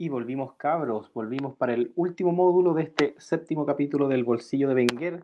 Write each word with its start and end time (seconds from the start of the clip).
Y 0.00 0.08
volvimos 0.08 0.54
cabros, 0.54 1.12
volvimos 1.12 1.56
para 1.56 1.74
el 1.74 1.92
último 1.94 2.32
módulo 2.32 2.72
de 2.72 2.84
este 2.84 3.14
séptimo 3.18 3.66
capítulo 3.66 4.08
del 4.08 4.24
bolsillo 4.24 4.66
de 4.68 4.74
Wenger. 4.74 5.22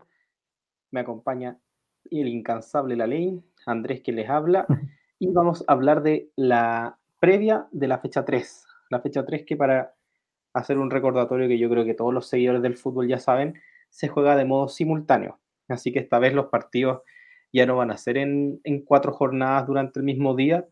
Me 0.91 0.99
acompaña 0.99 1.57
el 2.11 2.27
incansable 2.27 2.95
Lalein, 2.95 3.43
Andrés 3.65 4.01
que 4.01 4.11
les 4.11 4.29
habla, 4.29 4.67
y 5.17 5.31
vamos 5.31 5.65
a 5.67 5.73
hablar 5.73 6.03
de 6.03 6.29
la 6.35 6.99
previa 7.19 7.65
de 7.71 7.87
la 7.87 7.97
fecha 7.97 8.23
3. 8.23 8.67
La 8.91 9.01
fecha 9.01 9.25
3 9.25 9.45
que 9.47 9.57
para 9.57 9.95
hacer 10.53 10.77
un 10.77 10.91
recordatorio 10.91 11.47
que 11.47 11.57
yo 11.57 11.71
creo 11.71 11.83
que 11.83 11.95
todos 11.95 12.13
los 12.13 12.27
seguidores 12.27 12.61
del 12.61 12.77
fútbol 12.77 13.07
ya 13.07 13.17
saben, 13.17 13.59
se 13.89 14.09
juega 14.09 14.35
de 14.35 14.45
modo 14.45 14.67
simultáneo. 14.67 15.39
Así 15.69 15.91
que 15.91 15.97
esta 15.97 16.19
vez 16.19 16.35
los 16.35 16.49
partidos 16.49 17.01
ya 17.51 17.65
no 17.65 17.77
van 17.77 17.89
a 17.89 17.97
ser 17.97 18.19
en, 18.19 18.61
cuatro 18.85 19.11
jornadas 19.11 19.65
durante 19.65 19.97
el 19.97 20.05
mismo 20.05 20.35
día, 20.35 20.67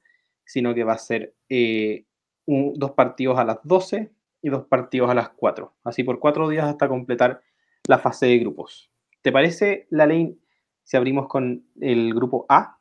sino 0.46 0.76
que 0.76 0.84
va 0.84 0.94
a 0.94 1.00
ser 1.00 1.34
eh, 1.50 2.06
dos 2.48 2.92
partidos 2.92 3.38
a 3.38 3.44
las 3.44 3.60
12 3.64 4.12
y 4.42 4.50
dos 4.50 4.66
partidos 4.66 5.10
a 5.10 5.14
las 5.14 5.30
4. 5.30 5.74
Así 5.84 6.04
por 6.04 6.20
cuatro 6.20 6.48
días 6.50 6.66
hasta 6.66 6.88
completar 6.88 7.42
la 7.88 7.98
fase 7.98 8.28
de 8.28 8.40
grupos. 8.40 8.92
¿Te 9.22 9.32
parece, 9.32 9.88
la 9.90 10.06
ley, 10.06 10.40
si 10.84 10.98
abrimos 10.98 11.28
con 11.28 11.66
el 11.82 12.14
grupo 12.14 12.46
A? 12.48 12.78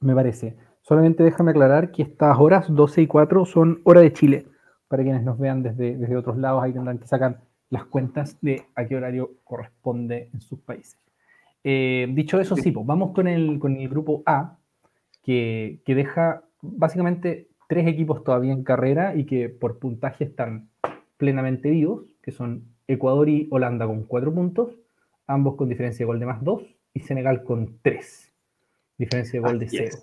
Me 0.00 0.14
parece. 0.14 0.56
Solamente 0.82 1.22
déjame 1.22 1.52
aclarar 1.52 1.92
que 1.92 2.02
estas 2.02 2.38
horas, 2.38 2.66
12 2.68 3.02
y 3.02 3.06
4, 3.06 3.44
son 3.44 3.80
hora 3.84 4.00
de 4.00 4.12
Chile. 4.12 4.46
Para 4.88 5.02
quienes 5.02 5.22
nos 5.22 5.38
vean 5.38 5.62
desde, 5.62 5.96
desde 5.96 6.16
otros 6.16 6.36
lados, 6.36 6.62
ahí 6.62 6.72
tendrán 6.72 6.98
que 6.98 7.06
sacar 7.06 7.40
las 7.68 7.84
cuentas 7.84 8.38
de 8.40 8.64
a 8.74 8.86
qué 8.86 8.96
horario 8.96 9.34
corresponde 9.44 10.30
en 10.32 10.40
sus 10.40 10.58
países. 10.60 10.98
Eh, 11.62 12.08
dicho 12.10 12.40
eso, 12.40 12.56
sí, 12.56 12.72
pues 12.72 12.86
vamos 12.86 13.12
con 13.12 13.28
el, 13.28 13.58
con 13.58 13.76
el 13.76 13.88
grupo 13.88 14.22
A, 14.26 14.58
que, 15.22 15.80
que, 15.84 15.94
deja 15.94 16.42
básicamente 16.62 17.49
tres 17.70 17.86
equipos 17.86 18.24
todavía 18.24 18.52
en 18.52 18.64
carrera 18.64 19.14
y 19.14 19.24
que 19.26 19.48
por 19.48 19.78
puntaje 19.78 20.24
están 20.24 20.68
plenamente 21.16 21.70
vivos, 21.70 22.02
que 22.20 22.32
son 22.32 22.64
Ecuador 22.88 23.28
y 23.28 23.46
Holanda 23.52 23.86
con 23.86 24.02
cuatro 24.06 24.34
puntos, 24.34 24.76
ambos 25.28 25.54
con 25.54 25.68
diferencia 25.68 26.02
de 26.02 26.08
gol 26.08 26.18
de 26.18 26.26
más 26.26 26.42
dos, 26.42 26.64
y 26.92 26.98
Senegal 26.98 27.44
con 27.44 27.78
tres, 27.80 28.34
diferencia 28.98 29.40
de 29.40 29.46
gol 29.46 29.60
de 29.60 29.68
cero. 29.68 29.98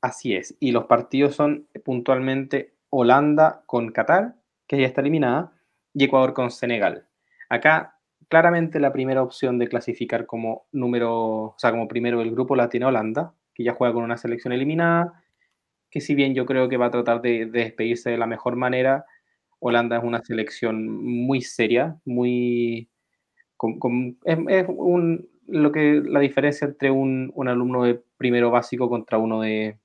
Así 0.00 0.34
es, 0.34 0.56
y 0.58 0.72
los 0.72 0.86
partidos 0.86 1.34
son 1.34 1.66
puntualmente 1.84 2.72
Holanda 2.88 3.62
con 3.66 3.92
Qatar, 3.92 4.36
que 4.66 4.80
ya 4.80 4.86
está 4.86 5.02
eliminada, 5.02 5.52
y 5.92 6.04
Ecuador 6.04 6.32
con 6.32 6.50
Senegal. 6.50 7.04
Acá 7.50 7.98
claramente 8.28 8.80
la 8.80 8.90
primera 8.90 9.22
opción 9.22 9.58
de 9.58 9.68
clasificar 9.68 10.24
como 10.24 10.64
número, 10.72 11.12
o 11.12 11.54
sea, 11.58 11.72
como 11.72 11.88
primero 11.88 12.20
del 12.20 12.30
grupo 12.30 12.56
la 12.56 12.70
tiene 12.70 12.86
Holanda, 12.86 13.34
que 13.52 13.64
ya 13.64 13.74
juega 13.74 13.92
con 13.92 14.02
una 14.02 14.16
selección 14.16 14.54
eliminada, 14.54 15.20
que 15.94 16.00
si 16.00 16.16
bien 16.16 16.34
yo 16.34 16.44
creo 16.44 16.68
que 16.68 16.76
va 16.76 16.86
a 16.86 16.90
tratar 16.90 17.22
de, 17.22 17.46
despedirse 17.46 18.10
de 18.10 18.18
la 18.18 18.26
mejor 18.26 18.56
manera, 18.56 19.04
Holanda 19.60 19.96
es 19.96 20.02
una 20.02 20.20
selección 20.24 20.88
muy 20.88 21.40
seria, 21.40 21.96
muy... 22.04 22.90
es, 24.24 24.66
un, 24.68 25.28
lo 25.46 25.70
que 25.70 26.02
la 26.04 26.18
diferencia 26.18 26.66
entre 26.66 26.90
un, 26.90 27.32
alumno 27.46 27.84
de 27.84 28.02
primero 28.16 28.50
básico 28.50 28.88
contra 28.88 29.18
uno 29.18 29.42
de, 29.42 29.78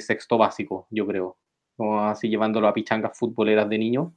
sexto 0.00 0.36
básico, 0.36 0.86
yo 0.90 1.06
creo. 1.06 1.38
Como 1.78 1.98
así 1.98 2.28
llevándolo 2.28 2.68
a 2.68 2.74
pichangas 2.74 3.18
futboleras 3.18 3.66
de 3.70 3.78
niños. 3.78 4.12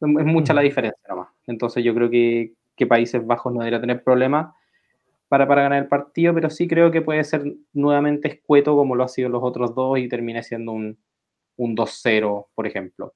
Es 0.00 0.24
mucha 0.24 0.54
la 0.54 0.62
diferencia, 0.62 1.00
nada 1.08 1.22
más. 1.22 1.30
Entonces 1.48 1.82
yo 1.82 1.92
creo 1.92 2.08
que, 2.08 2.52
que 2.76 2.86
Países 2.86 3.26
Bajos 3.26 3.52
no 3.52 3.58
debería 3.58 3.80
tener 3.80 4.04
problemas 4.04 4.54
para, 5.32 5.48
para 5.48 5.62
ganar 5.62 5.78
el 5.78 5.88
partido, 5.88 6.34
pero 6.34 6.50
sí 6.50 6.68
creo 6.68 6.90
que 6.90 7.00
puede 7.00 7.24
ser 7.24 7.42
nuevamente 7.72 8.28
escueto 8.28 8.76
como 8.76 8.94
lo 8.94 9.04
ha 9.04 9.08
sido 9.08 9.30
los 9.30 9.42
otros 9.42 9.74
dos 9.74 9.98
y 9.98 10.06
termine 10.06 10.42
siendo 10.42 10.72
un, 10.72 10.98
un 11.56 11.74
2-0, 11.74 12.48
por 12.54 12.66
ejemplo. 12.66 13.14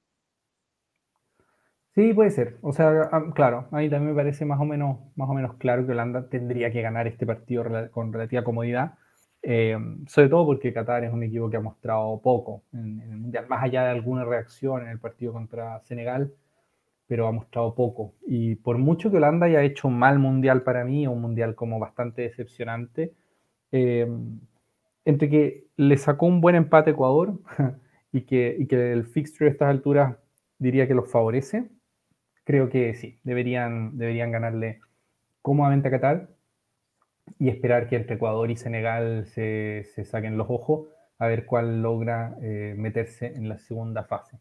Sí, 1.93 2.13
puede 2.13 2.31
ser. 2.31 2.57
O 2.63 2.73
sea, 2.73 3.07
claro, 3.35 3.67
a 3.71 3.77
mí 3.77 3.89
también 3.91 4.15
me 4.15 4.15
parece 4.15 4.45
más 4.45 4.59
o 4.59 4.65
menos, 4.65 4.97
más 5.15 5.29
o 5.29 5.35
menos 5.35 5.57
claro 5.57 5.85
que 5.85 5.91
Holanda 5.91 6.27
tendría 6.27 6.71
que 6.71 6.81
ganar 6.81 7.05
este 7.05 7.27
partido 7.27 7.63
con 7.91 8.11
relativa 8.11 8.43
comodidad. 8.43 8.95
Eh, 9.43 9.77
sobre 10.07 10.29
todo 10.29 10.43
porque 10.47 10.73
Qatar 10.73 11.03
es 11.03 11.13
un 11.13 11.21
equipo 11.21 11.51
que 11.51 11.57
ha 11.57 11.61
mostrado 11.61 12.19
poco 12.23 12.63
en, 12.73 12.99
el 12.99 13.15
Mundial, 13.15 13.45
más 13.47 13.63
allá 13.63 13.83
de 13.83 13.91
alguna 13.91 14.25
reacción 14.25 14.81
en 14.81 14.87
el 14.87 14.99
partido 14.99 15.33
contra 15.33 15.81
Senegal 15.81 16.33
pero 17.07 17.27
ha 17.27 17.31
mostrado 17.31 17.73
poco. 17.73 18.13
Y 18.25 18.55
por 18.55 18.77
mucho 18.77 19.09
que 19.09 19.17
Holanda 19.17 19.47
haya 19.47 19.63
hecho 19.63 19.87
un 19.87 19.97
mal 19.97 20.19
mundial 20.19 20.63
para 20.63 20.83
mí, 20.83 21.07
un 21.07 21.21
mundial 21.21 21.55
como 21.55 21.79
bastante 21.79 22.23
decepcionante, 22.23 23.13
eh, 23.71 24.07
entre 25.05 25.29
que 25.29 25.67
le 25.77 25.97
sacó 25.97 26.25
un 26.25 26.41
buen 26.41 26.55
empate 26.55 26.89
a 26.89 26.93
Ecuador 26.93 27.39
y 28.11 28.21
que, 28.21 28.55
y 28.59 28.67
que 28.67 28.91
el 28.91 29.05
fixture 29.05 29.49
a 29.49 29.51
estas 29.51 29.69
alturas 29.69 30.17
diría 30.59 30.87
que 30.87 30.93
los 30.93 31.09
favorece, 31.09 31.69
creo 32.43 32.69
que 32.69 32.93
sí, 32.93 33.19
deberían, 33.23 33.97
deberían 33.97 34.31
ganarle 34.31 34.81
cómodamente 35.41 35.87
a 35.87 35.91
Qatar 35.91 36.29
y 37.39 37.49
esperar 37.49 37.87
que 37.87 37.95
entre 37.95 38.15
Ecuador 38.15 38.51
y 38.51 38.57
Senegal 38.57 39.25
se, 39.27 39.85
se 39.95 40.03
saquen 40.03 40.37
los 40.37 40.49
ojos 40.49 40.87
a 41.19 41.27
ver 41.27 41.45
cuál 41.45 41.81
logra 41.81 42.35
eh, 42.41 42.75
meterse 42.77 43.27
en 43.27 43.49
la 43.49 43.57
segunda 43.57 44.03
fase. 44.03 44.37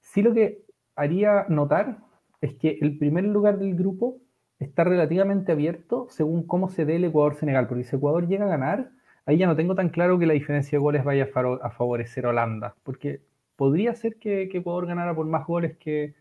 Sí 0.00 0.22
lo 0.22 0.32
que 0.32 0.62
haría 0.98 1.46
notar 1.48 1.98
es 2.40 2.54
que 2.54 2.78
el 2.80 2.98
primer 2.98 3.24
lugar 3.24 3.58
del 3.58 3.74
grupo 3.74 4.18
está 4.58 4.84
relativamente 4.84 5.52
abierto 5.52 6.06
según 6.10 6.46
cómo 6.46 6.68
se 6.68 6.84
dé 6.84 6.96
el 6.96 7.04
Ecuador-Senegal, 7.04 7.68
porque 7.68 7.84
si 7.84 7.96
Ecuador 7.96 8.26
llega 8.26 8.44
a 8.44 8.48
ganar, 8.48 8.90
ahí 9.24 9.38
ya 9.38 9.46
no 9.46 9.56
tengo 9.56 9.74
tan 9.74 9.88
claro 9.88 10.18
que 10.18 10.26
la 10.26 10.34
diferencia 10.34 10.76
de 10.76 10.82
goles 10.82 11.04
vaya 11.04 11.28
a 11.62 11.70
favorecer 11.70 12.26
a 12.26 12.30
Holanda, 12.30 12.74
porque 12.82 13.20
podría 13.56 13.94
ser 13.94 14.16
que, 14.16 14.42
Ecuador 14.42 14.86
ganara 14.86 15.14
por 15.14 15.26
más 15.26 15.46
goles 15.46 15.76
que, 15.76 16.14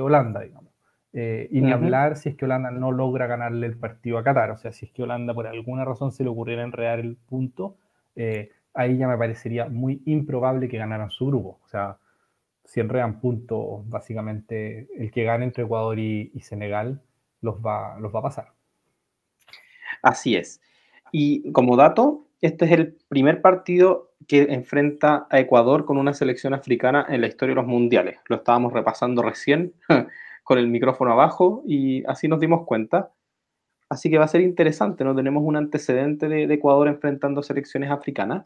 Holanda, 0.00 0.40
digamos. 0.40 0.72
Eh, 1.12 1.48
y 1.50 1.60
ni 1.60 1.72
hablar 1.72 2.16
si 2.16 2.28
es 2.28 2.36
que 2.36 2.44
Holanda 2.44 2.70
no 2.70 2.92
logra 2.92 3.26
ganarle 3.26 3.66
el 3.66 3.78
partido 3.78 4.18
a 4.18 4.24
Qatar, 4.24 4.50
o 4.50 4.58
sea, 4.58 4.72
si 4.72 4.86
es 4.86 4.92
que 4.92 5.02
Holanda 5.02 5.32
por 5.32 5.46
alguna 5.46 5.84
razón 5.84 6.12
se 6.12 6.22
le 6.22 6.30
ocurriera 6.30 6.62
enredar 6.62 6.98
el 6.98 7.16
punto, 7.16 7.76
eh, 8.14 8.50
ahí 8.74 8.98
ya 8.98 9.08
me 9.08 9.16
parecería 9.16 9.68
muy 9.68 10.02
improbable 10.04 10.68
que 10.68 10.78
ganaran 10.78 11.10
su 11.10 11.26
grupo. 11.26 11.60
O 11.64 11.68
sea, 11.68 11.98
si 12.68 12.80
enredan 12.80 13.18
puntos, 13.18 13.88
básicamente 13.88 14.88
el 14.96 15.10
que 15.10 15.24
gane 15.24 15.44
entre 15.44 15.64
Ecuador 15.64 15.98
y, 15.98 16.30
Senegal 16.40 17.02
los 17.40 17.56
va, 17.56 17.98
los 17.98 18.14
va 18.14 18.20
a 18.20 18.22
pasar. 18.22 18.52
Así 20.02 20.36
es. 20.36 20.60
Y 21.10 21.50
como 21.52 21.76
dato, 21.76 22.26
este 22.40 22.66
es 22.66 22.72
el 22.72 22.98
primer 23.08 23.40
partido 23.40 24.12
que 24.26 24.42
enfrenta 24.42 25.26
a 25.30 25.40
Ecuador 25.40 25.84
con 25.84 25.96
una 25.96 26.12
selección 26.12 26.54
africana 26.54 27.06
en 27.08 27.20
la 27.22 27.26
historia 27.26 27.54
de 27.54 27.62
los 27.62 27.66
mundiales. 27.66 28.18
Lo 28.28 28.36
estábamos 28.36 28.72
repasando 28.72 29.22
recién 29.22 29.72
con 30.44 30.58
el 30.58 30.68
micrófono 30.68 31.12
abajo 31.12 31.62
y 31.66 32.04
así 32.06 32.28
nos 32.28 32.40
dimos 32.40 32.66
cuenta. 32.66 33.12
Así 33.88 34.10
que 34.10 34.18
va 34.18 34.26
a 34.26 34.28
ser 34.28 34.42
interesante, 34.42 35.02
¿no? 35.02 35.16
Tenemos 35.16 35.42
un 35.42 35.56
antecedente 35.56 36.28
de, 36.28 36.52
Ecuador 36.52 36.88
enfrentando 36.88 37.42
selecciones 37.42 37.90
africanas. 37.90 38.44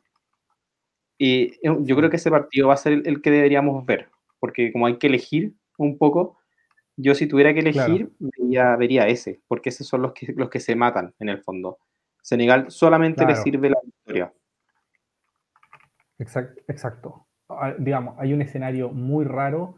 Y 1.18 1.58
yo 1.62 1.96
creo 1.96 2.10
que 2.10 2.16
ese 2.16 2.30
partido 2.30 2.68
va 2.68 2.74
a 2.74 2.78
ser 2.78 3.02
el, 3.04 3.22
que 3.22 3.30
deberíamos 3.30 3.84
ver, 3.84 4.08
porque 4.42 4.72
como 4.72 4.86
hay 4.86 4.98
que 4.98 5.06
elegir 5.06 5.54
un 5.78 5.98
poco, 5.98 6.36
yo 6.96 7.14
si 7.14 7.28
tuviera 7.28 7.54
que 7.54 7.60
elegir, 7.60 8.10
vería, 8.18 9.06
ese, 9.06 9.40
porque 9.46 9.68
esos 9.68 9.86
son 9.86 10.02
los 10.02 10.12
que, 10.14 10.32
los 10.36 10.50
que 10.50 10.58
se 10.58 10.74
matan 10.74 11.14
en 11.20 11.28
el 11.28 11.38
fondo. 11.38 11.78
Senegal 12.22 12.68
solamente 12.72 13.24
le 13.24 13.36
sirve 13.36 13.70
la 13.70 13.78
victoria. 13.84 14.32
Exacto, 16.18 16.60
exacto. 16.66 17.26
Ah, 17.48 17.72
digamos, 17.78 18.16
hay 18.18 18.32
un 18.32 18.42
escenario 18.42 18.88
muy 18.90 19.24
raro 19.24 19.76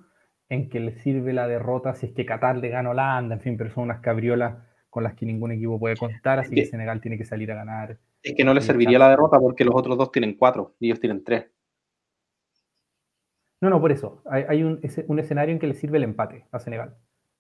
en 0.48 0.70
que 0.70 0.80
le 0.80 0.98
sirve 1.00 1.34
la 1.34 1.46
derrota 1.46 1.94
si 1.94 2.06
es 2.06 2.12
que 2.12 2.24
Qatar 2.24 2.56
le 2.56 2.70
gana 2.70 2.88
a 2.88 2.92
Holanda, 2.92 3.34
en 3.34 3.42
fin, 3.42 3.58
pero 3.58 3.70
son 3.70 3.84
unas 3.84 4.00
cabriolas 4.00 4.64
con 4.88 5.04
las 5.04 5.12
que 5.12 5.26
ningún 5.26 5.52
equipo 5.52 5.78
puede 5.78 5.98
contar, 5.98 6.38
así 6.38 6.54
que 6.54 6.64
Senegal 6.64 7.02
tiene 7.02 7.18
que 7.18 7.26
salir 7.26 7.52
a 7.52 7.56
ganar 7.56 7.98
es 8.24 8.34
que 8.34 8.44
no 8.44 8.54
le 8.54 8.62
serviría 8.62 8.98
la 8.98 9.10
derrota 9.10 9.38
porque 9.38 9.64
los 9.66 9.74
otros 9.74 9.98
dos 9.98 10.10
tienen 10.10 10.34
cuatro 10.34 10.74
y 10.80 10.86
ellos 10.86 10.98
tienen 10.98 11.22
tres. 11.22 11.44
No, 13.64 13.70
no, 13.70 13.80
por 13.80 13.92
eso. 13.92 14.20
Hay, 14.26 14.62
un, 14.62 14.78
escenario 14.82 15.54
en 15.54 15.58
que 15.58 15.66
le 15.66 15.72
sirve 15.72 15.96
el 15.96 16.04
empate 16.04 16.44
a 16.52 16.58
Senegal. 16.58 16.94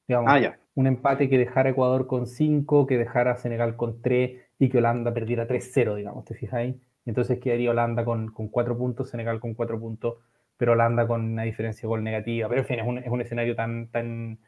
Digamos, 0.08 0.32
ah, 0.32 0.40
ya. 0.40 0.58
Un 0.74 0.86
empate 0.86 1.28
que 1.28 1.36
dejara 1.36 1.68
a 1.68 1.72
Ecuador 1.72 2.06
con 2.06 2.26
cinco, 2.26 2.86
que 2.86 2.96
dejara 2.96 3.32
a 3.32 3.36
Senegal 3.36 3.76
con 3.76 4.00
tres 4.00 4.40
y 4.58 4.70
que 4.70 4.78
Holanda 4.78 5.12
perdiera 5.12 5.46
3-0, 5.46 5.96
digamos, 5.96 6.24
¿te 6.24 6.32
fijas 6.32 6.54
ahí? 6.54 6.80
Entonces 7.04 7.40
quedaría 7.40 7.72
Holanda 7.72 8.06
con, 8.06 8.30
cuatro 8.30 8.78
puntos, 8.78 9.10
Senegal 9.10 9.38
con 9.38 9.52
cuatro 9.52 9.78
puntos, 9.78 10.14
pero 10.56 10.72
Holanda 10.72 11.06
con 11.06 11.20
una 11.32 11.42
diferencia 11.42 11.82
de 11.82 11.88
gol 11.88 12.02
negativa. 12.02 12.48
Pero 12.48 12.62
en 12.62 12.66
fin, 12.66 12.78
es 13.00 13.10
un, 13.10 13.20
escenario 13.20 13.54
tan, 13.54 13.88
tan 13.88 14.38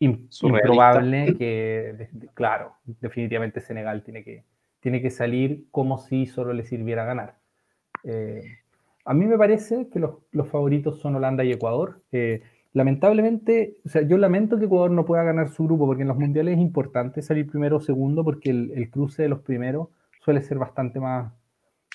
improbable 0.00 1.36
que, 1.38 2.08
claro, 2.34 2.74
definitivamente 2.84 3.60
Senegal 3.60 4.02
tiene 4.02 4.24
que, 4.24 4.42
tiene 4.80 5.00
que 5.00 5.10
salir 5.10 5.66
como 5.70 5.98
si 5.98 6.26
solo 6.26 6.52
le 6.52 6.64
sirviera 6.64 7.04
ganar. 7.04 7.36
Eh, 8.02 8.63
a 9.04 9.14
mí 9.14 9.26
me 9.26 9.36
parece 9.36 9.88
que 9.90 9.98
los, 9.98 10.48
favoritos 10.48 11.00
son 11.00 11.16
Holanda 11.16 11.44
y 11.44 11.52
Ecuador. 11.52 12.02
Eh, 12.10 12.42
lamentablemente, 12.72 13.76
o 13.84 13.88
sea, 13.88 14.02
yo 14.02 14.16
lamento 14.16 14.58
que 14.58 14.64
Ecuador 14.64 14.90
no 14.90 15.04
pueda 15.04 15.22
ganar 15.22 15.48
su 15.48 15.64
grupo, 15.64 15.86
porque 15.86 16.02
en 16.02 16.08
los 16.08 16.18
mundiales 16.18 16.54
es 16.56 16.60
importante 16.60 17.22
salir 17.22 17.46
primero 17.46 17.76
o 17.76 17.80
segundo, 17.80 18.24
porque 18.24 18.50
el, 18.50 18.90
cruce 18.90 19.22
de 19.22 19.28
los 19.28 19.40
primeros 19.40 19.88
suele 20.20 20.40
ser 20.40 20.58
bastante 20.58 21.00
más, 21.00 21.32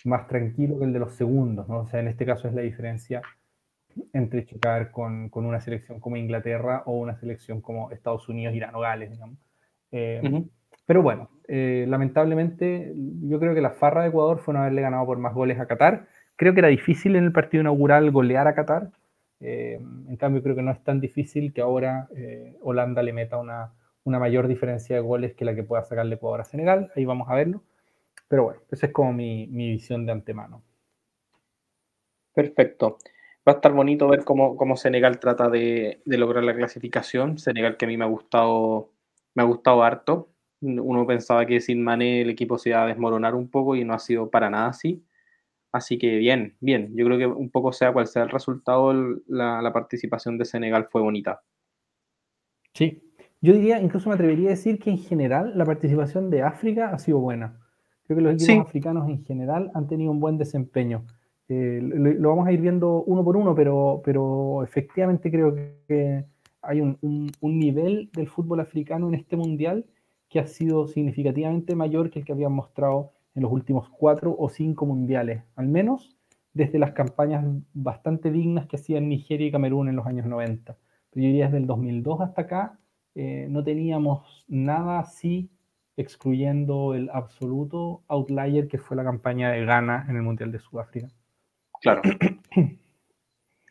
más 0.06 0.28
tranquilo 0.28 0.78
que 0.78 0.86
el 0.86 0.94
de 0.94 1.00
los 1.00 1.16
segundos, 1.16 1.68
¿no? 1.68 1.80
O 1.80 1.88
sea, 1.88 2.00
en 2.00 2.08
este 2.08 2.26
caso 2.26 2.48
es 2.48 2.54
la 2.54 2.62
diferencia 2.62 3.22
entre 4.14 4.46
chocar 4.46 4.92
con, 4.92 5.30
una 5.34 5.60
selección 5.60 6.00
como 6.00 6.16
Inglaterra 6.16 6.84
o 6.86 6.94
una 6.94 7.16
selección 7.16 7.60
como 7.60 7.92
Estados 7.92 8.30
Unidos, 8.30 8.54
Irán 8.54 8.76
o 8.76 8.82
Gales, 8.82 9.12
digamos. 9.12 9.40
Eh, 9.92 10.22
pero 10.86 11.04
bueno, 11.04 11.30
eh, 11.48 11.86
lamentablemente 11.88 12.94
yo 12.96 13.40
creo 13.40 13.54
que 13.54 13.62
la 13.62 13.70
farra 13.70 14.02
de 14.02 14.10
Ecuador 14.10 14.40
fue 14.40 14.56
no 14.56 14.62
haberle 14.62 14.82
ganado 14.82 15.06
por 15.06 15.20
más 15.20 15.36
goles 15.36 15.60
a 15.60 15.68
Qatar. 15.68 16.08
Creo 16.40 16.54
que 16.54 16.62
era 16.62 16.70
difícil 16.70 17.16
en 17.16 17.26
el 17.26 17.32
partido 17.32 17.62
inaugural 17.62 18.10
golear 18.10 18.48
a 18.48 18.56
Qatar. 18.56 18.90
Eh, 19.40 19.78
en 19.80 20.18
cambio, 20.18 20.42
creo 20.42 20.56
que 20.56 20.64
no 20.64 20.72
es 20.72 20.84
tan 20.84 21.00
difícil 21.00 21.54
que 21.54 21.62
ahora 21.62 22.08
Holanda 22.62 23.04
le 23.04 23.14
meta 23.14 23.38
una, 23.38 23.74
una 24.06 24.18
mayor 24.18 24.48
diferencia 24.48 24.96
de 24.96 25.02
goles 25.02 25.36
que 25.36 25.46
la 25.46 25.54
que 25.54 25.64
pueda 25.64 25.84
sacarle 25.84 26.16
Ecuador 26.16 26.42
a 26.42 26.46
Senegal. 26.46 26.92
Ahí 26.96 27.06
vamos 27.06 27.30
a 27.30 27.36
verlo. 27.36 27.62
Pero 28.28 28.46
bueno, 28.46 28.62
esa 28.72 28.88
es 28.88 28.94
como 28.94 29.14
mi, 29.14 29.48
mi 29.48 29.70
visión 29.70 30.06
de 30.06 30.14
antemano. 30.14 30.64
Perfecto 32.34 32.98
va 33.50 33.54
a 33.54 33.56
estar 33.56 33.74
bonito 33.74 34.08
ver 34.08 34.24
cómo, 34.24 34.56
cómo 34.56 34.78
Senegal 34.78 35.20
trata 35.20 35.50
de, 35.50 36.02
lograr 36.06 36.44
la 36.44 36.56
clasificación. 36.56 37.38
Senegal 37.40 37.78
que 37.78 37.86
a 37.86 37.88
mí 37.88 37.98
me 37.98 38.06
ha 38.06 38.08
gustado, 38.08 38.92
me 39.34 39.44
ha 39.44 39.46
gustado 39.46 39.84
harto. 39.84 40.30
Uno 40.62 41.08
pensaba 41.08 41.46
que 41.46 41.62
sin 41.62 41.84
Mané 41.84 42.22
el 42.22 42.30
equipo 42.30 42.58
se 42.58 42.70
iba 42.70 42.84
a 42.84 42.88
desmoronar 42.88 43.34
un 43.36 43.50
poco 43.50 43.76
y 43.76 43.86
no 43.86 43.94
ha 43.94 44.00
sido 44.00 44.30
para 44.30 44.50
nada 44.50 44.68
así. 44.68 45.04
Así 45.72 45.98
que 45.98 46.18
bien, 46.18 46.56
bien. 46.60 46.96
Yo 46.96 47.06
creo 47.06 47.18
que 47.18 47.28
un 47.28 47.50
poco 47.52 47.72
sea 47.72 47.94
cual 47.94 48.08
sea 48.08 48.24
el 48.24 48.30
resultado, 48.30 48.94
la, 49.28 49.62
la 49.62 49.74
participación 49.74 50.38
de 50.38 50.46
Senegal 50.46 50.88
fue 50.90 51.02
bonita. 51.02 51.42
Sí, 52.74 53.02
yo 53.42 53.54
diría, 53.54 53.80
incluso 53.80 54.10
me 54.10 54.16
atrevería 54.16 54.48
a 54.48 54.52
decir 54.52 54.80
que 54.80 54.90
en 54.90 54.98
general 54.98 55.58
la 55.58 55.66
participación 55.66 56.30
de 56.30 56.42
África 56.42 56.90
ha 56.90 57.00
sido 57.00 57.20
buena. 57.20 57.58
Creo 58.06 58.18
que 58.18 58.24
los 58.24 58.34
equipos 58.34 58.68
africanos 58.68 59.08
en 59.08 59.24
general 59.24 59.72
han 59.74 59.88
tenido 59.88 60.12
un 60.12 60.20
buen 60.20 60.38
desempeño. 60.38 61.06
Eh, 61.48 61.80
lo, 61.82 62.30
vamos 62.30 62.48
a 62.48 62.52
ir 62.52 62.60
viendo 62.60 63.04
uno 63.04 63.24
por 63.24 63.38
uno, 63.38 63.56
pero, 63.56 64.02
pero 64.04 64.64
efectivamente 64.64 65.32
creo 65.32 65.56
que 65.88 66.26
hay 66.62 66.82
un, 66.82 67.32
nivel 67.42 68.10
del 68.14 68.28
fútbol 68.28 68.60
africano 68.60 69.08
en 69.08 69.16
este 69.16 69.38
mundial 69.38 69.86
que 70.28 70.40
ha 70.40 70.48
sido 70.48 70.88
significativamente 70.88 71.76
mayor 71.76 72.10
que 72.10 72.20
el 72.20 72.26
que 72.26 72.34
habían 72.34 72.52
mostrado 72.52 73.14
en 73.36 73.44
los 73.44 73.52
últimos 73.52 73.90
cuatro 73.90 74.36
o 74.38 74.50
cinco 74.50 74.86
mundiales, 74.86 75.44
al 75.56 75.68
menos 75.68 76.16
desde 76.54 76.80
las 76.80 76.92
campañas 76.92 77.46
bastante 77.74 78.32
dignas 78.32 78.68
que 78.68 78.76
hacían 78.76 79.08
Nigeria 79.08 79.48
y 79.48 79.52
Camerún 79.52 79.90
en 79.90 79.96
los 79.96 80.08
años 80.08 80.26
90. 80.26 80.78
Pero 81.12 81.24
yo 81.24 81.28
diría 81.28 81.46
desde 81.46 81.58
el 81.58 81.68
2002 81.68 82.22
hasta 82.22 82.42
acá 82.42 82.80
eh, 83.16 83.48
no 83.50 83.64
teníamos 83.64 84.46
nada 84.48 85.00
así, 85.00 85.50
excluyendo 85.98 86.94
el 86.94 87.10
absoluto 87.12 88.04
outlier 88.08 88.68
que 88.68 88.78
fue 88.78 88.96
la 88.96 89.04
campaña 89.04 89.52
de 89.52 89.66
Ghana 89.66 90.06
en 90.08 90.16
el 90.16 90.22
Mundial 90.22 90.52
de 90.52 90.60
Sudáfrica. 90.60 91.08
Claro. 91.82 92.02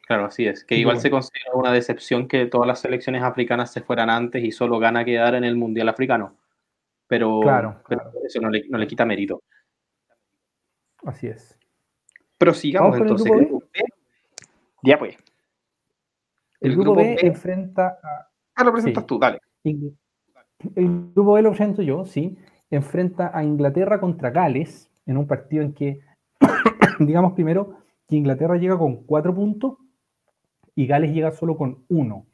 Claro, 0.07 0.25
así 0.25 0.47
es. 0.47 0.65
Que 0.65 0.77
igual 0.77 1.01
se 1.01 1.11
considera 1.11 1.53
una 1.53 1.71
decepción 1.71 2.29
que 2.29 2.47
todas 2.47 2.67
las 2.67 2.81
selecciones 2.81 3.23
africanas 3.23 3.71
se 3.71 3.83
fueran 3.83 4.09
antes 4.09 4.43
y 4.43 4.53
solo 4.53 4.79
gana 4.79 5.05
quedar 5.05 5.35
en 5.35 5.45
el 5.45 5.55
Mundial 5.55 5.91
Africano. 5.91 6.35
Pero, 7.09 7.41
claro, 7.41 7.83
eso 8.25 8.41
no 8.41 8.51
le, 8.51 8.87
quita 8.87 9.07
mérito. 9.07 9.43
Así 11.05 11.27
es. 11.27 11.59
Pero 12.37 12.53
sigamos 12.53 12.97
entonces. 12.99 13.33
El 13.33 13.47
grupo 13.47 13.65
B? 13.73 13.81
Ya 14.83 14.99
pues. 14.99 15.17
El, 16.61 16.77
grupo, 16.77 16.95
B, 16.95 17.17
enfrenta 17.23 17.99
a. 18.03 18.29
Ah, 18.55 18.65
lo 18.65 18.73
presentas 18.73 19.07
tú, 19.07 19.19
dale. 19.19 19.41
El 19.65 21.13
grupo 21.15 21.33
B 21.33 21.43
lo 21.43 21.51
presento 21.51 21.83
yo, 21.83 22.05
sí. 22.05 22.37
Enfrenta 22.71 23.31
a 23.33 23.43
Inglaterra 23.43 23.99
contra 23.99 24.31
Gales 24.31 24.91
en 25.07 25.17
un 25.17 25.27
partido 25.27 25.63
en 25.63 25.73
que, 25.73 26.01
digamos 26.99 27.33
primero, 27.33 27.79
que 28.07 28.17
Inglaterra 28.17 28.57
llega 28.57 28.77
con 28.77 29.05
cuatro 29.05 29.35
puntos 29.35 29.79
y 30.75 30.87
Gales 30.87 31.13
llega 31.13 31.33
solo 31.33 31.57
con 31.57 31.85
uno. 31.89 32.28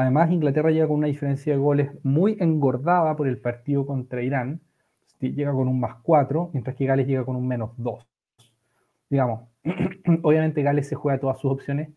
Además, 0.00 0.30
Inglaterra 0.30 0.70
llega 0.70 0.88
con 0.88 0.96
una 0.96 1.08
diferencia 1.08 1.52
de 1.52 1.58
goles 1.58 1.90
muy 2.02 2.38
engordada 2.40 3.14
por 3.16 3.28
el 3.28 3.36
partido 3.36 3.84
contra 3.84 4.22
Irán. 4.22 4.62
Llega 5.20 5.52
con 5.52 5.68
un 5.68 5.78
más 5.78 5.96
cuatro, 6.02 6.48
mientras 6.54 6.74
que 6.74 6.86
Gales 6.86 7.06
llega 7.06 7.26
con 7.26 7.36
un 7.36 7.46
menos 7.46 7.72
dos. 7.76 8.08
Digamos, 9.10 9.42
obviamente 10.22 10.62
Gales 10.62 10.88
se 10.88 10.94
juega 10.94 11.20
todas 11.20 11.38
sus 11.38 11.50
opciones 11.52 11.90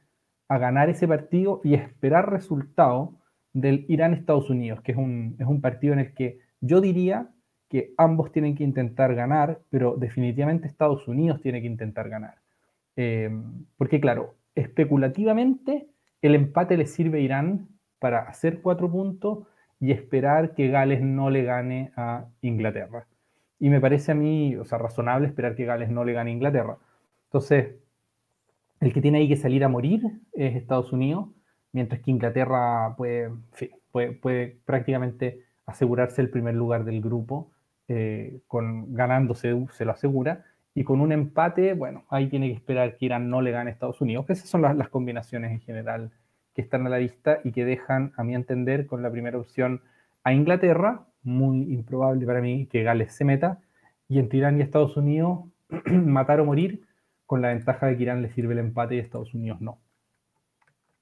a 0.50 0.58
ganar 0.58 0.90
ese 0.90 1.08
partido 1.08 1.62
y 1.64 1.76
esperar 1.76 2.30
resultado 2.30 3.14
del 3.54 3.86
Irán-Estados 3.88 4.50
Unidos, 4.50 4.82
que 4.82 4.92
es 4.92 4.98
un, 4.98 5.38
es 5.40 5.48
un 5.48 5.62
partido 5.62 5.94
en 5.94 6.00
el 6.00 6.14
que 6.14 6.40
yo 6.60 6.82
diría 6.82 7.30
que 7.70 7.94
ambos 7.98 8.34
tienen 8.34 8.56
que 8.56 8.66
intentar 8.66 9.16
ganar, 9.16 9.62
pero 9.70 9.96
definitivamente 9.96 10.68
Estados 10.68 11.08
Unidos 11.08 11.40
tiene 11.40 11.62
que 11.62 11.68
intentar 11.68 12.10
ganar. 12.10 12.36
Eh, 12.98 13.32
porque 13.78 14.02
claro, 14.02 14.36
especulativamente 14.56 15.88
el 16.22 16.36
empate 16.36 16.76
le 16.76 16.86
sirve 16.86 17.20
a 17.20 17.22
Irán 17.22 17.70
para 18.04 18.20
hacer 18.24 18.62
cuatro 18.62 18.92
puntos 18.92 19.48
y 19.80 19.94
esperar 19.94 20.56
que 20.56 20.68
Gales 20.68 21.02
no 21.02 21.30
le 21.30 21.44
gane 21.46 21.94
a 21.96 22.26
Inglaterra. 22.42 23.08
Y 23.60 23.70
me 23.70 23.80
parece 23.80 24.12
a 24.12 24.16
mí, 24.16 24.58
o 24.58 24.66
sea, 24.66 24.78
razonable 24.78 25.26
esperar 25.26 25.56
que 25.56 25.64
Gales 25.64 25.90
no 25.90 26.04
le 26.04 26.12
gane 26.12 26.30
a 26.30 26.34
Inglaterra. 26.34 26.78
Entonces, 27.28 27.76
el 28.82 28.92
que 28.92 29.00
tiene 29.00 29.20
ahí 29.20 29.30
que 29.30 29.38
salir 29.38 29.64
a 29.64 29.70
morir 29.70 30.02
es 30.34 30.58
Estados 30.58 30.92
Unidos, 30.92 31.30
mientras 31.72 32.02
que 32.02 32.12
Inglaterra 32.12 32.94
puede, 32.98 33.32
puede, 33.94 34.58
prácticamente 34.66 35.40
asegurarse 35.66 36.22
el 36.22 36.30
primer 36.30 36.56
lugar 36.56 36.84
del 36.84 37.00
grupo, 37.00 37.54
eh, 37.88 38.42
con, 38.48 38.94
ganándose 38.94 39.66
se 39.72 39.86
lo 39.86 39.94
asegura, 39.94 40.44
y 40.76 40.84
con 40.84 41.00
un 41.00 41.14
empate, 41.14 41.74
bueno, 41.74 42.04
ahí 42.10 42.28
tiene 42.28 42.50
que 42.50 42.56
esperar 42.56 42.98
que 42.98 43.06
Irán 43.06 43.30
no 43.30 43.42
le 43.42 43.52
gane 43.52 43.70
a 43.70 43.74
Estados 43.74 44.02
Unidos. 44.02 44.26
Esas 44.28 44.50
son 44.50 44.62
las, 44.62 44.90
combinaciones 44.90 45.54
en 45.54 45.62
general 45.62 46.12
que 46.54 46.62
están 46.62 46.86
a 46.86 46.90
la 46.90 46.98
vista 46.98 47.40
y 47.44 47.52
que 47.52 47.66
dejan, 47.66 48.14
a 48.18 48.24
mi 48.24 48.36
entender, 48.36 48.86
con 48.88 49.02
la 49.02 49.12
primera 49.12 49.38
opción 49.38 49.82
a 50.24 50.34
Inglaterra, 50.34 51.06
muy 51.24 51.74
improbable 51.74 52.26
para 52.26 52.42
mí 52.42 52.68
que 52.68 52.84
Gales 52.84 53.14
se 53.14 53.26
meta, 53.26 53.60
y 54.08 54.20
entre 54.20 54.40
Irán 54.40 54.60
y 54.60 54.62
Estados 54.62 54.96
Unidos, 54.98 55.46
matar 55.86 56.40
o 56.40 56.46
morir, 56.46 56.82
con 57.26 57.42
la 57.42 57.50
ventaja 57.50 57.88
de 57.88 57.98
que 57.98 58.04
Irán 58.04 58.22
le 58.22 58.30
sirve 58.32 58.54
el 58.54 58.60
empate 58.60 58.96
y 58.96 59.00
Estados 59.00 59.34
Unidos 59.34 59.62
no. 59.62 59.80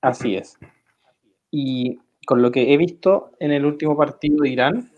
Así 0.01 0.35
es. 0.35 0.57
Y 1.49 1.99
con 2.25 2.41
lo 2.41 2.51
que 2.51 2.73
he 2.73 2.77
visto 2.77 3.31
en 3.39 3.51
el 3.51 3.65
último 3.65 3.97
partido 3.97 4.43
de 4.43 4.49
Irán, 4.49 4.91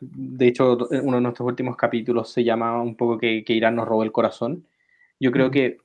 de 0.00 0.46
hecho, 0.46 0.76
uno 1.02 1.16
de 1.16 1.22
nuestros 1.22 1.46
últimos 1.46 1.76
capítulos 1.76 2.30
se 2.30 2.44
llama 2.44 2.80
un 2.82 2.96
poco 2.96 3.18
que, 3.18 3.44
Irán 3.48 3.76
nos 3.76 3.88
robó 3.88 4.02
el 4.02 4.12
corazón. 4.12 4.66
Yo 5.18 5.32
creo 5.32 5.50
que 5.50 5.78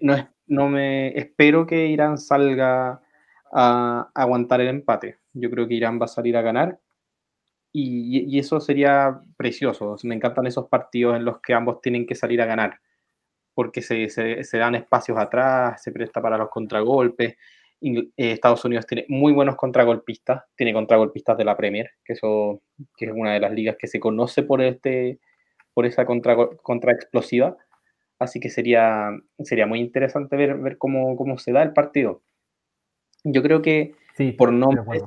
no, 0.00 0.14
es, 0.14 0.26
no 0.46 0.68
me 0.68 1.08
espero 1.18 1.66
que 1.66 1.86
Irán 1.86 2.18
salga 2.18 3.01
a, 3.52 4.10
aguantar 4.14 4.60
el 4.60 4.68
empate. 4.68 5.18
Yo 5.32 5.50
creo 5.50 5.68
que 5.68 5.74
Irán 5.74 6.00
va 6.00 6.06
a 6.06 6.08
salir 6.08 6.36
a 6.36 6.42
ganar 6.42 6.80
y, 7.72 8.38
eso 8.38 8.60
sería 8.60 9.20
precioso. 9.36 9.96
Me 10.04 10.14
encantan 10.14 10.46
esos 10.46 10.68
partidos 10.68 11.16
en 11.16 11.24
los 11.24 11.40
que 11.40 11.54
ambos 11.54 11.80
tienen 11.80 12.06
que 12.06 12.14
salir 12.14 12.42
a 12.42 12.46
ganar 12.46 12.80
porque 13.54 13.82
se, 13.82 14.08
dan 14.58 14.74
espacios 14.74 15.18
atrás, 15.18 15.82
se 15.82 15.92
presta 15.92 16.22
para 16.22 16.38
los 16.38 16.48
contragolpes 16.48 17.36
eh, 17.82 18.10
Estados 18.16 18.64
Unidos 18.64 18.86
tiene 18.86 19.04
muy 19.08 19.32
buenos 19.32 19.56
contragolpistas, 19.56 20.44
tiene 20.56 20.72
contragolpistas 20.72 21.36
de 21.36 21.44
la 21.44 21.56
Premier, 21.56 21.90
que, 22.04 22.12
es 22.12 22.22
una 22.22 23.32
de 23.34 23.40
las 23.40 23.52
ligas 23.52 23.76
que 23.76 23.88
se 23.88 23.98
conoce 23.98 24.44
por, 24.44 24.62
este, 24.62 25.18
esa 25.76 26.06
contra, 26.06 26.92
explosiva. 26.92 27.56
Así 28.18 28.38
que 28.38 28.50
sería, 28.50 29.10
muy 29.66 29.80
interesante 29.80 30.36
ver, 30.36 30.78
cómo 30.78 31.38
se 31.38 31.52
da 31.52 31.62
el 31.62 31.72
partido. 31.72 32.22
Yo 33.24 33.42
creo 33.42 33.62
que 33.62 33.94
por 34.36 34.52
nombre 34.52 35.02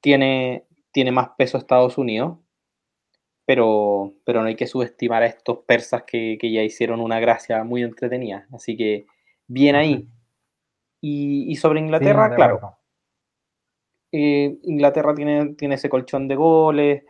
tiene, 0.00 0.64
tiene 0.92 1.12
más 1.12 1.30
peso 1.36 1.58
Estados 1.58 1.98
Unidos, 1.98 2.38
pero, 3.44 4.14
pero 4.24 4.42
no 4.42 4.48
hay 4.48 4.56
que 4.56 4.66
subestimar 4.66 5.22
a 5.22 5.26
estos 5.26 5.58
persas 5.58 6.04
que, 6.06 6.38
que 6.40 6.52
ya 6.52 6.62
hicieron 6.62 7.00
una 7.00 7.20
gracia 7.20 7.64
muy 7.64 7.82
entretenida. 7.82 8.46
Así 8.52 8.76
que 8.76 9.06
bien 9.46 9.74
ahí. 9.74 10.08
Y, 11.02 11.56
sobre 11.56 11.80
Inglaterra, 11.80 12.34
claro. 12.34 12.76
Eh, 14.12 14.58
Inglaterra 14.64 15.14
tiene, 15.14 15.54
tiene 15.54 15.76
ese 15.76 15.88
colchón 15.88 16.28
de 16.28 16.34
goles, 16.34 17.04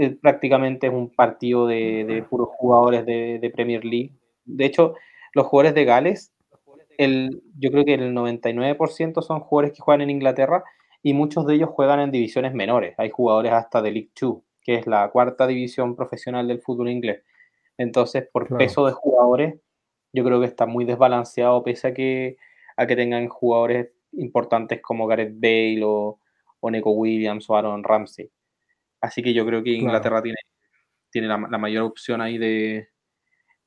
eh, 0.00 0.10
prácticamente 0.10 0.86
es 0.86 0.92
un 0.92 1.10
partido 1.10 1.66
de, 1.66 2.24
puros 2.30 2.50
jugadores 2.56 3.04
de, 3.04 3.50
Premier 3.52 3.84
League. 3.84 4.12
De 4.44 4.64
hecho, 4.64 4.94
los 5.34 5.46
jugadores 5.46 5.74
de 5.74 5.84
Gales, 5.84 6.32
el, 6.98 7.42
yo 7.58 7.70
creo 7.70 7.84
que 7.84 7.94
el 7.94 8.14
99% 8.14 9.22
son 9.22 9.40
jugadores 9.40 9.74
que 9.74 9.82
juegan 9.82 10.02
en 10.02 10.10
Inglaterra 10.10 10.64
y 11.02 11.14
muchos 11.14 11.46
de 11.46 11.54
ellos 11.54 11.70
juegan 11.70 12.00
en 12.00 12.10
divisiones 12.10 12.52
menores. 12.52 12.94
Hay 12.98 13.08
jugadores 13.08 13.52
hasta 13.52 13.80
de 13.80 13.92
League 13.92 14.10
2, 14.20 14.38
que 14.62 14.74
es 14.74 14.86
la 14.86 15.08
cuarta 15.10 15.46
división 15.46 15.96
profesional 15.96 16.46
del 16.46 16.60
fútbol 16.60 16.90
inglés. 16.90 17.22
Entonces, 17.78 18.28
por 18.30 18.54
peso 18.58 18.84
de 18.84 18.92
jugadores, 18.92 19.54
yo 20.12 20.24
creo 20.24 20.40
que 20.40 20.46
está 20.46 20.66
muy 20.66 20.84
desbalanceado, 20.84 21.62
pese 21.62 21.88
a 21.88 21.94
que 21.94 22.36
a 22.78 22.86
que 22.86 22.94
tengan 22.94 23.28
jugadores 23.28 23.90
importantes 24.12 24.80
como 24.80 25.08
Gareth 25.08 25.34
Bale 25.34 25.82
o, 25.84 26.20
o 26.60 26.70
Neko 26.70 26.92
Williams 26.92 27.50
o 27.50 27.56
Aaron 27.56 27.82
Ramsey. 27.82 28.30
Así 29.00 29.20
que 29.20 29.34
yo 29.34 29.44
creo 29.44 29.64
que 29.64 29.70
Inglaterra 29.70 30.22
tiene, 30.22 30.38
tiene 31.10 31.26
la, 31.26 31.38
mayor 31.38 31.82
opción 31.82 32.20
ahí 32.20 32.38
de, 32.38 32.88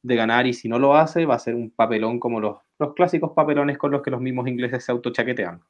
ganar 0.03 0.47
y 0.47 0.53
si 0.53 0.67
no 0.67 0.79
lo 0.79 0.95
hace 0.95 1.25
va 1.25 1.35
a 1.35 1.39
ser 1.39 1.55
un 1.55 1.71
papelón 1.71 2.19
como 2.19 2.39
los, 2.39 2.57
los 2.79 2.93
clásicos 2.93 3.31
papelones 3.31 3.77
con 3.77 3.91
los 3.91 4.01
que 4.01 4.11
los 4.11 4.21
mismos 4.21 4.47
ingleses 4.47 4.83
se 4.83 4.91
autochaquetean. 4.91 5.61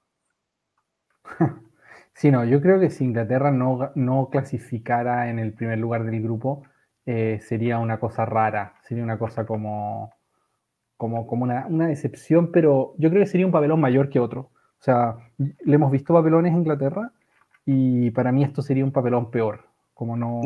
Sí, 2.14 2.30
no, 2.30 2.44
yo 2.44 2.62
creo 2.62 2.80
que 2.80 2.90
si 2.90 3.06
Inglaterra 3.06 3.52
no, 3.52 3.92
no 3.96 4.30
clasificara 4.30 5.30
en 5.30 5.40
el 5.40 5.54
primer 5.54 5.80
lugar 5.80 6.04
del 6.04 6.22
grupo, 6.22 6.64
eh, 7.06 7.40
sería 7.42 7.80
una 7.80 8.00
cosa 8.00 8.26
rara, 8.26 8.76
sería 8.84 9.04
una 9.04 9.18
cosa 9.18 9.46
como, 9.46 10.12
como, 10.98 11.26
como 11.26 11.44
una, 11.46 11.66
una, 11.68 11.88
decepción, 11.88 12.52
pero 12.52 12.94
yo 12.98 13.10
creo 13.10 13.24
que 13.24 13.30
sería 13.30 13.46
un 13.46 13.52
papelón 13.52 13.80
mayor 13.80 14.10
que 14.10 14.20
otro. 14.20 14.52
O 14.80 14.84
sea, 14.84 15.16
le 15.38 15.76
hemos 15.76 15.92
visto 15.92 16.14
papelones 16.14 16.52
en 16.52 16.60
Inglaterra 16.60 17.12
y 17.66 18.12
para 18.12 18.32
mí 18.32 18.44
esto 18.44 18.62
sería 18.62 18.84
un 18.84 18.92
papelón 18.92 19.32
peor, 19.32 19.66
como 19.94 20.18
no, 20.18 20.42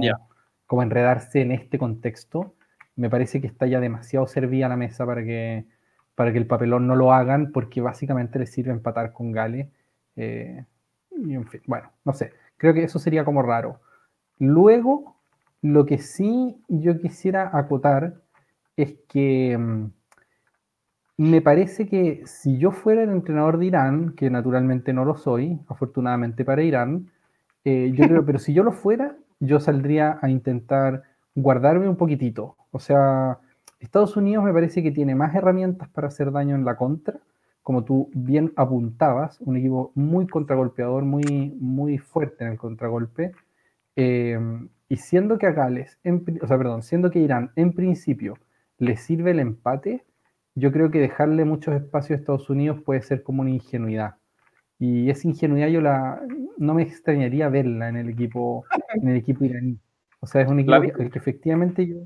como 0.65 0.83
enredarse 0.83 1.41
en 1.41 1.51
este 1.51 1.77
contexto. 1.77 2.53
Me 2.95 3.09
parece 3.09 3.41
que 3.41 3.47
está 3.47 3.67
ya 3.67 3.79
demasiado 3.79 4.27
servida 4.27 4.69
la 4.69 4.77
mesa 4.77 5.05
para 5.05 5.23
que, 5.23 5.65
para 6.15 6.31
que 6.31 6.37
el 6.37 6.47
papelón 6.47 6.87
no 6.87 6.95
lo 6.95 7.13
hagan, 7.13 7.51
porque 7.51 7.81
básicamente 7.81 8.39
les 8.39 8.51
sirve 8.51 8.71
empatar 8.71 9.11
con 9.13 9.31
Gales. 9.31 9.67
Eh, 10.15 10.65
y 11.11 11.33
en 11.33 11.47
fin, 11.47 11.61
bueno, 11.67 11.91
no 12.03 12.13
sé, 12.13 12.33
creo 12.57 12.73
que 12.73 12.83
eso 12.83 12.99
sería 12.99 13.25
como 13.25 13.41
raro. 13.41 13.79
Luego, 14.39 15.15
lo 15.61 15.85
que 15.85 15.97
sí 15.97 16.57
yo 16.67 16.99
quisiera 16.99 17.57
acotar 17.57 18.15
es 18.77 18.95
que 19.07 19.57
mm, 19.57 19.85
me 21.17 21.41
parece 21.41 21.87
que 21.87 22.23
si 22.25 22.57
yo 22.57 22.71
fuera 22.71 23.03
el 23.03 23.09
entrenador 23.09 23.57
de 23.57 23.67
Irán, 23.67 24.13
que 24.15 24.29
naturalmente 24.29 24.93
no 24.93 25.05
lo 25.05 25.15
soy, 25.15 25.59
afortunadamente 25.67 26.43
para 26.43 26.63
Irán, 26.63 27.09
eh, 27.63 27.91
yo 27.95 28.07
creo, 28.07 28.25
pero 28.25 28.39
si 28.39 28.53
yo 28.53 28.63
lo 28.63 28.71
fuera, 28.71 29.15
yo 29.39 29.59
saldría 29.59 30.19
a 30.21 30.29
intentar 30.29 31.03
guardarme 31.35 31.87
un 31.87 31.97
poquitito. 31.97 32.55
O 32.71 32.79
sea, 32.79 33.39
Estados 33.79 34.17
Unidos 34.17 34.43
me 34.43 34.53
parece 34.53 34.81
que 34.81 34.91
tiene 34.91 35.15
más 35.15 35.35
herramientas 35.35 35.89
para 35.89 36.07
hacer 36.07 36.31
daño 36.31 36.55
en 36.55 36.65
la 36.65 36.75
contra 36.75 37.19
como 37.65 37.83
tú 37.83 38.11
bien 38.13 38.53
apuntabas, 38.57 39.41
un 39.41 39.57
equipo 39.57 39.91
muy 39.95 40.27
contragolpeador, 40.27 41.03
muy, 41.03 41.51
muy 41.59 41.97
fuerte 41.97 42.43
en 42.43 42.51
el 42.51 42.59
contragolpe. 42.59 43.31
Eh, 43.95 44.39
y 44.87 44.97
siendo 44.97 45.39
que 45.39 45.47
a 45.47 45.51
Gales, 45.51 45.97
o 46.43 46.45
sea, 46.45 46.59
perdón, 46.59 46.83
siendo 46.83 47.09
que 47.09 47.17
Irán 47.17 47.49
en 47.55 47.73
principio 47.73 48.37
le 48.77 48.97
sirve 48.97 49.31
el 49.31 49.39
empate, 49.39 50.05
yo 50.53 50.71
creo 50.71 50.91
que 50.91 50.99
dejarle 50.99 51.43
muchos 51.43 51.73
espacios 51.73 52.17
a 52.17 52.19
Estados 52.19 52.51
Unidos 52.51 52.83
puede 52.83 53.01
ser 53.01 53.23
como 53.23 53.41
una 53.41 53.49
ingenuidad. 53.49 54.17
Y 54.77 55.09
esa 55.09 55.27
ingenuidad 55.27 55.69
yo 55.69 55.81
la 55.81 56.21
no 56.59 56.75
me 56.75 56.83
extrañaría 56.83 57.49
verla 57.49 57.89
en 57.89 57.97
el 57.97 58.09
equipo, 58.09 58.65
en 58.93 59.09
el 59.09 59.17
equipo 59.17 59.43
iraní. 59.43 59.79
O 60.25 60.27
sea, 60.27 60.41
es 60.41 60.49
un 60.49 60.59
equipo 60.59 60.81
que, 60.81 61.11
que 61.11 61.19
efectivamente 61.19 61.85
yo 61.85 61.97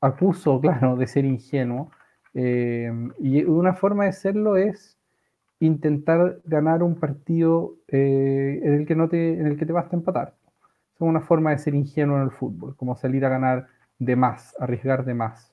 acuso, 0.00 0.60
claro, 0.62 0.96
de 0.96 1.06
ser 1.08 1.24
ingenuo, 1.24 1.90
eh, 2.32 2.92
y 3.18 3.42
una 3.42 3.74
forma 3.74 4.04
de 4.04 4.12
serlo 4.12 4.56
es 4.56 4.96
intentar 5.58 6.38
ganar 6.44 6.84
un 6.84 6.94
partido 6.94 7.74
eh, 7.88 8.60
en, 8.62 8.74
el 8.74 8.86
que 8.86 8.94
no 8.94 9.08
te, 9.08 9.32
en 9.34 9.46
el 9.48 9.58
que 9.58 9.66
te 9.66 9.72
basta 9.72 9.96
empatar. 9.96 10.34
Es 10.94 11.00
una 11.00 11.20
forma 11.20 11.50
de 11.50 11.58
ser 11.58 11.74
ingenuo 11.74 12.18
en 12.18 12.22
el 12.22 12.30
fútbol, 12.30 12.76
como 12.76 12.94
salir 12.96 13.24
a 13.24 13.28
ganar 13.28 13.66
de 13.98 14.14
más, 14.14 14.54
arriesgar 14.60 15.04
de 15.04 15.14
más. 15.14 15.52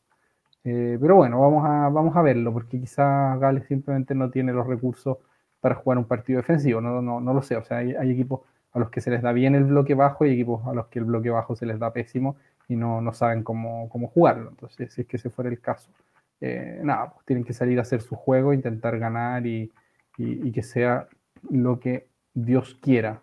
Eh, 0.63 0.99
pero 1.01 1.15
bueno, 1.15 1.41
vamos 1.41 1.65
a, 1.65 1.89
vamos 1.89 2.15
a 2.15 2.21
verlo, 2.21 2.53
porque 2.53 2.79
quizás 2.79 3.39
Gales 3.39 3.65
simplemente 3.65 4.13
no 4.13 4.29
tiene 4.29 4.53
los 4.53 4.67
recursos 4.67 5.17
para 5.59 5.73
jugar 5.73 5.97
un 5.97 6.05
partido 6.05 6.37
defensivo, 6.37 6.79
no, 6.79 7.01
no, 7.01 7.19
no 7.19 7.33
lo 7.33 7.41
sé. 7.41 7.55
O 7.57 7.63
sea, 7.63 7.77
hay, 7.77 7.95
hay, 7.95 8.11
equipos 8.11 8.41
a 8.77 8.79
los 8.79 8.89
que 8.89 9.01
se 9.01 9.11
les 9.11 9.21
da 9.21 9.31
bien 9.33 9.55
el 9.55 9.65
bloque 9.65 9.93
bajo 9.95 10.25
y 10.25 10.31
equipos 10.31 10.65
a 10.67 10.73
los 10.73 10.87
que 10.87 10.99
el 10.99 11.05
bloque 11.05 11.29
bajo 11.29 11.55
se 11.55 11.65
les 11.65 11.79
da 11.79 11.91
pésimo 11.91 12.37
y 12.67 12.75
no, 12.75 13.01
no 13.01 13.13
saben 13.13 13.43
cómo, 13.43 13.89
cómo 13.89 14.07
jugarlo. 14.07 14.49
Entonces, 14.49 14.93
si 14.93 15.01
es 15.01 15.07
que 15.07 15.17
ese 15.17 15.29
fuera 15.29 15.49
el 15.49 15.59
caso. 15.59 15.89
Eh, 16.39 16.79
nada, 16.83 17.11
pues 17.13 17.25
tienen 17.25 17.43
que 17.43 17.53
salir 17.53 17.79
a 17.79 17.81
hacer 17.81 18.01
su 18.01 18.15
juego, 18.15 18.53
intentar 18.53 18.99
ganar 18.99 19.45
y, 19.47 19.71
que 20.17 20.63
sea 20.63 21.07
lo 21.49 21.79
que 21.79 22.07
Dios 22.33 22.77
quiera. 22.81 23.21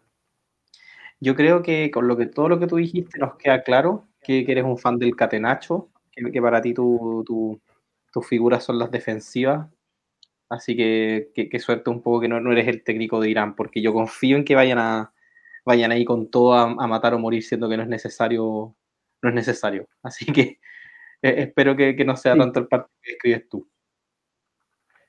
Yo 1.20 1.34
creo 1.34 1.62
que 1.62 1.90
con 1.90 2.06
lo 2.06 2.16
que 2.16 2.26
todo 2.26 2.48
lo 2.48 2.58
que 2.58 2.66
tú 2.66 2.76
dijiste 2.76 3.18
nos 3.18 3.36
queda 3.36 3.62
claro 3.62 4.06
que, 4.22 4.44
eres 4.48 4.64
un 4.64 4.78
fan 4.78 4.98
del 4.98 5.16
Catenacho, 5.16 5.88
que, 6.12 6.40
para 6.40 6.62
ti 6.62 6.74
tus 6.74 7.58
figuras 8.28 8.64
son 8.64 8.78
las 8.78 8.90
defensivas. 8.90 9.68
Así 10.48 10.76
que, 10.76 11.30
que, 11.34 11.58
suerte 11.58 11.90
un 11.90 12.02
poco 12.02 12.20
que 12.20 12.28
no, 12.28 12.40
no, 12.40 12.52
eres 12.52 12.68
el 12.68 12.84
técnico 12.84 13.20
de 13.20 13.30
Irán, 13.30 13.56
porque 13.56 13.82
yo 13.82 13.92
confío 13.92 14.36
en 14.36 14.44
que 14.44 14.54
vayan 14.54 14.78
a 14.78 15.13
vayan 15.64 15.92
ahí 15.92 16.04
con 16.04 16.30
todo 16.30 16.54
a, 16.54 16.62
a 16.62 16.86
matar 16.86 17.14
o 17.14 17.18
morir, 17.18 17.42
siendo 17.42 17.68
que 17.68 17.76
no 17.76 17.82
es 17.82 17.88
necesario, 17.88 18.74
no 19.22 19.28
es 19.28 19.34
necesario. 19.34 19.86
Así 20.02 20.26
que 20.26 20.58
eh, 21.24 21.36
espero 21.38 21.74
que, 21.74 22.04
no 22.04 22.16
sea 22.16 22.36
tanto 22.36 22.60
el 22.60 22.68
partido 22.68 22.90
que 23.02 23.12
escribes 23.12 23.48
tú. 23.48 23.66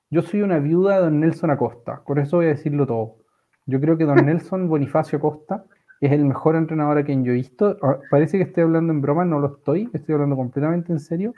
Yo 0.09 0.21
soy 0.21 0.43
una 0.43 0.59
viuda 0.59 0.95
de 0.95 1.01
don 1.01 1.19
Nelson 1.19 1.51
Acosta, 1.51 2.01
con 2.05 2.19
eso 2.19 2.37
voy 2.37 2.45
a 2.45 2.49
decirlo 2.49 2.87
todo. 2.87 3.17
Yo 3.65 3.81
creo 3.81 3.97
que 3.97 4.05
don 4.05 4.15
Nelson 4.25 4.69
Bonifacio 4.69 5.17
Acosta 5.17 5.65
es 5.99 6.13
el 6.13 6.23
mejor 6.23 6.55
entrenador 6.55 6.97
a 6.97 7.03
quien 7.03 7.25
yo 7.25 7.33
he 7.33 7.35
visto. 7.35 7.77
Ah, 7.81 7.99
parece 8.09 8.37
que 8.37 8.45
estoy 8.45 8.63
hablando 8.63 8.93
en 8.93 9.01
broma, 9.01 9.25
no 9.25 9.41
lo 9.41 9.57
estoy, 9.57 9.89
estoy 9.91 10.13
hablando 10.13 10.37
completamente 10.37 10.93
en 10.93 11.01
serio. 11.01 11.33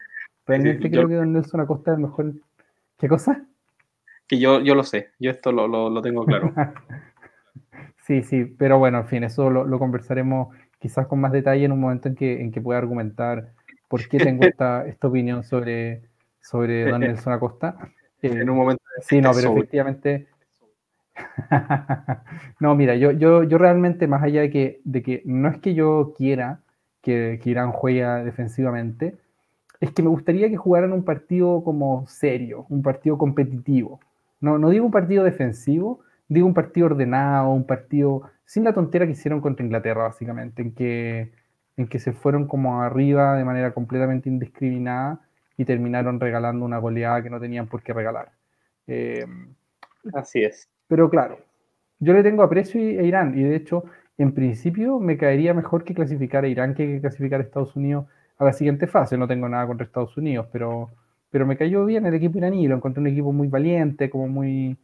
Realmente 0.46 0.92
creo 0.92 1.08
que 1.08 1.16
don 1.16 1.34
Nelson 1.34 1.62
Acosta 1.62 1.92
es 1.92 1.98
el 1.98 2.04
mejor. 2.04 2.34
¿Qué 3.00 3.08
cosa? 3.08 3.48
Que 4.28 4.38
yo, 4.38 4.60
yo 4.62 4.76
lo 4.76 4.84
sé, 4.84 5.10
yo 5.18 5.32
esto 5.32 5.52
lo, 5.52 6.02
tengo 6.04 6.24
claro. 6.24 6.54
sí, 8.08 8.24
sí, 8.24 8.46
pero 8.46 8.80
bueno, 8.80 9.00
en 9.00 9.08
fin, 9.08 9.24
eso 9.26 9.50
lo, 9.50 9.80
conversaremos 9.80 10.56
quizás 10.80 11.08
con 11.08 11.20
más 11.20 11.34
detalle 11.34 11.66
en 11.66 11.74
un 11.74 11.82
momento 11.82 12.08
en 12.08 12.16
que, 12.16 12.42
en 12.42 12.52
que 12.52 12.62
pueda 12.62 12.80
argumentar 12.80 13.50
por 13.90 14.08
qué 14.08 14.18
tengo 14.18 14.44
esta, 14.48 14.88
esta 14.88 15.08
opinión 15.08 15.44
sobre, 15.44 16.04
sobre 16.40 16.90
Don 16.90 17.02
Nelson 17.02 17.34
Acosta. 17.34 17.78
en 18.22 18.50
un 18.50 18.58
momento. 18.58 18.84
Sí, 19.02 19.20
no, 19.20 19.32
pero 19.34 19.52
efectivamente. 19.58 20.28
no, 22.60 22.76
mira, 22.76 22.96
yo, 22.96 23.12
yo, 23.12 23.44
yo 23.44 23.58
realmente, 23.58 24.08
más 24.08 24.24
allá 24.24 24.42
de 24.42 24.50
que, 24.52 24.80
de 24.86 25.04
que 25.04 25.22
no 25.26 25.50
es 25.50 25.58
que 25.58 25.74
yo 25.74 26.14
quiera 26.18 26.62
que, 27.02 27.40
que 27.44 27.50
Irán 27.50 27.72
juegue 27.72 28.06
defensivamente, 28.24 29.18
es 29.82 29.92
que 29.92 30.02
me 30.02 30.10
gustaría 30.10 30.50
que 30.50 30.58
jugaran 30.58 30.94
un 30.94 31.04
partido 31.04 31.62
como 31.64 32.06
serio, 32.08 32.66
un 32.70 32.82
partido 32.82 33.18
competitivo. 33.18 34.00
No, 34.40 34.58
no 34.58 34.70
digo 34.70 34.86
un 34.86 34.92
partido 34.92 35.24
defensivo, 35.24 36.00
digo 36.28 36.48
un 36.48 36.54
partido 36.54 36.88
ordenado, 36.88 37.52
un 37.52 37.66
partido 37.66 38.24
sin 38.46 38.64
la 38.64 38.74
tontera 38.74 39.06
que 39.06 39.12
hicieron 39.14 39.42
contra 39.42 39.66
Inglaterra, 39.66 40.04
básicamente, 40.04 40.62
en 40.62 40.74
que 40.74 41.32
en 41.78 41.88
que 41.88 42.00
se 42.00 42.12
fueron 42.12 42.48
como 42.48 42.82
arriba 42.82 43.36
de 43.36 43.46
manera 43.46 43.74
completamente 43.74 44.30
indiscriminada 44.30 45.22
y 45.58 45.66
terminaron 45.66 46.20
regalando 46.20 46.66
una 46.66 46.80
goleada 46.80 47.22
que 47.22 47.30
no 47.30 47.40
tenían 47.40 47.68
por 47.68 47.84
qué 47.84 47.94
regalar. 47.94 48.32
Eh, 48.88 49.26
Así 50.14 50.44
es. 50.44 50.70
Pero 50.88 51.10
claro, 51.10 51.40
yo 52.00 52.14
le 52.14 52.24
tengo 52.24 52.44
aprecio 52.44 52.82
a 52.82 53.04
Irán 53.04 53.38
y 53.38 53.44
de 53.44 53.56
hecho, 53.56 53.84
en 54.18 54.34
principio 54.34 55.00
me 55.00 55.18
caería 55.18 55.54
mejor 55.54 55.84
que 55.84 55.94
clasificar 55.94 56.44
a 56.44 56.48
Irán 56.48 56.74
que 56.74 57.00
clasificar 57.00 57.40
a 57.40 57.44
Estados 57.44 57.76
Unidos 57.76 58.06
a 58.40 58.46
la 58.46 58.54
siguiente 58.54 58.88
fase. 58.88 59.18
No 59.18 59.28
tengo 59.28 59.48
nada 59.48 59.68
contra 59.68 59.86
Estados 59.86 60.18
Unidos, 60.18 60.48
pero, 60.52 60.90
pero 61.30 61.46
me 61.46 61.58
cayó 61.58 61.86
bien 61.86 62.06
el 62.06 62.14
equipo 62.16 62.38
iraní. 62.38 62.68
Lo 62.68 62.76
encontré 62.76 63.02
un 63.02 63.08
equipo 63.08 63.32
muy 63.32 63.48
valiente, 63.48 64.10
como 64.10 64.28
muy, 64.28 64.78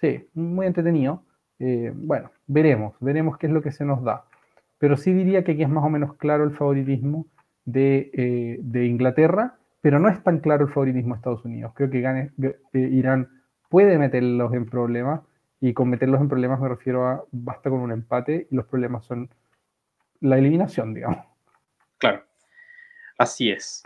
sí, 0.00 0.28
muy 0.34 0.66
entretenido. 0.66 1.24
Eh, 1.58 1.92
bueno, 1.94 2.30
veremos, 2.46 2.94
veremos 3.00 3.36
qué 3.38 3.46
es 3.46 3.52
lo 3.52 3.62
que 3.62 3.72
se 3.72 3.84
nos 3.84 4.02
da 4.02 4.24
pero 4.80 4.96
sí 4.96 5.12
diría 5.12 5.44
que 5.44 5.52
aquí 5.52 5.62
es 5.62 5.68
más 5.68 5.84
o 5.84 5.90
menos 5.90 6.16
claro 6.16 6.42
el 6.42 6.56
favoritismo 6.56 7.26
de, 7.66 8.10
eh, 8.14 8.84
Inglaterra, 8.86 9.58
pero 9.82 9.98
no 9.98 10.08
es 10.08 10.24
tan 10.24 10.40
claro 10.40 10.64
el 10.64 10.72
favoritismo 10.72 11.14
de 11.14 11.18
Estados 11.18 11.44
Unidos. 11.44 11.72
Creo 11.76 11.90
que 11.90 11.98
eh, 12.02 12.58
Irán 12.72 13.28
puede 13.68 13.98
meterlos 13.98 14.54
en 14.54 14.64
problemas, 14.64 15.20
y 15.60 15.74
con 15.74 15.90
meterlos 15.90 16.22
en 16.22 16.28
problemas 16.28 16.60
me 16.60 16.68
refiero 16.70 17.06
a 17.06 17.22
basta 17.30 17.68
con 17.68 17.80
un 17.80 17.92
empate 17.92 18.48
y 18.50 18.56
los 18.56 18.64
problemas 18.64 19.04
son 19.04 19.28
la 20.20 20.38
eliminación, 20.38 20.94
digamos. 20.94 21.26
Claro, 21.98 22.22
así 23.18 23.50
es. 23.50 23.82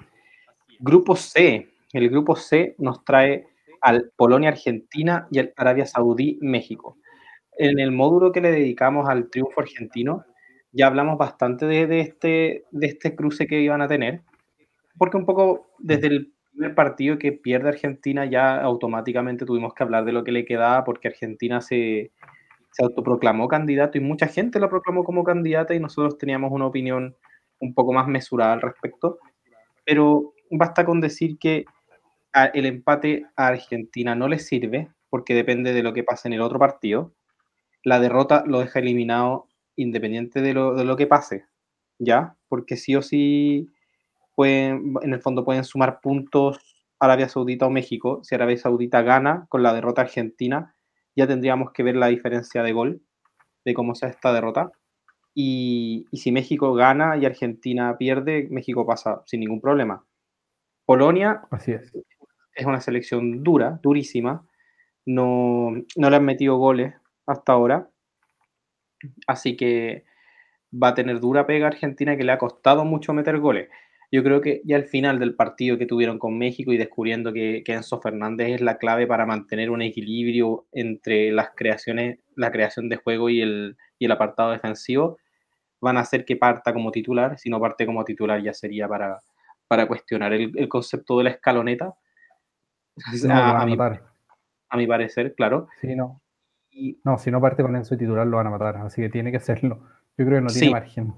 Grupo 0.78 1.16
C. 1.16 1.68
El 1.92 2.08
grupo 2.08 2.36
C 2.36 2.76
nos 2.78 3.04
trae 3.04 3.48
al 3.84 4.10
Polonia, 4.16 4.48
Argentina 4.48 5.28
y 5.30 5.40
al 5.40 5.52
Arabia 5.56 5.84
Saudí, 5.84 6.38
México. 6.40 6.96
En 7.58 7.78
el 7.78 7.92
módulo 7.92 8.32
que 8.32 8.40
le 8.40 8.50
dedicamos 8.50 9.10
al 9.10 9.28
triunfo 9.28 9.60
argentino, 9.60 10.24
ya 10.72 10.86
hablamos 10.86 11.18
bastante 11.18 11.66
de, 11.66 12.00
este, 12.00 12.64
de 12.70 12.86
este 12.86 13.14
cruce 13.14 13.46
que 13.46 13.60
iban 13.60 13.82
a 13.82 13.86
tener, 13.86 14.22
porque 14.96 15.18
un 15.18 15.26
poco 15.26 15.66
desde 15.78 16.06
el 16.06 16.32
primer 16.50 16.74
partido 16.74 17.18
que 17.18 17.32
pierde 17.32 17.68
Argentina 17.68 18.24
ya 18.24 18.58
automáticamente 18.58 19.44
tuvimos 19.44 19.74
que 19.74 19.82
hablar 19.82 20.06
de 20.06 20.12
lo 20.12 20.24
que 20.24 20.32
le 20.32 20.46
quedaba, 20.46 20.82
porque 20.82 21.08
Argentina 21.08 21.60
se, 21.60 22.10
se 22.70 22.82
autoproclamó 22.82 23.48
candidato 23.48 23.98
y 23.98 24.00
mucha 24.00 24.28
gente 24.28 24.60
lo 24.60 24.70
proclamó 24.70 25.04
como 25.04 25.24
candidata 25.24 25.74
y 25.74 25.80
nosotros 25.80 26.16
teníamos 26.16 26.52
una 26.52 26.66
opinión 26.66 27.14
un 27.60 27.74
poco 27.74 27.92
más 27.92 28.08
mesurada 28.08 28.54
al 28.54 28.62
respecto, 28.62 29.18
pero 29.84 30.32
basta 30.50 30.86
con 30.86 31.02
decir 31.02 31.36
que 31.38 31.66
el 32.52 32.66
empate 32.66 33.26
a 33.36 33.48
Argentina 33.48 34.14
no 34.14 34.28
le 34.28 34.38
sirve, 34.38 34.90
porque 35.08 35.34
depende 35.34 35.72
de 35.72 35.82
lo 35.82 35.92
que 35.92 36.02
pase 36.02 36.28
en 36.28 36.34
el 36.34 36.40
otro 36.40 36.58
partido. 36.58 37.14
La 37.84 38.00
derrota 38.00 38.44
lo 38.46 38.60
deja 38.60 38.80
eliminado 38.80 39.48
independiente 39.76 40.40
de 40.42 40.54
lo, 40.54 40.74
de 40.74 40.84
lo 40.84 40.96
que 40.96 41.06
pase, 41.06 41.46
¿ya? 41.98 42.36
Porque 42.48 42.76
sí 42.76 42.96
o 42.96 43.02
sí 43.02 43.70
pueden, 44.34 44.94
en 45.02 45.12
el 45.12 45.20
fondo 45.20 45.44
pueden 45.44 45.64
sumar 45.64 46.00
puntos 46.00 46.86
Arabia 46.98 47.28
Saudita 47.28 47.66
o 47.66 47.70
México, 47.70 48.20
si 48.22 48.34
Arabia 48.34 48.56
Saudita 48.56 49.02
gana 49.02 49.46
con 49.48 49.62
la 49.62 49.74
derrota 49.74 50.02
argentina, 50.02 50.74
ya 51.16 51.26
tendríamos 51.26 51.72
que 51.72 51.82
ver 51.82 51.96
la 51.96 52.08
diferencia 52.08 52.62
de 52.62 52.72
gol, 52.72 53.02
de 53.64 53.74
cómo 53.74 53.94
sea 53.94 54.08
esta 54.08 54.32
derrota. 54.32 54.72
Y, 55.34 56.06
y 56.10 56.18
si 56.18 56.32
México 56.32 56.74
gana 56.74 57.16
y 57.16 57.26
Argentina 57.26 57.96
pierde, 57.98 58.48
México 58.50 58.86
pasa 58.86 59.22
sin 59.26 59.40
ningún 59.40 59.60
problema. 59.60 60.04
Polonia 60.86 61.42
Así 61.50 61.72
es. 61.72 61.92
Es 62.54 62.66
una 62.66 62.80
selección 62.80 63.42
dura, 63.42 63.80
durísima. 63.82 64.46
No, 65.06 65.72
no 65.96 66.10
le 66.10 66.16
han 66.16 66.24
metido 66.24 66.56
goles 66.56 66.94
hasta 67.26 67.52
ahora. 67.52 67.88
Así 69.26 69.56
que 69.56 70.04
va 70.72 70.88
a 70.88 70.94
tener 70.94 71.20
dura 71.20 71.46
pega 71.46 71.66
Argentina 71.66 72.16
que 72.16 72.24
le 72.24 72.32
ha 72.32 72.38
costado 72.38 72.84
mucho 72.84 73.12
meter 73.12 73.38
goles. 73.38 73.68
Yo 74.10 74.22
creo 74.22 74.40
que 74.40 74.62
ya 74.64 74.76
al 74.76 74.84
final 74.84 75.18
del 75.18 75.34
partido 75.34 75.76
que 75.78 75.86
tuvieron 75.86 76.18
con 76.18 76.38
México 76.38 76.72
y 76.72 76.76
descubriendo 76.76 77.32
que, 77.32 77.62
que 77.64 77.72
Enzo 77.72 78.00
Fernández 78.00 78.50
es 78.50 78.60
la 78.60 78.78
clave 78.78 79.06
para 79.06 79.26
mantener 79.26 79.70
un 79.70 79.82
equilibrio 79.82 80.66
entre 80.72 81.32
las 81.32 81.50
creaciones, 81.56 82.20
la 82.36 82.52
creación 82.52 82.88
de 82.88 82.96
juego 82.96 83.28
y 83.28 83.40
el, 83.40 83.76
y 83.98 84.04
el 84.04 84.12
apartado 84.12 84.52
defensivo, 84.52 85.18
van 85.80 85.96
a 85.96 86.00
hacer 86.00 86.24
que 86.24 86.36
parta 86.36 86.72
como 86.72 86.92
titular. 86.92 87.38
Si 87.38 87.50
no 87.50 87.60
parte 87.60 87.86
como 87.86 88.04
titular 88.04 88.42
ya 88.42 88.54
sería 88.54 88.86
para, 88.88 89.18
para 89.66 89.86
cuestionar 89.86 90.32
el, 90.32 90.52
el 90.56 90.68
concepto 90.68 91.18
de 91.18 91.24
la 91.24 91.30
escaloneta. 91.30 91.94
No, 93.24 93.34
a, 93.34 93.36
lo 93.38 93.42
van 93.42 93.56
a 93.56 93.60
a 93.62 93.66
mi, 93.66 93.76
matar. 93.76 94.02
a 94.70 94.76
mi 94.76 94.86
parecer, 94.86 95.34
claro. 95.34 95.68
Sí, 95.80 95.94
no. 95.96 96.20
Y, 96.70 97.00
No, 97.04 97.18
si 97.18 97.30
no 97.30 97.40
parte 97.40 97.62
con 97.62 97.74
Enzo 97.76 97.96
titular 97.96 98.26
lo 98.26 98.36
van 98.38 98.46
a 98.48 98.50
matar, 98.50 98.76
así 98.78 99.00
que 99.02 99.08
tiene 99.08 99.30
que 99.30 99.36
hacerlo. 99.38 99.80
Yo 100.16 100.24
creo 100.26 100.38
que 100.38 100.42
no 100.42 100.48
tiene 100.48 100.66
Sí. 100.66 100.70
margen. 100.72 101.14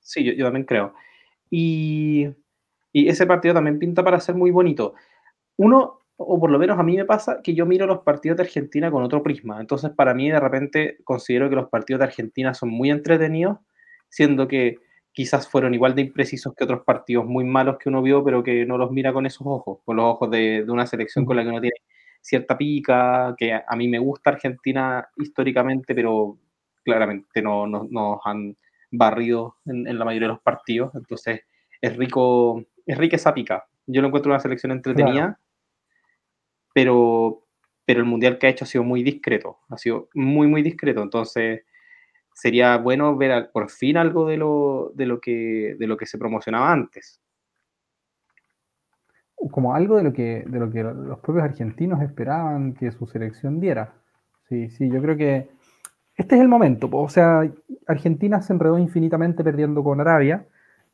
Sí, 0.00 0.24
yo, 0.24 0.32
yo 0.32 0.44
también 0.46 0.64
creo. 0.66 0.94
Y, 1.50 2.28
y 2.92 3.08
ese 3.08 3.26
partido 3.26 3.54
también 3.54 3.78
pinta 3.78 4.02
para 4.02 4.20
ser 4.20 4.34
muy 4.34 4.50
bonito. 4.50 4.94
Uno, 5.56 6.00
o 6.16 6.40
por 6.40 6.50
lo 6.50 6.58
menos 6.58 6.78
a 6.78 6.82
mí 6.82 6.96
me 6.96 7.04
pasa, 7.04 7.40
que 7.42 7.54
yo 7.54 7.66
miro 7.66 7.86
los 7.86 8.00
partidos 8.00 8.36
de 8.38 8.44
Argentina 8.44 8.90
con 8.90 9.02
otro 9.02 9.22
prisma. 9.22 9.60
Entonces, 9.60 9.90
para 9.90 10.14
mí, 10.14 10.30
de 10.30 10.40
repente, 10.40 10.98
considero 11.04 11.48
que 11.50 11.56
los 11.56 11.68
partidos 11.68 12.00
de 12.00 12.06
Argentina 12.06 12.54
son 12.54 12.70
muy 12.70 12.90
entretenidos, 12.90 13.58
siendo 14.08 14.48
que 14.48 14.76
quizás 15.12 15.48
fueron 15.48 15.74
igual 15.74 15.94
de 15.94 16.02
imprecisos 16.02 16.54
que 16.54 16.64
otros 16.64 16.82
partidos 16.84 17.26
muy 17.26 17.44
malos 17.44 17.78
que 17.78 17.88
uno 17.88 18.02
vio, 18.02 18.24
pero 18.24 18.42
que 18.42 18.64
no 18.66 18.78
los 18.78 18.90
mira 18.90 19.12
con 19.12 19.26
esos 19.26 19.46
ojos, 19.46 19.78
con 19.84 19.96
los 19.96 20.04
ojos 20.06 20.30
de, 20.30 20.64
de 20.64 20.70
una 20.70 20.86
selección 20.86 21.24
con 21.24 21.36
la 21.36 21.42
que 21.42 21.48
uno 21.48 21.60
tiene 21.60 21.76
cierta 22.20 22.56
pica, 22.56 23.34
que 23.36 23.52
a, 23.54 23.76
mí 23.76 23.88
me 23.88 23.98
gusta 23.98 24.30
Argentina 24.30 25.08
históricamente, 25.16 25.94
pero 25.94 26.38
claramente 26.84 27.42
no, 27.42 27.66
no- 27.66 27.86
nos 27.90 28.20
han 28.24 28.56
barrido 28.90 29.56
en, 29.66 29.86
en 29.86 29.98
la 29.98 30.04
mayoría 30.04 30.28
de 30.28 30.34
los 30.34 30.42
partidos. 30.42 30.94
Entonces, 30.94 31.42
es 31.80 31.96
rico, 31.96 32.62
es 32.86 32.98
rica 32.98 33.16
esa 33.16 33.34
pica. 33.34 33.64
Yo 33.86 34.02
lo 34.02 34.08
encuentro 34.08 34.30
una 34.32 34.40
selección 34.40 34.72
entretenida, 34.72 35.38
pero, 36.74 37.46
pero 37.84 38.00
el 38.00 38.06
mundial 38.06 38.38
que 38.38 38.46
ha 38.46 38.50
hecho 38.50 38.64
ha 38.64 38.68
sido 38.68 38.84
muy 38.84 39.02
discreto, 39.02 39.58
ha 39.68 39.76
sido 39.78 40.08
muy, 40.14 40.46
muy 40.46 40.62
discreto. 40.62 41.02
Entonces, 41.02 41.62
sería 42.34 42.76
bueno 42.78 43.16
ver 43.16 43.50
por 43.52 43.70
fin 43.70 43.96
algo 43.96 44.26
de 44.26 44.36
lo, 44.38 44.92
de 44.94 45.06
lo, 45.06 45.20
que, 45.20 45.76
de 45.78 45.86
lo 45.86 45.96
que 45.96 46.06
se 46.06 46.18
promocionaba 46.18 46.72
antes. 46.72 47.20
Como 49.50 49.74
algo 49.74 49.96
de 49.96 50.02
lo 50.02 50.12
que, 50.12 50.44
de 50.46 50.58
lo 50.60 50.70
que 50.70 50.82
los 50.82 51.18
propios 51.20 51.44
argentinos 51.44 52.02
esperaban 52.02 52.74
que 52.74 52.92
su 52.92 53.06
selección 53.06 53.58
diera. 53.58 53.94
Sí, 54.48 54.68
sí, 54.68 54.90
yo 54.90 55.00
creo 55.00 55.16
que 55.16 55.48
este 56.16 56.36
es 56.36 56.42
el 56.42 56.48
momento. 56.48 56.88
O 56.92 57.08
sea, 57.08 57.50
Argentina 57.86 58.42
se 58.42 58.52
enredó 58.54 58.78
infinitamente 58.78 59.44
perdiendo 59.44 59.84
con 59.84 60.00
Arabia. 60.00 60.46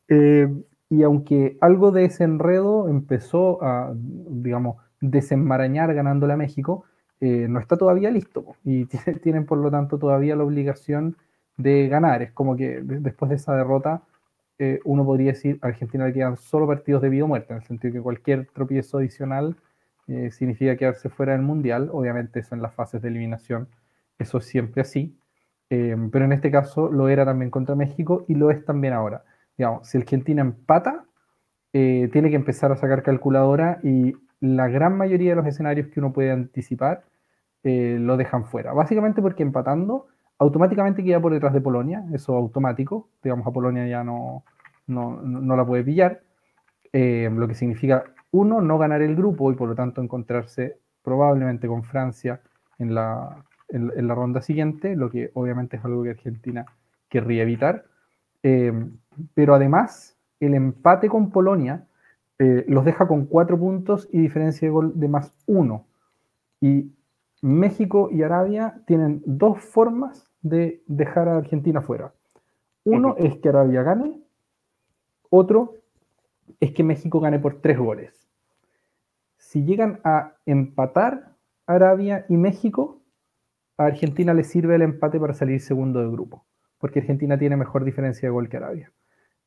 eh, 0.09 0.47
y 0.89 1.03
aunque 1.03 1.57
algo 1.61 1.91
de 1.91 2.05
ese 2.05 2.23
enredo 2.25 2.89
empezó 2.89 3.63
a, 3.63 3.93
digamos, 3.95 4.77
desenmarañar 5.01 5.93
ganándole 5.93 6.33
a 6.33 6.37
México, 6.37 6.85
eh, 7.21 7.47
no 7.49 7.59
está 7.59 7.77
todavía 7.77 8.11
listo. 8.11 8.55
Y 8.63 8.85
tiene- 8.85 9.19
tienen, 9.23 9.45
por 9.47 9.59
lo 9.59 9.71
tanto, 9.71 9.99
todavía 9.99 10.35
la 10.35 10.43
obligación 10.45 11.17
de 11.57 11.87
ganar. 11.87 12.21
Es 12.21 12.31
como 12.31 12.55
que 12.55 12.81
de- 12.81 12.99
después 12.99 13.29
de 13.29 13.35
esa 13.35 13.55
derrota, 13.55 14.01
eh, 14.59 14.79
uno 14.85 15.05
podría 15.05 15.31
decir 15.33 15.59
a 15.61 15.67
Argentina 15.67 16.05
le 16.07 16.13
quedan 16.13 16.37
solo 16.37 16.67
partidos 16.67 17.01
de 17.01 17.09
vida 17.09 17.25
o 17.25 17.27
muerte, 17.27 17.53
en 17.53 17.57
el 17.59 17.63
sentido 17.65 17.93
que 17.93 18.01
cualquier 18.01 18.47
tropiezo 18.47 18.97
adicional 18.99 19.55
eh, 20.07 20.31
significa 20.31 20.75
quedarse 20.77 21.09
fuera 21.09 21.33
del 21.33 21.41
Mundial. 21.41 21.89
Obviamente, 21.91 22.39
eso 22.39 22.55
en 22.55 22.61
las 22.61 22.73
fases 22.73 23.01
de 23.01 23.09
eliminación, 23.09 23.67
eso 24.19 24.37
es 24.39 24.45
siempre 24.45 24.81
así. 24.81 25.15
Eh, 25.69 25.95
pero 26.11 26.25
en 26.25 26.31
este 26.33 26.49
caso 26.49 26.89
lo 26.91 27.09
era 27.09 27.25
también 27.25 27.51
contra 27.51 27.75
México 27.75 28.23
y 28.27 28.35
lo 28.35 28.51
es 28.51 28.63
también 28.65 28.93
ahora. 28.93 29.23
Digamos, 29.57 29.87
si 29.89 29.97
Argentina 29.97 30.41
empata, 30.41 31.05
eh, 31.73 32.09
tiene 32.11 32.29
que 32.29 32.35
empezar 32.35 32.71
a 32.71 32.77
sacar 32.77 33.03
calculadora 33.03 33.79
y 33.83 34.15
la 34.39 34.67
gran 34.67 34.97
mayoría 34.97 35.31
de 35.31 35.35
los 35.37 35.47
escenarios 35.47 35.87
que 35.87 35.99
uno 35.99 36.13
puede 36.13 36.31
anticipar 36.31 37.03
lo 37.63 38.15
dejan 38.17 38.45
fuera. 38.45 38.71
Básicamente 38.73 39.21
porque 39.21 39.43
empatando 39.43 40.07
automáticamente 40.39 41.03
queda 41.03 41.19
por 41.19 41.33
detrás 41.33 41.53
de 41.53 41.61
Polonia, 41.61 42.05
eso 42.13 42.35
automático, 42.35 43.09
digamos 43.23 43.47
a 43.47 43.51
Polonia 43.51 43.87
ya 43.87 44.03
no, 44.03 44.43
no, 44.87 45.21
no 45.21 45.55
la 45.55 45.65
puede 45.65 45.83
pillar, 45.83 46.21
eh, 46.93 47.29
lo 47.33 47.47
que 47.47 47.55
significa 47.55 48.03
uno, 48.31 48.61
no 48.61 48.77
ganar 48.77 49.01
el 49.01 49.15
grupo 49.15 49.51
y 49.51 49.55
por 49.55 49.69
lo 49.69 49.75
tanto 49.75 50.01
encontrarse 50.01 50.77
probablemente 51.01 51.67
con 51.67 51.83
Francia 51.83 52.41
en 52.77 52.93
la, 52.93 53.43
en, 53.69 53.91
en 53.95 54.07
la 54.07 54.15
ronda 54.15 54.41
siguiente, 54.41 54.95
lo 54.95 55.09
que 55.09 55.31
obviamente 55.33 55.77
es 55.77 55.85
algo 55.85 56.03
que 56.03 56.11
Argentina 56.11 56.65
querría 57.09 57.43
evitar. 57.43 57.85
Eh, 58.43 58.73
pero 59.33 59.55
además, 59.55 60.17
el 60.39 60.53
empate 60.53 61.09
con 61.09 61.31
Polonia 61.31 61.85
eh, 62.39 62.65
los 62.67 62.85
deja 62.85 63.07
con 63.07 63.25
cuatro 63.25 63.57
puntos 63.57 64.07
y 64.11 64.19
diferencia 64.19 64.67
de 64.67 64.71
gol 64.71 64.91
de 64.99 65.07
más 65.07 65.33
uno. 65.47 65.85
Y 66.61 66.91
México 67.41 68.09
y 68.11 68.23
Arabia 68.23 68.81
tienen 68.85 69.21
dos 69.25 69.59
formas 69.59 70.26
de 70.41 70.81
dejar 70.87 71.27
a 71.27 71.37
Argentina 71.37 71.81
fuera. 71.81 72.13
Uno 72.83 73.15
es 73.17 73.37
que 73.37 73.49
Arabia 73.49 73.83
gane, 73.83 74.21
otro 75.29 75.75
es 76.59 76.71
que 76.71 76.83
México 76.83 77.19
gane 77.19 77.39
por 77.39 77.61
tres 77.61 77.77
goles. 77.77 78.27
Si 79.37 79.63
llegan 79.63 79.99
a 80.03 80.35
empatar 80.45 81.35
Arabia 81.65 82.25
y 82.29 82.37
México, 82.37 83.01
a 83.77 83.85
Argentina 83.85 84.33
le 84.33 84.43
sirve 84.43 84.75
el 84.75 84.81
empate 84.81 85.19
para 85.19 85.33
salir 85.33 85.59
segundo 85.59 85.99
del 85.99 86.11
grupo, 86.11 86.45
porque 86.77 86.99
Argentina 86.99 87.37
tiene 87.37 87.57
mejor 87.57 87.83
diferencia 87.83 88.27
de 88.27 88.31
gol 88.31 88.49
que 88.49 88.57
Arabia. 88.57 88.91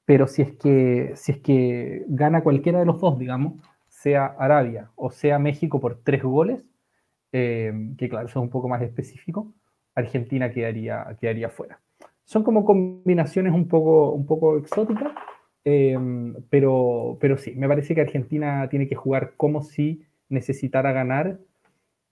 Pero 0.05 0.27
si 0.27 0.43
es 0.43 0.53
que, 0.57 1.13
si 1.17 1.33
es 1.33 1.39
que 1.39 2.05
gana 2.09 2.43
cualquiera 2.43 2.79
de 2.79 2.87
los 2.87 3.01
dos, 3.01 3.19
digamos, 3.19 3.55
sea 3.89 4.27
Arabia 4.27 4.91
o 4.97 5.11
sea 5.11 5.39
México 5.39 5.81
por 5.81 6.01
tres 6.03 6.23
goles, 6.23 6.65
eh, 7.33 7.73
que 7.97 8.09
claro, 8.09 8.27
eso 8.27 8.39
es 8.39 8.43
un 8.43 8.51
poco 8.51 8.69
más 8.69 8.83
específico, 8.83 9.53
Argentina 10.01 10.51
quedaría, 10.51 11.17
quedaría 11.21 11.49
fuera. 11.49 11.81
Son 12.25 12.43
como 12.43 12.65
combinaciones 12.65 13.53
un 13.53 13.69
poco, 13.69 14.13
un 14.13 14.27
poco 14.27 14.57
exóticas, 14.59 15.13
eh, 15.65 15.99
pero, 16.49 17.19
pero 17.21 17.37
sí, 17.37 17.55
me 17.57 17.69
parece 17.69 17.95
que 17.95 18.01
Argentina 18.01 18.69
tiene 18.69 18.89
que 18.89 18.95
jugar 18.95 19.35
como 19.37 19.63
si 19.63 20.03
necesitara 20.29 20.93
ganar, 20.93 21.39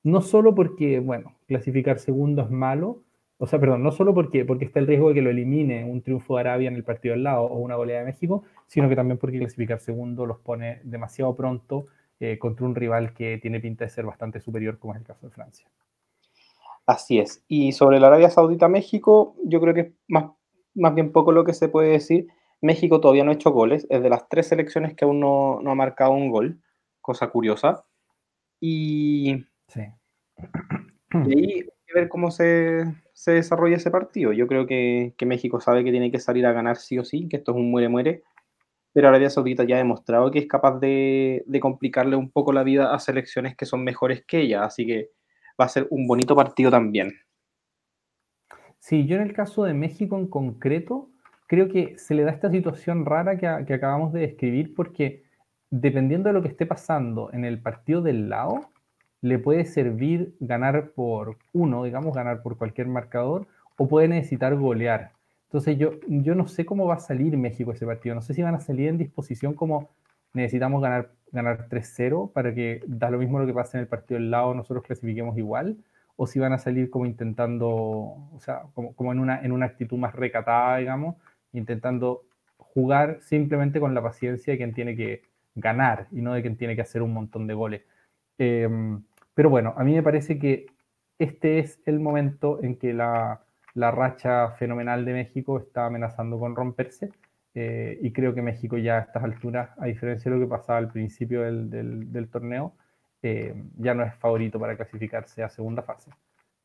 no 0.03 0.21
solo 0.21 0.55
porque, 0.55 1.01
bueno, 1.01 1.35
clasificar 1.47 1.99
segundo 1.99 2.43
es 2.43 2.51
malo, 2.51 3.03
o 3.39 3.47
sea, 3.47 3.61
perdón, 3.61 3.85
no 3.85 3.93
solo 3.93 4.15
porque, 4.15 4.45
porque 4.45 4.65
está 4.65 4.81
el 4.81 4.89
riesgo 4.89 5.09
de 5.09 5.15
que 5.15 5.23
lo 5.23 5.31
elimine 5.31 5.85
un 5.85 6.03
triunfo 6.03 6.35
de 6.35 6.41
Arabia 6.41 6.69
en 6.69 6.75
el 6.75 6.83
partido 6.83 7.15
al 7.15 7.23
lado 7.23 7.45
o 7.45 7.59
una 7.59 7.77
goleada 7.77 8.01
de 8.01 8.07
México, 8.07 8.43
sino 8.67 8.89
que 8.89 8.97
también 8.97 9.19
porque 9.19 9.39
clasificar 9.39 9.79
segundo 9.79 10.27
los 10.27 10.39
pone 10.39 10.81
demasiado 10.83 11.37
pronto 11.37 11.87
eh, 12.19 12.37
contra 12.39 12.67
un 12.67 12.75
rival 12.75 13.15
que 13.15 13.39
tiene 13.39 13.61
pinta 13.61 13.85
de 13.85 13.91
ser 13.91 14.05
bastante 14.05 14.41
superior, 14.41 14.79
como 14.79 14.95
es 14.95 15.01
el 15.01 15.07
caso 15.07 15.27
de 15.27 15.33
Francia. 15.33 15.69
Así 16.89 17.19
es. 17.19 17.45
Y 17.49 17.73
sobre 17.73 18.01
la 18.01 18.07
Arabia 18.07 18.31
Saudita-México, 18.31 19.37
yo 19.45 19.61
creo 19.61 19.75
que 19.75 19.81
es 19.83 19.93
más, 20.09 20.31
más 20.75 20.95
bien 20.95 21.13
poco 21.13 21.33
lo 21.33 21.45
que 21.45 21.53
se 21.53 21.69
puede 21.69 21.91
decir. 21.91 22.29
México 22.63 22.99
todavía 22.99 23.25
no 23.25 23.31
ha 23.31 23.35
hecho 23.35 23.51
goles, 23.51 23.87
es 23.91 24.03
de 24.03 24.09
las 24.09 24.27
tres 24.31 24.49
selecciones 24.49 24.95
que 24.95 25.05
aún 25.05 25.21
no, 25.21 25.61
no 25.63 25.71
ha 25.71 25.75
marcado 25.75 26.13
un 26.13 26.31
gol, 26.31 26.63
cosa 27.03 27.29
curiosa. 27.29 27.85
Y, 28.61 29.45
Sí. 29.69 29.83
y 31.13 31.17
ahí 31.17 31.53
hay 31.61 31.63
que 31.87 31.95
ver 31.95 32.09
cómo 32.09 32.31
se, 32.31 32.85
se 33.13 33.33
desarrolla 33.33 33.77
ese 33.77 33.91
partido. 33.91 34.33
Yo 34.33 34.47
creo 34.47 34.67
que, 34.67 35.15
que 35.17 35.27
México 35.27 35.61
sabe 35.61 35.85
que 35.85 35.91
tiene 35.91 36.11
que 36.11 36.21
salir 36.21 36.47
a 36.47 36.53
ganar 36.53 36.77
sí 36.77 36.99
o 36.99 37.05
sí, 37.05 37.29
que 37.29 37.37
esto 37.37 37.53
es 37.53 37.59
un 37.59 37.71
muere-muere, 37.71 38.23
pero 38.93 39.09
Arabia 39.09 39.31
Saudita 39.31 39.65
ya 39.65 39.77
ha 39.77 39.79
demostrado 39.79 40.31
que 40.31 40.41
es 40.41 40.47
capaz 40.49 40.79
de, 40.81 41.45
de 41.47 41.61
complicarle 41.61 42.17
un 42.17 42.31
poco 42.31 42.53
la 42.53 42.63
vida 42.65 42.95
a 42.95 42.99
selecciones 42.99 43.57
que 43.57 43.67
son 43.67 43.85
mejores 43.85 44.25
que 44.27 44.41
ella, 44.41 44.65
así 44.65 44.87
que 44.87 45.11
va 45.61 45.65
a 45.65 45.69
ser 45.69 45.87
un 45.91 46.07
bonito 46.07 46.35
partido 46.37 46.71
también. 46.71 47.13
Sí, 48.79 49.07
yo 49.07 49.17
en 49.17 49.23
el 49.23 49.33
caso 49.33 49.65
de 49.65 49.75
México 49.75 50.17
en 50.17 50.29
concreto, 50.29 51.11
creo 51.47 51.69
que 51.69 51.99
se 51.99 52.15
le 52.15 52.23
da 52.23 52.31
esta 52.31 52.51
situación 52.51 53.05
rara 53.05 53.37
que, 53.37 53.47
acabamos 53.47 54.13
de 54.13 54.21
describir 54.21 54.75
porque 54.75 55.25
dependiendo 55.71 56.29
de 56.29 56.33
lo 56.33 56.43
que 56.43 56.49
esté 56.49 56.65
pasando 56.65 57.31
en 57.33 57.45
el 57.45 57.61
partido 57.61 58.01
del 58.01 58.29
lado, 58.29 58.71
le 59.21 59.39
puede 59.39 59.65
servir 59.65 60.35
ganar 60.41 60.93
por 60.93 61.37
uno, 61.53 61.85
digamos, 61.85 62.15
ganar 62.15 62.43
por 62.43 62.57
cualquier 62.57 62.87
marcador, 62.87 63.47
o 63.77 63.89
puede 63.89 64.09
necesitar 64.09 64.55
golear. 64.57 65.13
Entonces 65.45 65.77
yo, 65.79 65.93
yo 66.07 66.35
no 66.35 66.47
sé 66.47 66.65
cómo 66.65 66.87
va 66.87 66.95
a 66.95 67.01
salir 67.01 67.37
México 67.37 67.73
ese 67.73 67.87
partido, 67.87 68.15
no 68.15 68.23
sé 68.23 68.35
si 68.35 68.43
van 68.43 68.55
a 68.55 68.61
salir 68.61 68.89
en 68.89 68.99
disposición 68.99 69.55
como 69.55 69.89
necesitamos 70.35 70.83
ganar 70.83 71.11
ganar 71.33 71.69
3-0 71.69 72.33
para 72.33 72.55
que 72.55 72.83
da 72.87 73.11
lo 73.11 73.19
mismo 73.19 73.39
lo 73.39 73.47
que 73.47 73.55
pasa 73.55 73.79
en 73.79 73.83
el 73.83 73.89
partido 73.89 74.21
del 74.21 74.31
lado, 74.31 74.55
nosotros 74.55 74.85
clasifiquemos 74.85 75.37
igual, 75.39 75.77
o 76.17 76.27
si 76.27 76.39
van 76.39 76.53
a 76.53 76.59
salir 76.59 76.91
como 76.91 77.07
intentando, 77.07 77.69
o 77.69 78.39
sea, 78.41 78.63
como, 78.75 78.95
como 78.95 79.13
en, 79.13 79.21
una, 79.21 79.41
en 79.41 79.53
una 79.53 79.67
actitud 79.67 79.99
más 79.99 80.15
recatada, 80.15 80.79
digamos, 80.79 81.17
intentando 81.53 82.25
jugar 82.57 83.19
simplemente 83.23 83.81
con 83.81 83.95
la 83.95 84.03
paciencia 84.03 84.53
de 84.53 84.57
quien 84.57 84.75
tiene 84.75 84.97
que 84.97 85.23
ganar 85.55 86.09
y 86.13 86.23
no 86.23 86.35
de 86.35 86.43
quien 86.43 86.57
tiene 86.57 86.77
que 86.77 86.83
hacer 86.83 87.03
un 87.03 87.13
montón 87.13 87.47
de 87.47 87.55
goles. 87.55 87.83
Em, 88.39 89.03
pero 89.35 89.51
bueno, 89.51 89.75
a 89.77 89.85
mí 89.85 89.95
me 89.95 90.03
parece 90.03 90.39
que 90.39 90.67
este 91.19 91.59
es 91.59 91.81
el 91.87 92.01
momento 92.01 92.63
en 92.63 92.77
que 92.77 92.93
la, 92.93 93.43
la 93.75 93.91
racha 93.91 94.51
fenomenal 94.53 95.05
de 95.05 95.13
México 95.13 95.59
está 95.59 95.87
amenazando 95.87 96.39
con 96.39 96.57
romperse. 96.57 97.11
Eh, 97.61 97.99
y 98.03 98.13
creo 98.13 98.37
que 98.37 98.41
México 98.41 98.79
ya 98.79 98.99
a 98.99 99.01
estas 99.01 99.25
alturas, 99.25 99.71
a 99.81 99.87
diferencia 99.87 100.31
de 100.31 100.39
lo 100.39 100.45
que 100.45 100.49
pasaba 100.49 100.79
al 100.79 100.93
principio 100.93 101.43
del, 101.43 101.69
del, 102.13 102.29
torneo, 102.31 102.77
eh, 103.21 103.53
ya 103.79 103.95
no 103.95 104.05
es 104.05 104.15
favorito 104.15 104.61
para 104.61 104.77
clasificarse 104.77 105.43
a 105.43 105.49
segunda 105.49 105.83
fase. 105.83 106.13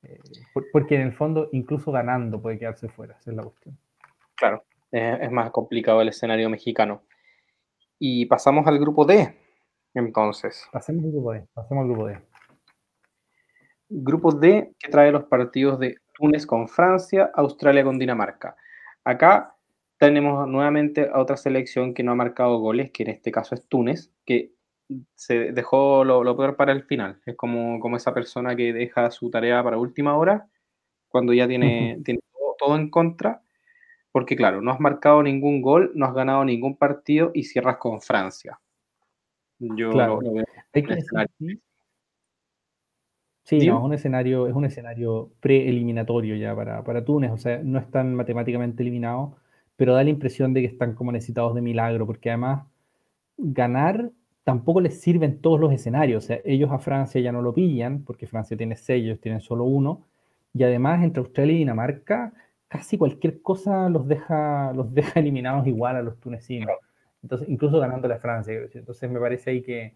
Eh, 0.03 0.19
porque 0.71 0.93
en 0.93 1.01
el 1.01 1.13
fondo, 1.13 1.49
incluso 1.51 1.91
ganando, 1.91 2.39
puede 2.39 2.59
quedarse 2.59 2.89
fuera, 2.89 3.15
esa 3.19 3.31
es 3.31 3.35
la 3.35 3.41
cuestión. 3.41 3.75
Claro, 4.35 4.63
es 4.91 5.31
más 5.31 5.49
complicado 5.49 5.99
el 5.99 6.09
escenario 6.09 6.47
mexicano. 6.47 7.01
Y 7.97 8.27
pasamos 8.27 8.67
al 8.67 8.77
grupo 8.77 9.03
D, 9.03 9.35
entonces. 9.95 10.69
Pasemos 10.71 11.05
al 11.05 11.11
grupo 11.11 11.33
D, 11.33 11.47
pasemos 11.55 11.81
al 11.81 11.87
grupo 11.87 12.05
D. 12.05 12.19
Grupo 13.89 14.31
D 14.31 14.75
que 14.77 14.91
trae 14.91 15.11
los 15.11 15.23
partidos 15.23 15.79
de 15.79 15.97
Túnez 16.13 16.45
con 16.45 16.67
Francia, 16.67 17.31
Australia 17.33 17.83
con 17.83 17.97
Dinamarca. 17.97 18.55
Acá 19.03 19.55
tenemos 19.97 20.47
nuevamente 20.47 21.09
a 21.11 21.19
otra 21.19 21.37
selección 21.37 21.93
que 21.93 22.03
no 22.03 22.11
ha 22.11 22.15
marcado 22.15 22.59
goles, 22.59 22.91
que 22.91 23.03
en 23.03 23.09
este 23.09 23.31
caso 23.31 23.55
es 23.55 23.67
Túnez, 23.67 24.11
que 24.25 24.53
se 25.15 25.51
dejó 25.51 26.03
lo, 26.03 26.37
peor 26.37 26.55
para 26.55 26.71
el 26.71 26.83
final. 26.83 27.21
Es 27.25 27.35
como, 27.35 27.79
como 27.79 27.97
esa 27.97 28.13
persona 28.13 28.55
que 28.55 28.73
deja 28.73 29.09
su 29.11 29.29
tarea 29.29 29.63
para 29.63 29.77
última 29.77 30.17
hora, 30.17 30.47
cuando 31.07 31.33
ya 31.33 31.47
tiene, 31.47 31.99
tiene 32.03 32.19
todo, 32.57 32.75
en 32.75 32.89
contra, 32.89 33.41
porque 34.11 34.35
claro, 34.35 34.61
no 34.61 34.71
has 34.71 34.79
marcado 34.79 35.21
ningún 35.23 35.61
gol, 35.61 35.91
no 35.95 36.05
has 36.05 36.13
ganado 36.13 36.45
ningún 36.45 36.77
partido 36.77 37.31
y 37.33 37.43
cierras 37.43 37.77
con 37.77 38.01
Francia. 38.01 38.59
Yo 39.59 39.91
claro. 39.91 40.21
lo, 40.21 40.33
veo. 40.33 40.45
Hay 40.73 40.83
que 40.83 40.95
Sí, 43.45 43.67
no, 43.67 43.77
es 43.77 43.83
un 43.83 43.93
escenario, 43.93 44.47
es 44.47 44.53
un 44.53 44.63
escenario 44.63 45.33
preeliminatorio 45.41 46.37
ya 46.37 46.55
para, 46.55 46.81
para 46.81 47.03
Túnez, 47.03 47.29
o 47.31 47.37
sea, 47.37 47.59
no 47.61 47.77
están 47.77 48.15
matemáticamente 48.15 48.83
eliminados, 48.83 49.33
pero 49.75 49.93
da 49.93 50.03
la 50.03 50.09
impresión 50.09 50.53
de 50.53 50.61
que 50.61 50.67
están 50.67 50.93
como 50.93 51.11
necesitados 51.11 51.55
de 51.55 51.61
milagro, 51.61 52.05
porque 52.05 52.29
además 52.29 52.65
ganar 53.37 54.11
tampoco 54.43 54.81
les 54.81 54.99
sirve 54.99 55.25
en 55.25 55.39
todos 55.41 55.59
los 55.59 55.71
escenarios, 55.71 56.23
o 56.25 56.27
sea, 56.27 56.39
ellos 56.45 56.71
a 56.71 56.79
Francia 56.79 57.21
ya 57.21 57.31
no 57.31 57.41
lo 57.41 57.53
pillan, 57.53 58.03
porque 58.03 58.27
Francia 58.27 58.57
tiene 58.57 58.75
seis, 58.75 59.05
ellos 59.05 59.19
tienen 59.21 59.41
solo 59.41 59.63
uno, 59.63 60.05
y 60.53 60.63
además 60.63 61.03
entre 61.03 61.21
Australia 61.21 61.55
y 61.55 61.59
Dinamarca, 61.59 62.33
casi 62.67 62.97
cualquier 62.97 63.41
cosa 63.41 63.89
los 63.89 64.07
deja, 64.07 64.73
los 64.73 64.93
deja 64.93 65.19
eliminados 65.19 65.65
igual 65.67 65.95
a 65.95 66.01
los 66.01 66.19
tunecinos, 66.19 66.71
entonces, 67.21 67.47
incluso 67.49 67.79
ganándole 67.79 68.15
a 68.15 68.19
Francia, 68.19 68.53
entonces 68.73 69.09
me 69.09 69.19
parece 69.19 69.51
ahí 69.51 69.61
que 69.61 69.95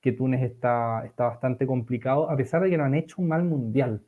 que 0.00 0.12
Túnez 0.12 0.42
está, 0.42 1.04
está 1.04 1.24
bastante 1.24 1.66
complicado, 1.66 2.30
a 2.30 2.36
pesar 2.36 2.62
de 2.62 2.70
que 2.70 2.78
no 2.78 2.84
han 2.84 2.94
hecho 2.94 3.16
un 3.18 3.28
mal 3.28 3.44
mundial. 3.44 4.02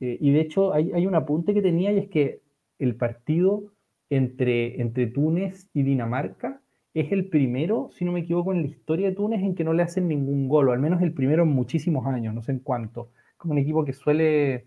Eh, 0.00 0.18
y 0.20 0.32
de 0.32 0.40
hecho 0.40 0.72
hay, 0.74 0.92
hay, 0.92 1.06
un 1.06 1.14
apunte 1.14 1.54
que 1.54 1.62
tenía 1.62 1.92
y 1.92 1.98
es 1.98 2.08
que 2.08 2.40
el 2.78 2.96
partido 2.96 3.72
entre, 4.10 4.80
entre 4.80 5.06
Túnez 5.06 5.68
y 5.72 5.82
Dinamarca 5.82 6.60
es 6.94 7.12
el 7.12 7.28
primero, 7.28 7.90
si 7.92 8.04
no 8.04 8.12
me 8.12 8.20
equivoco, 8.20 8.52
en 8.52 8.62
la 8.62 8.68
historia 8.68 9.08
de 9.10 9.14
Túnez 9.14 9.42
en 9.42 9.54
que 9.54 9.64
no 9.64 9.74
le 9.74 9.82
hacen 9.82 10.08
ningún 10.08 10.48
gol, 10.48 10.68
o 10.68 10.72
al 10.72 10.78
menos 10.78 11.02
el 11.02 11.12
primero 11.12 11.42
en 11.42 11.50
muchísimos 11.50 12.06
años, 12.06 12.34
no 12.34 12.42
sé 12.42 12.52
en 12.52 12.60
cuánto. 12.60 13.10
Como 13.36 13.52
un 13.52 13.58
equipo 13.58 13.84
que 13.84 13.92
suele, 13.92 14.66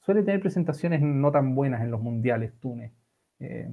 suele 0.00 0.24
tener 0.24 0.40
presentaciones 0.40 1.00
no 1.02 1.30
tan 1.30 1.54
buenas 1.54 1.82
en 1.82 1.90
los 1.92 2.02
mundiales, 2.02 2.52
Túnez. 2.60 2.92
Eh, 3.38 3.72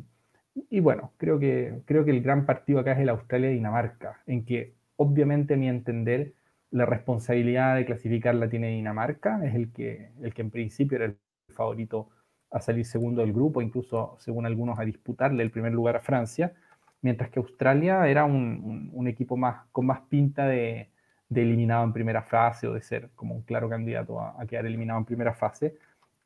y 0.70 0.80
bueno, 0.80 1.14
creo 1.18 1.40
que, 1.40 1.82
creo 1.86 2.06
que 2.06 2.12
el 2.12 2.22
gran 2.22 2.46
partido 2.46 2.80
acá 2.80 2.94
es 2.94 3.00
el 3.00 3.10
Australia-Dinamarca, 3.10 4.22
en 4.28 4.46
que 4.46 4.76
obviamente 4.98 5.56
a 5.56 5.58
mi 5.58 5.68
entender 5.68 6.34
la 6.72 6.86
responsabilidad 6.86 7.76
de 7.76 7.86
clasificar 7.86 8.36
la 8.36 8.50
tiene 8.50 8.70
Dinamarca, 8.70 9.44
es 9.46 9.56
el 9.56 9.72
que, 9.72 10.12
el 10.22 10.34
que 10.34 10.42
en 10.42 10.52
principio 10.52 10.98
era 10.98 11.06
el 11.06 11.18
favorito 11.50 12.10
a 12.52 12.62
salir 12.62 12.86
segundo 12.86 13.22
del 13.22 13.34
grupo, 13.34 13.62
incluso 13.62 14.16
según 14.20 14.46
algunos 14.46 14.80
a 14.80 14.84
disputarle 14.84 15.44
el 15.44 15.52
primer 15.52 15.74
lugar 15.74 15.98
a 15.98 16.02
Francia, 16.02 16.54
mientras 17.02 17.30
que 17.30 17.40
Australia 17.40 18.08
era 18.08 18.26
un, 18.26 19.08
equipo 19.08 19.38
más, 19.38 19.66
con 19.72 19.86
más 19.86 20.02
pinta 20.10 20.48
de, 20.48 20.90
eliminado 21.34 21.84
en 21.84 21.94
primera 21.94 22.24
fase 22.24 22.68
o 22.68 22.74
de 22.74 22.82
ser 22.82 23.10
como 23.16 23.36
un 23.36 23.42
claro 23.42 23.70
candidato 23.70 24.22
a, 24.22 24.46
quedar 24.48 24.66
eliminado 24.66 25.00
en 25.00 25.06
primera 25.06 25.34
fase. 25.34 25.76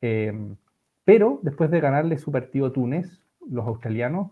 Eh, 0.00 0.32
pero 1.04 1.40
después 1.42 1.70
de 1.70 1.80
ganarle 1.80 2.18
su 2.18 2.30
partido 2.30 2.66
a 2.66 2.72
Túnez, 2.72 3.20
los 3.48 3.66
australianos 3.66 4.30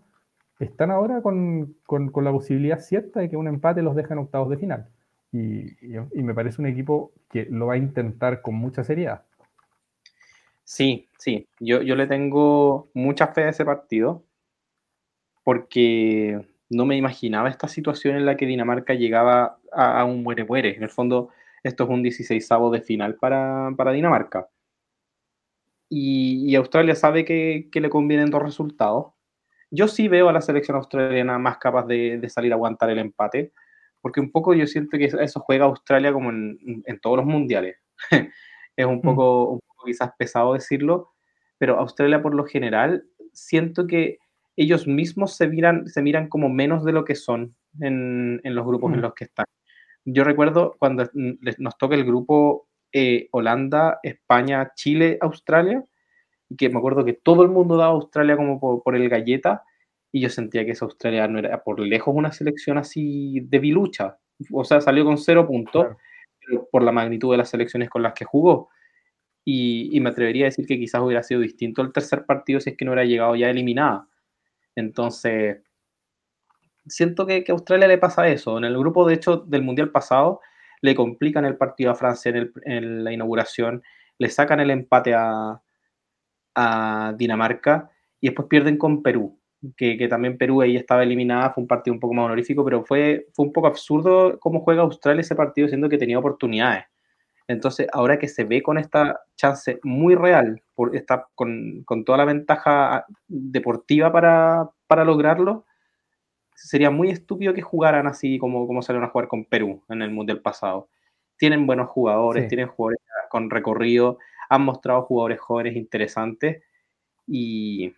están 0.59 0.91
ahora 0.91 1.21
con, 1.21 1.75
con, 1.85 2.11
la 2.23 2.31
posibilidad 2.31 2.79
cierta 2.79 3.21
de 3.21 3.29
que 3.29 3.37
un 3.37 3.47
empate 3.47 3.81
los 3.81 3.95
deje 3.95 4.13
en 4.13 4.19
octavos 4.19 4.49
de 4.49 4.57
final. 4.57 4.87
Y, 5.31 5.75
me 6.13 6.33
parece 6.33 6.61
un 6.61 6.67
equipo 6.67 7.11
que 7.29 7.47
lo 7.49 7.67
va 7.67 7.73
a 7.73 7.77
intentar 7.77 8.41
con 8.41 8.55
mucha 8.55 8.83
seriedad. 8.83 9.23
Sí, 10.69 11.09
sí, 11.17 11.47
yo, 11.59 11.81
yo 11.81 11.95
le 11.95 12.05
tengo 12.05 12.91
mucha 12.93 13.29
fe 13.29 13.45
a 13.45 13.49
ese 13.49 13.65
partido 13.65 14.23
porque 15.43 16.47
no 16.69 16.85
me 16.85 16.95
imaginaba 16.95 17.49
esta 17.49 17.67
situación 17.67 18.15
en 18.15 18.25
la 18.25 18.37
que 18.37 18.45
Dinamarca 18.45 18.93
llegaba 18.93 19.57
a, 19.71 20.05
un 20.05 20.21
muere-muere. 20.21 20.75
En 20.75 20.83
el 20.83 20.89
fondo, 20.89 21.29
esto 21.63 21.85
es 21.85 21.89
un 21.89 22.03
16 22.03 22.47
de 22.71 22.81
final 22.81 23.15
para, 23.15 23.71
para 23.75 23.91
Dinamarca. 23.93 24.47
Y, 25.89 26.55
Australia 26.55 26.93
sabe 26.95 27.25
que, 27.25 27.69
que, 27.71 27.81
le 27.81 27.89
convienen 27.89 28.29
dos 28.29 28.43
resultados. 28.43 29.13
Yo 29.71 29.87
sí 29.87 30.07
veo 30.07 30.29
a 30.29 30.33
la 30.33 30.41
selección 30.41 30.77
australiana 30.77 31.39
más 31.39 31.57
capaz 31.57 31.87
de, 31.87 32.19
de 32.19 32.29
salir 32.29 32.51
a 32.51 32.55
aguantar 32.55 32.91
el 32.91 32.99
empate 32.99 33.53
porque 34.01 34.19
un 34.19 34.31
poco 34.31 34.53
yo 34.53 34.67
siento 34.67 34.97
que 34.97 35.05
eso 35.05 35.39
juega 35.41 35.65
Australia 35.65 36.13
como 36.13 36.29
en, 36.29 36.99
todos 37.01 37.17
los 37.17 37.25
mundiales. 37.25 37.77
es 38.75 38.85
un 38.85 39.01
poco, 39.01 39.49
un 39.51 39.59
poco, 39.59 39.68
quizás 39.85 40.11
pesado 40.17 40.53
decirlo, 40.53 41.11
pero 41.57 41.79
Australia 41.79 42.21
por 42.21 42.35
lo 42.35 42.45
general 42.45 43.05
siento 43.33 43.87
que 43.87 44.17
ellos 44.55 44.87
mismos 44.87 45.35
se 45.35 45.47
miran, 45.47 45.87
se 45.87 46.01
miran 46.01 46.27
como 46.27 46.49
menos 46.49 46.83
de 46.83 46.91
lo 46.91 47.05
que 47.05 47.15
son 47.15 47.55
en, 47.79 48.41
en 48.43 48.55
los 48.55 48.65
grupos 48.65 48.93
en 48.93 49.01
los 49.01 49.13
que 49.13 49.25
están. 49.25 49.45
Yo 50.05 50.23
recuerdo 50.23 50.75
cuando 50.79 51.09
nos 51.13 51.77
toca 51.77 51.95
el 51.95 52.05
grupo 52.05 52.67
eh, 52.91 53.27
Holanda, 53.31 53.99
España, 54.03 54.71
Chile, 54.75 55.17
Australia, 55.21 55.83
y 56.49 56.55
que 56.55 56.69
me 56.69 56.79
acuerdo 56.79 57.05
que 57.05 57.13
todo 57.13 57.43
el 57.43 57.49
mundo 57.49 57.77
daba 57.77 57.91
Australia 57.91 58.35
como 58.35 58.59
por, 58.59 58.81
por 58.81 58.95
el 58.95 59.07
galleta, 59.07 59.63
y 60.11 60.21
yo 60.21 60.29
sentía 60.29 60.65
que 60.65 60.71
esa 60.71 60.85
Australia 60.85 61.27
no 61.27 61.37
era 61.37 61.63
por 61.63 61.79
lejos 61.79 62.15
una 62.15 62.31
selección 62.31 62.77
así 62.77 63.41
de 63.41 63.59
bilucha. 63.59 64.17
O 64.51 64.63
sea, 64.63 64.81
salió 64.81 65.05
con 65.05 65.17
cero 65.17 65.45
puntos 65.45 65.87
por 66.71 66.81
la 66.81 66.91
magnitud 66.91 67.31
de 67.31 67.37
las 67.37 67.49
selecciones 67.49 67.89
con 67.89 68.01
las 68.01 68.13
que 68.13 68.25
jugó. 68.25 68.69
Y, 69.51 69.99
me 69.99 70.11
atrevería 70.11 70.45
a 70.45 70.49
decir 70.49 70.67
que 70.67 70.77
quizás 70.77 71.01
hubiera 71.01 71.23
sido 71.23 71.41
distinto 71.41 71.81
el 71.81 71.91
tercer 71.91 72.23
partido 72.25 72.59
si 72.59 72.69
es 72.69 72.77
que 72.77 72.85
no 72.85 72.91
hubiera 72.91 73.07
llegado 73.09 73.35
ya 73.35 73.49
eliminada. 73.49 74.07
Entonces, 74.75 75.57
siento 76.85 77.25
que, 77.25 77.43
a 77.47 77.51
Australia 77.51 77.87
le 77.87 77.97
pasa 77.97 78.27
eso. 78.27 78.59
En 78.59 78.65
el 78.65 78.77
grupo, 78.77 79.07
de 79.07 79.15
hecho, 79.15 79.37
del 79.37 79.63
Mundial 79.63 79.89
pasado, 79.89 80.41
le 80.81 80.93
complican 80.93 81.45
el 81.45 81.57
partido 81.57 81.89
a 81.89 81.95
Francia 81.95 82.31
en, 82.31 82.51
en 82.65 83.03
la 83.03 83.11
inauguración, 83.11 83.81
le 84.19 84.29
sacan 84.29 84.59
el 84.59 84.69
empate 84.71 85.15
a, 85.15 85.61
Dinamarca 87.17 87.89
y 88.19 88.27
después 88.27 88.49
pierden 88.49 88.77
con 88.77 89.01
Perú 89.01 89.39
que, 89.77 90.07
también 90.09 90.37
Perú 90.37 90.61
ahí 90.61 90.75
estaba 90.75 91.03
eliminada, 91.03 91.51
fue 91.51 91.61
un 91.61 91.67
partido 91.69 91.93
un 91.93 92.01
poco 92.01 92.13
más 92.13 92.25
honorífico, 92.25 92.65
pero 92.65 92.83
fue, 92.83 93.27
fue 93.33 93.45
un 93.45 93.53
poco 93.53 93.67
absurdo 93.67 94.37
cómo 94.39 94.59
juega 94.59 94.81
Australia 94.81 95.21
ese 95.21 95.35
partido, 95.35 95.69
siendo 95.69 95.87
que 95.87 95.97
tenía 95.97 96.19
oportunidades. 96.19 96.83
Entonces, 97.49 97.87
ahora 97.93 98.19
que 98.19 98.27
se 98.27 98.43
ve 98.43 98.61
con 98.61 98.77
esta 98.77 99.21
chance 99.35 99.79
muy 99.81 100.13
real, 100.13 100.61
por, 100.75 100.95
está 100.95 101.27
con, 101.33 101.81
con, 101.83 102.05
toda 102.05 102.19
la 102.19 102.25
ventaja 102.25 103.07
deportiva 103.27 104.11
para, 104.11 104.69
para, 104.85 105.03
lograrlo, 105.03 105.65
sería 106.53 106.91
muy 106.91 107.09
estúpido 107.09 107.55
que 107.55 107.63
jugaran 107.63 108.05
así 108.05 108.37
como, 108.37 108.67
como 108.67 108.83
salieron 108.83 109.09
a 109.09 109.11
jugar 109.11 109.27
con 109.27 109.45
Perú 109.45 109.81
en 109.89 110.03
el 110.03 110.11
Mundial 110.11 110.41
pasado. 110.41 110.89
Tienen 111.37 111.65
buenos 111.65 111.89
jugadores, 111.89 112.47
tienen 112.49 112.67
jugadores 112.67 113.01
con 113.31 113.49
recorrido, 113.49 114.19
han 114.47 114.61
mostrado 114.61 115.01
jugadores 115.01 115.39
jóvenes 115.39 115.75
interesantes 115.75 116.61
y, 117.25 117.95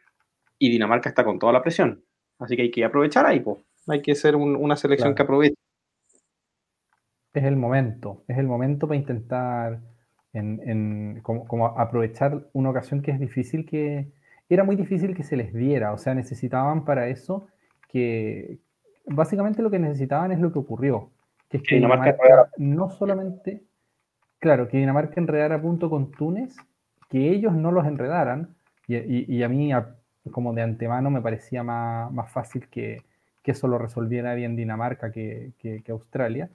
y 0.60 0.70
Dinamarca 0.70 1.10
está 1.10 1.26
con 1.26 1.40
toda 1.40 1.52
la 1.52 1.62
presión. 1.62 2.06
Así 2.40 2.56
que 2.56 2.62
hay 2.62 2.72
que 2.72 2.86
aprovechar 2.86 3.26
ahí, 3.26 3.42
pues. 3.42 3.58
Hay 3.86 4.02
que 4.02 4.16
ser 4.16 4.38
una 4.38 4.78
selección 4.78 5.14
que 5.14 5.24
aproveche. 5.24 5.56
Es 7.34 7.44
el 7.44 7.56
momento, 7.56 8.24
es 8.28 8.38
el 8.38 8.48
momento 8.48 8.88
para 8.88 8.98
intentar 8.98 9.80
en, 10.34 11.22
como, 11.22 11.68
aprovechar 11.78 12.48
una 12.54 12.70
ocasión 12.70 13.02
que 13.02 13.12
es 13.12 13.20
difícil 13.20 13.66
que, 13.66 14.12
era 14.50 14.64
muy 14.66 14.76
difícil 14.76 15.16
que 15.16 15.24
se 15.24 15.38
les 15.38 15.54
diera, 15.54 15.94
o 15.94 15.98
sea, 15.98 16.14
necesitaban 16.14 16.84
para 16.84 17.08
eso 17.08 17.48
que, 17.88 18.60
básicamente 19.06 19.62
lo 19.62 19.72
que 19.72 19.80
necesitaban 19.80 20.32
es 20.32 20.40
lo 20.40 20.52
que 20.52 20.60
ocurrió, 20.60 21.10
que 21.50 21.58
es 21.58 21.64
que 21.64 21.76
Dinamarca, 21.76 22.18
no 22.58 22.90
solamente, 22.90 23.64
claro, 24.40 24.68
que 24.68 24.78
Dinamarca 24.78 25.20
enredara 25.22 25.56
a 25.56 25.62
punto 25.62 25.90
con 25.90 26.12
Túnez, 26.12 26.56
que 27.10 27.30
ellos 27.30 27.54
no 27.54 27.72
los 27.72 27.86
enredaran, 27.86 28.56
y, 28.88 29.42
a 29.44 29.48
mí 29.48 29.72
como 30.32 30.54
de 30.54 30.62
antemano 30.62 31.10
me 31.10 31.22
parecía 31.22 31.64
más, 31.64 32.12
más 32.12 32.30
fácil 32.30 32.68
que, 32.68 33.04
que, 33.42 33.52
eso 33.52 33.68
lo 33.68 33.78
resolviera 33.78 34.34
bien 34.34 34.58
Dinamarca 34.58 35.12
que, 35.12 35.54
que, 35.60 35.92
Australia. 35.92 36.50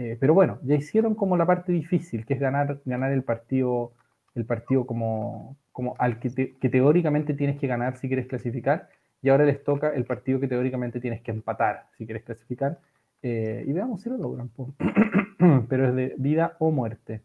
Eh, 0.00 0.16
pero 0.20 0.32
bueno, 0.32 0.60
ya 0.62 0.76
hicieron 0.76 1.16
como 1.16 1.36
la 1.36 1.44
parte 1.44 1.72
difícil, 1.72 2.24
que 2.24 2.34
es 2.34 2.38
ganar, 2.38 2.80
ganar 2.84 3.10
el 3.10 3.24
partido, 3.24 3.94
el 4.36 4.44
partido 4.44 4.86
como, 4.86 5.56
como 5.72 5.96
al 5.98 6.20
que, 6.20 6.30
teóricamente 6.70 7.34
tienes 7.34 7.58
que 7.58 7.66
ganar 7.66 7.96
si 7.96 8.06
quieres 8.06 8.28
clasificar, 8.28 8.90
y 9.22 9.28
ahora 9.28 9.44
les 9.44 9.64
toca 9.64 9.92
el 9.92 10.04
partido 10.04 10.38
que 10.38 10.46
teóricamente 10.46 11.00
tienes 11.00 11.20
que 11.20 11.32
empatar 11.32 11.88
si 11.96 12.06
quieres 12.06 12.22
clasificar. 12.22 12.78
Eh, 13.22 13.64
y 13.66 13.72
veamos 13.72 14.00
si 14.00 14.08
lo 14.08 14.18
logran. 14.18 14.52
Pero 15.68 15.88
es 15.88 15.94
de 15.96 16.14
vida 16.16 16.54
o 16.60 16.70
muerte. 16.70 17.22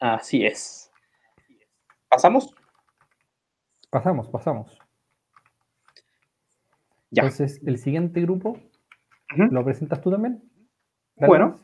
Así 0.00 0.44
es. 0.44 0.90
¿Pasamos? 2.08 2.52
Pasamos, 3.88 4.28
pasamos. 4.28 4.76
Entonces, 7.12 7.60
el 7.64 7.78
siguiente 7.78 8.20
grupo, 8.22 8.58
¿lo 9.36 9.64
presentas 9.64 10.00
tú 10.00 10.10
también? 10.10 10.42
Bueno, 11.14 11.60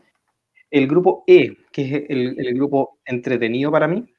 el 0.75 0.89
grupo 0.89 1.23
E, 1.29 1.57
que 1.71 1.83
es 1.83 2.05
el, 2.09 2.55
grupo 2.55 2.99
entretenido 3.05 3.71
para 3.71 3.87
mí, 3.87 4.13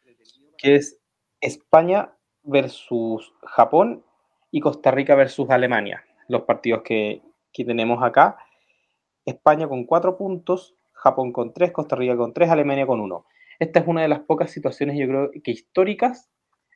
que 0.58 0.76
es 0.76 1.02
España 1.42 2.14
versus 2.44 3.34
Japón 3.44 4.06
y 4.52 4.62
Costa 4.62 4.90
Rica 4.92 5.16
versus 5.16 5.50
Alemania, 5.50 6.06
los 6.30 6.44
partidos 6.44 6.82
que, 6.84 7.22
que 7.52 7.66
tenemos 7.66 8.02
acá. 8.02 8.38
España 9.26 9.68
con 9.68 9.84
cuatro 9.84 10.18
puntos, 10.18 10.78
Japón 10.94 11.34
con 11.34 11.54
tres, 11.54 11.74
Costa 11.74 11.98
Rica 11.98 12.16
con 12.16 12.32
tres, 12.32 12.50
Alemania 12.50 12.88
con 12.88 13.02
uno. 13.02 13.26
Esta 13.60 13.82
es 13.82 13.88
una 13.88 14.04
de 14.04 14.08
las 14.08 14.22
pocas 14.22 14.50
situaciones, 14.50 14.98
yo 14.98 15.08
creo 15.08 15.32
que 15.44 15.52
históricas, 15.52 16.30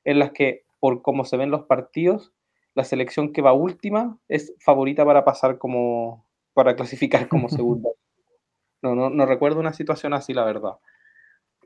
en 0.04 0.20
las 0.20 0.32
que, 0.32 0.66
por 0.82 1.02
cómo 1.02 1.24
se 1.24 1.38
ven 1.38 1.52
los 1.52 1.64
partidos, 1.64 2.34
la 2.76 2.84
selección 2.84 3.32
que 3.32 3.42
va 3.42 3.54
última 3.54 4.18
es 4.28 4.54
favorita 4.60 5.06
para 5.06 5.24
pasar 5.24 5.58
como, 5.58 6.26
para 6.54 6.76
clasificar 6.76 7.30
como 7.30 7.48
segunda. 7.50 7.90
No, 8.82 8.96
no, 8.96 9.10
no 9.10 9.26
recuerdo 9.26 9.60
una 9.60 9.74
situación 9.74 10.14
así, 10.14 10.34
la 10.34 10.46
verdad. 10.46 10.74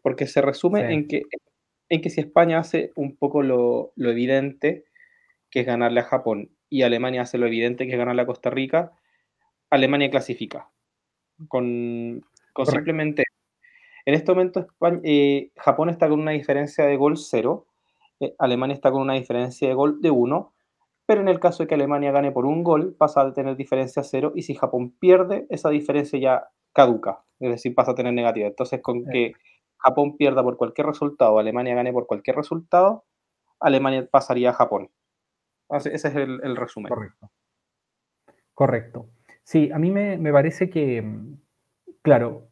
Porque 0.01 0.27
se 0.27 0.41
resume 0.41 0.93
en, 0.93 1.07
que, 1.07 1.23
en 1.89 2.01
que 2.01 2.09
si 2.09 2.21
España 2.21 2.59
hace 2.59 2.91
un 2.95 3.15
poco 3.15 3.43
lo, 3.43 3.93
lo, 3.95 4.09
evidente, 4.09 4.85
que 5.49 5.61
es 5.61 5.65
ganarle 5.65 6.01
a 6.01 6.05
Japón, 6.05 6.49
y 6.69 6.81
Alemania 6.81 7.21
hace 7.21 7.37
lo 7.37 7.45
evidente, 7.45 7.85
que 7.85 7.93
es 7.93 7.97
ganarle 7.97 8.23
a 8.23 8.25
Costa 8.25 8.49
Rica, 8.49 8.91
Alemania 9.69 10.09
clasifica. 10.09 10.69
Con, 11.47 12.25
con 12.53 12.65
simplemente... 12.65 13.23
En 14.05 14.15
este 14.15 14.33
momento 14.33 14.67
eh, 15.03 15.51
Japón 15.55 15.89
está 15.89 16.09
con 16.09 16.19
una 16.19 16.31
diferencia 16.31 16.85
de 16.85 16.97
gol 16.97 17.17
cero, 17.17 17.67
eh, 18.19 18.35
Alemania 18.37 18.73
está 18.73 18.91
con 18.91 19.01
una 19.01 19.13
diferencia 19.13 19.67
de 19.67 19.73
gol 19.73 20.01
de 20.01 20.11
uno, 20.11 20.53
pero 21.05 21.21
en 21.21 21.29
el 21.29 21.39
caso 21.39 21.63
de 21.63 21.67
que 21.67 21.75
Alemania 21.75 22.11
gane 22.11 22.31
por 22.31 22.45
un 22.45 22.63
gol, 22.63 22.95
pasa 22.97 23.21
a 23.21 23.33
tener 23.33 23.55
diferencia 23.55 24.03
cero, 24.03 24.33
y 24.35 24.41
si 24.41 24.55
Japón 24.55 24.91
pierde, 24.99 25.45
esa 25.49 25.69
diferencia 25.69 26.19
ya 26.19 26.49
caduca, 26.73 27.23
es 27.39 27.51
decir, 27.51 27.75
pasa 27.75 27.91
a 27.91 27.95
tener 27.95 28.13
negativa. 28.13 28.47
Entonces, 28.47 28.81
con 28.81 29.05
que 29.05 29.33
Japón 29.77 30.17
pierda 30.17 30.43
por 30.43 30.57
cualquier 30.57 30.87
resultado, 30.87 31.39
Alemania 31.39 31.75
gane 31.75 31.93
por 31.93 32.07
cualquier 32.07 32.35
resultado, 32.35 33.05
Alemania 33.59 34.07
pasaría 34.09 34.49
a 34.49 34.53
Japón. 34.53 34.89
Ese 35.69 35.93
es 35.93 36.15
el, 36.15 36.55
resumen. 36.55 36.89
Correcto. 36.89 37.31
Correcto. 38.53 39.09
Sí, 39.43 39.71
a 39.71 39.79
mí 39.79 39.91
me, 39.91 40.17
me 40.17 40.31
parece 40.31 40.69
que, 40.69 41.03
claro, 42.01 42.49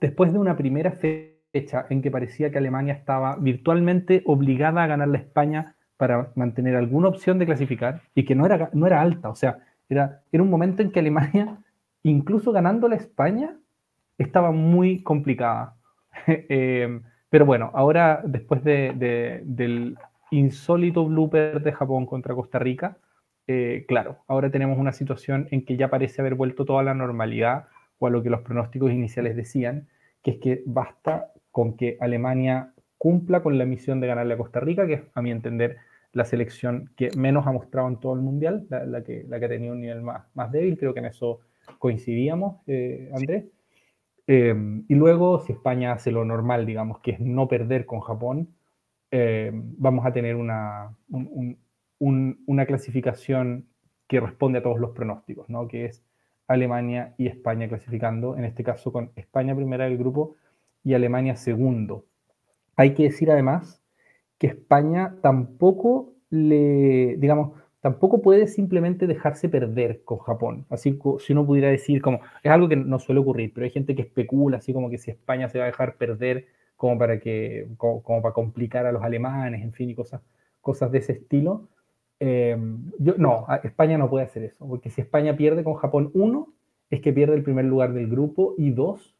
después 0.00 0.32
de 0.32 0.38
una 0.38 0.56
primera 0.56 0.92
fecha 0.92 1.86
en 1.88 2.02
que 2.02 2.10
parecía 2.10 2.50
que 2.50 2.58
Alemania 2.58 2.94
estaba 2.94 3.36
virtualmente 3.36 4.22
obligada 4.26 4.82
a 4.82 4.86
ganar 4.86 5.08
la 5.08 5.18
España 5.18 5.76
para 5.96 6.32
mantener 6.34 6.74
alguna 6.76 7.08
opción 7.08 7.38
de 7.38 7.46
clasificar 7.46 8.02
y 8.14 8.24
que 8.24 8.34
no 8.34 8.44
era, 8.46 8.70
no 8.72 8.86
era 8.86 9.00
alta. 9.00 9.28
O 9.30 9.36
sea, 9.36 9.58
era, 9.88 10.22
era 10.32 10.42
un 10.42 10.50
momento 10.50 10.82
en 10.82 10.90
que 10.90 11.00
Alemania, 11.00 11.62
incluso 12.02 12.52
ganando 12.52 12.88
la 12.88 12.96
España, 12.96 13.56
estaba 14.18 14.50
muy 14.50 15.02
complicada. 15.02 15.76
Eh, 16.26 17.00
pero 17.28 17.44
bueno, 17.44 17.72
ahora 17.74 18.22
después 18.24 18.62
de, 18.62 18.92
del 19.44 19.98
insólito 20.30 21.04
blooper 21.04 21.60
de 21.60 21.72
Japón 21.72 22.06
contra 22.06 22.34
Costa 22.34 22.60
Rica, 22.60 22.98
eh, 23.48 23.84
claro, 23.88 24.18
ahora 24.28 24.50
tenemos 24.50 24.78
una 24.78 24.92
situación 24.92 25.48
en 25.50 25.64
que 25.64 25.76
ya 25.76 25.90
parece 25.90 26.22
haber 26.22 26.36
vuelto 26.36 26.64
toda 26.64 26.84
la 26.84 26.94
normalidad 26.94 27.66
o 27.98 28.06
a 28.06 28.10
lo 28.10 28.22
que 28.22 28.30
los 28.30 28.42
pronósticos 28.42 28.92
iniciales 28.92 29.34
decían, 29.34 29.88
que 30.22 30.30
es 30.30 30.38
que 30.38 30.62
basta 30.64 31.32
con 31.50 31.76
que 31.76 31.96
Alemania 32.00 32.72
cumpla 32.98 33.42
con 33.42 33.58
la 33.58 33.66
misión 33.66 34.00
de 34.00 34.06
ganarle 34.06 34.34
a 34.34 34.38
Costa 34.38 34.60
Rica, 34.60 34.86
que 34.86 34.94
es, 34.94 35.02
a 35.14 35.20
mi 35.20 35.30
entender, 35.30 35.76
la 36.12 36.24
selección 36.24 36.90
que 36.96 37.10
menos 37.16 37.46
ha 37.46 37.52
mostrado 37.52 37.88
en 37.88 37.98
todo 37.98 38.14
el 38.14 38.20
Mundial, 38.20 38.66
la, 38.70 39.02
que, 39.02 39.24
la 39.28 39.38
que 39.38 39.44
ha 39.46 39.48
tenido 39.48 39.74
un 39.74 39.80
nivel 39.80 40.02
más, 40.02 40.24
más 40.34 40.52
débil, 40.52 40.78
creo 40.78 40.94
que 40.94 41.00
en 41.00 41.06
eso 41.06 41.40
coincidíamos, 41.78 42.62
eh, 42.66 43.10
Andrés. 43.12 43.44
Em, 44.26 44.84
y 44.88 44.94
luego, 44.94 45.40
si 45.40 45.52
España 45.52 45.92
hace 45.92 46.10
lo 46.10 46.24
normal, 46.24 46.66
digamos, 46.66 47.00
que 47.00 47.12
es 47.12 47.20
no 47.20 47.48
perder 47.48 47.86
con 47.86 48.00
Japón, 48.00 48.48
em, 49.10 49.74
vamos 49.78 50.06
a 50.06 50.12
tener 50.12 50.36
una, 50.36 50.96
una 52.46 52.66
clasificación 52.66 53.66
que 54.08 54.20
responde 54.20 54.58
a 54.58 54.62
todos 54.62 54.78
los 54.78 54.90
pronósticos, 54.90 55.48
¿no? 55.48 55.68
que 55.68 55.86
es 55.86 56.04
Alemania 56.46 57.14
y 57.16 57.26
España 57.26 57.68
clasificando, 57.68 58.36
en 58.36 58.44
este 58.44 58.64
caso 58.64 58.92
con 58.92 59.10
España 59.16 59.54
primera 59.54 59.84
del 59.84 59.98
grupo 59.98 60.36
y 60.82 60.94
Alemania 60.94 61.36
segundo. 61.36 62.04
Hay 62.76 62.94
que 62.94 63.04
decir 63.04 63.30
además 63.30 63.82
que 64.38 64.48
España 64.48 65.16
tampoco 65.22 66.12
le, 66.30 67.16
digamos, 67.16 67.52
tampoco 67.84 68.22
puede 68.22 68.46
simplemente 68.46 69.06
dejarse 69.06 69.50
perder 69.50 70.04
con 70.04 70.16
Japón. 70.16 70.64
Así 70.70 70.98
si 71.18 71.34
uno 71.34 71.44
pudiera 71.44 71.68
decir 71.68 72.00
como, 72.00 72.20
es 72.42 72.50
algo 72.50 72.66
que 72.66 72.76
no 72.76 72.98
suele 72.98 73.20
ocurrir, 73.20 73.52
pero 73.52 73.66
hay 73.66 73.70
gente 73.70 73.94
que 73.94 74.00
especula 74.00 74.56
así 74.56 74.72
como 74.72 74.88
que 74.88 74.96
si 74.96 75.10
España 75.10 75.50
se 75.50 75.58
va 75.58 75.64
a 75.64 75.66
dejar 75.66 75.96
perder 75.96 76.46
como 76.76 76.96
para 76.96 77.20
que, 77.20 77.68
como, 77.76 78.00
para 78.22 78.32
complicar 78.32 78.86
a 78.86 78.92
los 78.92 79.02
alemanes, 79.02 79.62
en 79.62 79.74
fin, 79.74 79.90
y 79.90 79.94
cosas, 79.94 80.22
cosas 80.62 80.92
de 80.92 80.98
ese 81.00 81.12
estilo. 81.12 81.68
Eh, 82.20 82.56
yo, 83.00 83.16
no, 83.18 83.46
España 83.64 83.98
no 83.98 84.08
puede 84.08 84.24
hacer 84.24 84.44
eso, 84.44 84.66
porque 84.66 84.88
si 84.88 85.02
España 85.02 85.36
pierde 85.36 85.62
con 85.62 85.74
Japón, 85.74 86.10
uno, 86.14 86.54
es 86.88 87.02
que 87.02 87.12
pierde 87.12 87.34
el 87.34 87.42
primer 87.42 87.66
lugar 87.66 87.92
del 87.92 88.08
grupo, 88.08 88.54
y 88.56 88.70
dos, 88.70 89.14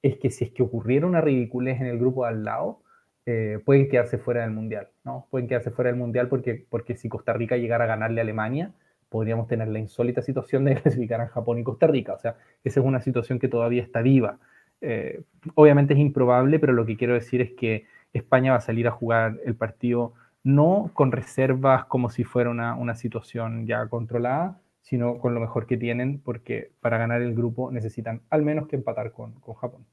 es 0.00 0.16
que 0.16 0.30
si 0.30 0.46
es 0.46 0.52
que 0.52 0.62
ocurriera 0.62 1.06
una 1.06 1.20
ridiculez 1.20 1.82
en 1.82 1.86
el 1.88 1.98
grupo 1.98 2.24
al 2.24 2.44
lado, 2.44 2.80
eh, 3.26 3.60
pueden 3.64 3.88
quedarse 3.88 4.18
fuera 4.18 4.42
del 4.42 4.52
Mundial, 4.52 4.88
¿no? 5.04 5.26
Pueden 5.30 5.48
quedarse 5.48 5.72
fuera 5.72 5.90
del 5.90 5.98
Mundial 5.98 6.28
porque, 6.28 6.64
porque 6.70 6.96
si 6.96 7.08
Costa 7.08 7.32
Rica 7.32 7.56
llegara 7.56 7.84
a 7.84 7.88
ganarle 7.88 8.20
a 8.20 8.24
Alemania, 8.24 8.72
podríamos 9.08 9.48
tener 9.48 9.68
la 9.68 9.80
insólita 9.80 10.22
situación 10.22 10.64
de 10.64 10.76
clasificar 10.80 11.20
a 11.20 11.28
Japón 11.28 11.58
y 11.58 11.64
Costa 11.64 11.86
Rica. 11.88 12.14
O 12.14 12.18
sea, 12.18 12.36
esa 12.64 12.80
es 12.80 12.86
una 12.86 13.00
situación 13.00 13.38
que 13.38 13.48
todavía 13.48 13.82
está 13.82 14.00
viva. 14.00 14.38
Eh, 14.80 15.22
obviamente 15.54 15.94
es 15.94 16.00
improbable, 16.00 16.58
pero 16.60 16.72
lo 16.72 16.86
que 16.86 16.96
quiero 16.96 17.14
decir 17.14 17.40
es 17.40 17.50
que 17.52 17.86
España 18.12 18.52
va 18.52 18.58
a 18.58 18.60
salir 18.60 18.86
a 18.86 18.92
jugar 18.92 19.38
el 19.44 19.56
partido 19.56 20.14
no 20.44 20.90
con 20.94 21.10
reservas 21.10 21.86
como 21.86 22.08
si 22.08 22.22
fuera 22.22 22.50
una, 22.50 22.76
una 22.76 22.94
situación 22.94 23.66
ya 23.66 23.88
controlada, 23.88 24.60
sino 24.82 25.18
con 25.18 25.34
lo 25.34 25.40
mejor 25.40 25.66
que 25.66 25.76
tienen, 25.76 26.20
porque 26.20 26.70
para 26.80 26.98
ganar 26.98 27.20
el 27.22 27.34
grupo 27.34 27.72
necesitan 27.72 28.22
al 28.30 28.42
menos 28.42 28.68
que 28.68 28.76
empatar 28.76 29.10
con, 29.10 29.32
con 29.40 29.56
Japón. 29.56 29.84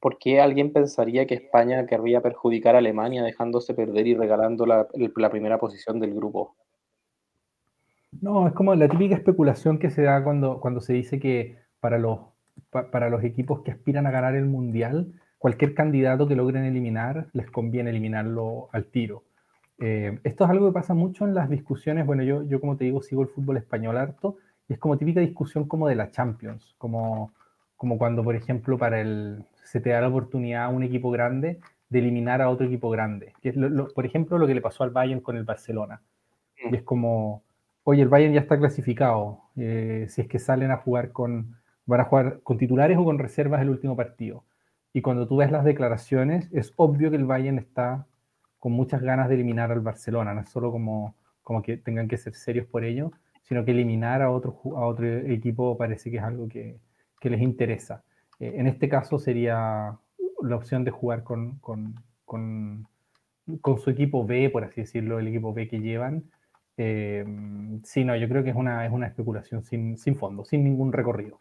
¿Por 0.00 0.18
qué 0.18 0.40
alguien 0.40 0.72
pensaría 0.72 1.26
que 1.26 1.34
España 1.34 1.86
querría 1.86 2.22
perjudicar 2.22 2.74
a 2.74 2.78
Alemania 2.78 3.22
dejándose 3.22 3.74
perder 3.74 4.06
y 4.06 4.14
regalando 4.14 4.66
la, 4.66 4.88
primera 5.30 5.58
posición 5.58 6.00
del 6.00 6.14
grupo? 6.14 6.56
No, 8.20 8.48
es 8.48 8.54
como 8.54 8.74
la 8.74 8.88
típica 8.88 9.14
especulación 9.14 9.78
que 9.78 9.90
se 9.90 10.02
da 10.02 10.24
cuando, 10.24 10.60
cuando 10.60 10.80
se 10.80 10.94
dice 10.94 11.20
que 11.20 11.58
para 11.78 11.98
los, 11.98 12.18
para 12.70 13.08
los 13.08 13.22
equipos 13.22 13.60
que 13.60 13.70
aspiran 13.70 14.06
a 14.06 14.10
ganar 14.10 14.34
el 14.34 14.46
Mundial, 14.46 15.12
cualquier 15.38 15.74
candidato 15.74 16.26
que 16.26 16.34
logren 16.34 16.64
eliminar, 16.64 17.28
les 17.32 17.50
conviene 17.50 17.90
eliminarlo 17.90 18.68
al 18.72 18.86
tiro. 18.86 19.22
Eh, 19.78 20.18
esto 20.24 20.44
es 20.44 20.50
algo 20.50 20.66
que 20.68 20.74
pasa 20.74 20.92
mucho 20.92 21.24
en 21.24 21.34
las 21.34 21.48
discusiones, 21.48 22.04
bueno, 22.04 22.22
yo, 22.22 22.42
yo 22.42 22.60
como 22.60 22.76
te 22.76 22.84
digo, 22.84 23.00
sigo 23.00 23.22
el 23.22 23.28
fútbol 23.28 23.58
español 23.58 23.96
harto, 23.96 24.36
y 24.68 24.74
es 24.74 24.78
como 24.78 24.98
típica 24.98 25.20
discusión 25.20 25.66
como 25.66 25.88
de 25.88 25.94
la 25.94 26.10
Champions, 26.10 26.74
como, 26.78 27.32
como 27.76 27.96
cuando, 27.96 28.22
por 28.22 28.36
ejemplo, 28.36 28.76
para 28.76 29.00
el, 29.00 29.44
se 29.70 29.80
te 29.80 29.90
da 29.90 30.00
la 30.00 30.08
oportunidad 30.08 30.64
a 30.64 30.68
un 30.68 30.82
equipo 30.82 31.12
grande 31.12 31.60
de 31.88 31.98
eliminar 32.00 32.42
a 32.42 32.50
otro 32.50 32.66
equipo 32.66 32.90
grande. 32.90 33.34
Que 33.40 33.50
es 33.50 33.56
por 33.94 34.04
ejemplo, 34.04 34.36
lo 34.36 34.48
que 34.48 34.54
le 34.54 34.60
pasó 34.60 34.82
al 34.82 34.90
Bayern 34.90 35.20
con 35.20 35.36
el 35.36 35.44
Barcelona. 35.44 36.02
Mm. 36.64 36.74
Y 36.74 36.76
es 36.78 36.82
como, 36.82 37.44
oye, 37.84 38.02
el 38.02 38.08
Bayern 38.08 38.34
ya 38.34 38.40
está 38.40 38.58
clasificado. 38.58 39.42
Eh, 39.56 40.06
si 40.08 40.22
es 40.22 40.26
que 40.26 40.40
salen 40.40 40.72
a 40.72 40.78
jugar 40.78 41.12
con, 41.12 41.56
van 41.86 42.00
a 42.00 42.04
jugar 42.04 42.40
con 42.42 42.58
titulares 42.58 42.98
o 42.98 43.04
con 43.04 43.20
reservas 43.20 43.62
el 43.62 43.70
último 43.70 43.94
partido. 43.94 44.42
Y 44.92 45.02
cuando 45.02 45.28
tú 45.28 45.36
ves 45.36 45.52
las 45.52 45.64
declaraciones, 45.64 46.48
es 46.52 46.72
obvio 46.74 47.10
que 47.10 47.16
el 47.16 47.24
Bayern 47.24 47.58
está 47.58 48.06
con 48.58 48.72
muchas 48.72 49.02
ganas 49.02 49.28
de 49.28 49.36
eliminar 49.36 49.70
al 49.70 49.80
Barcelona. 49.80 50.34
No 50.34 50.40
es 50.40 50.48
solo 50.48 50.72
como, 50.72 51.14
como 51.44 51.62
que 51.62 51.76
tengan 51.76 52.08
que 52.08 52.16
ser 52.16 52.34
serios 52.34 52.66
por 52.66 52.82
ello, 52.82 53.12
sino 53.42 53.64
que 53.64 53.70
eliminar 53.70 54.20
a 54.20 54.32
otro, 54.32 54.60
a 54.76 54.84
otro 54.84 55.06
equipo 55.06 55.78
parece 55.78 56.10
que 56.10 56.16
es 56.16 56.24
algo 56.24 56.48
que, 56.48 56.80
que 57.20 57.30
les 57.30 57.40
interesa. 57.40 58.02
Eh, 58.40 58.54
en 58.56 58.66
este 58.66 58.88
caso 58.88 59.18
sería 59.18 59.96
la 60.42 60.56
opción 60.56 60.84
de 60.84 60.90
jugar 60.90 61.22
con, 61.22 61.58
con, 61.60 62.86
su 63.82 63.90
equipo 63.90 64.26
B, 64.26 64.50
por 64.50 64.64
así 64.64 64.80
decirlo, 64.80 65.18
el 65.18 65.28
equipo 65.28 65.52
B 65.52 65.68
que 65.68 65.80
llevan. 65.80 66.24
Eh, 66.76 67.24
sí, 67.84 68.04
no, 68.04 68.16
yo 68.16 68.28
creo 68.28 68.42
que 68.42 68.50
es 68.50 68.56
una, 68.56 68.86
es 68.86 68.92
una 68.92 69.06
especulación 69.06 69.62
sin, 69.62 69.98
sin 69.98 70.16
fondo, 70.16 70.44
sin 70.44 70.64
ningún 70.64 70.92
recorrido. 70.92 71.38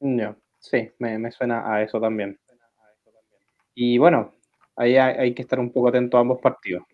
No, 0.00 0.34
sí, 0.58 0.90
me, 0.98 1.30
suena 1.30 1.72
a 1.72 1.82
eso 1.82 2.00
también. 2.00 2.38
Y 3.74 3.98
bueno, 3.98 4.32
ahí 4.76 4.96
hay, 4.96 5.34
que 5.34 5.42
estar 5.42 5.60
un 5.60 5.70
poco 5.70 5.88
atento 5.88 6.16
a 6.16 6.20
ambos 6.20 6.40
partidos. 6.40 6.84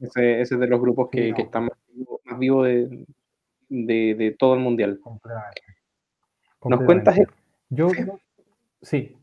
Ese, 0.00 0.40
es 0.40 0.50
de 0.50 0.66
los 0.66 0.80
grupos 0.80 1.08
que, 1.10 1.30
están 1.30 1.64
más 1.64 2.38
vivos 2.38 2.66
de, 3.68 4.36
todo 4.38 4.54
el 4.54 4.60
mundial. 4.60 5.00
¿Nos 6.64 6.84
cuentas? 6.84 7.18
Yo, 7.70 7.88
sí. 8.82 9.16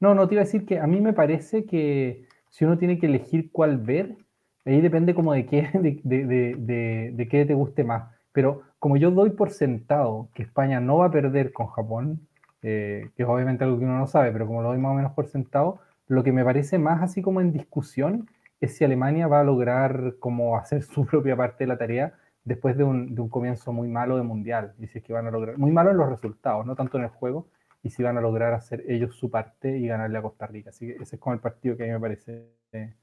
No, 0.00 0.14
no, 0.14 0.26
te 0.26 0.34
iba 0.34 0.42
a 0.42 0.44
decir 0.44 0.64
que 0.64 0.78
a 0.78 0.86
mí 0.86 1.00
me 1.00 1.12
parece 1.12 1.66
que 1.66 2.26
si 2.48 2.64
uno 2.64 2.78
tiene 2.78 2.98
que 2.98 3.06
elegir 3.06 3.50
cuál 3.52 3.78
ver, 3.78 4.16
ahí 4.64 4.80
depende 4.80 5.14
como 5.14 5.32
de 5.32 5.46
qué, 5.46 5.68
de, 5.74 7.28
qué 7.30 7.44
te 7.44 7.54
guste 7.54 7.84
más. 7.84 8.10
Pero 8.32 8.62
como 8.78 8.96
yo 8.96 9.10
doy 9.10 9.30
por 9.30 9.50
sentado 9.50 10.28
que 10.34 10.42
España 10.42 10.80
no 10.80 10.98
va 10.98 11.06
a 11.06 11.10
perder 11.10 11.52
con 11.52 11.66
Japón, 11.68 12.26
eh, 12.62 13.10
que 13.16 13.22
es 13.24 13.28
obviamente 13.28 13.64
algo 13.64 13.78
que 13.78 13.84
uno 13.84 13.98
no 13.98 14.06
sabe, 14.06 14.32
pero 14.32 14.46
como 14.46 14.62
lo 14.62 14.68
doy 14.68 14.78
más 14.78 14.92
o 14.92 14.94
menos 14.94 15.12
por 15.12 15.26
sentado, 15.26 15.80
lo 16.06 16.24
que 16.24 16.32
me 16.32 16.44
parece 16.44 16.78
más 16.78 17.02
así 17.02 17.22
como 17.22 17.40
en 17.40 17.52
discusión 17.52 18.28
es 18.60 18.76
si 18.76 18.84
Alemania 18.84 19.26
va 19.26 19.40
a 19.40 19.44
lograr 19.44 20.14
como 20.18 20.56
hacer 20.56 20.82
su 20.82 21.04
propia 21.06 21.36
parte 21.36 21.64
de 21.64 21.68
la 21.68 21.78
tarea 21.78 22.14
después 22.44 22.76
de 22.76 22.84
un, 22.84 23.14
de 23.14 23.20
un 23.20 23.28
comienzo 23.28 23.72
muy 23.72 23.88
malo 23.88 24.16
de 24.16 24.22
mundial. 24.22 24.74
Y 24.78 24.86
si 24.86 24.98
es 24.98 25.04
que 25.04 25.12
van 25.12 25.26
a 25.26 25.30
lograr, 25.30 25.58
muy 25.58 25.70
malo 25.72 25.90
en 25.90 25.98
los 25.98 26.08
resultados, 26.08 26.64
no 26.66 26.74
tanto 26.74 26.98
en 26.98 27.04
el 27.04 27.10
juego, 27.10 27.46
y 27.82 27.90
si 27.90 28.02
van 28.02 28.18
a 28.18 28.20
lograr 28.20 28.52
hacer 28.52 28.84
ellos 28.88 29.16
su 29.16 29.30
parte 29.30 29.78
y 29.78 29.86
ganarle 29.86 30.18
a 30.18 30.22
Costa 30.22 30.46
Rica. 30.46 30.70
Así 30.70 30.86
que 30.86 31.02
ese 31.02 31.16
es 31.16 31.20
como 31.20 31.34
el 31.34 31.40
partido 31.40 31.76
que 31.76 31.84
a 31.84 31.86
mí 31.86 31.92
me 31.92 32.00
parece 32.00 32.46
el, 32.72 32.94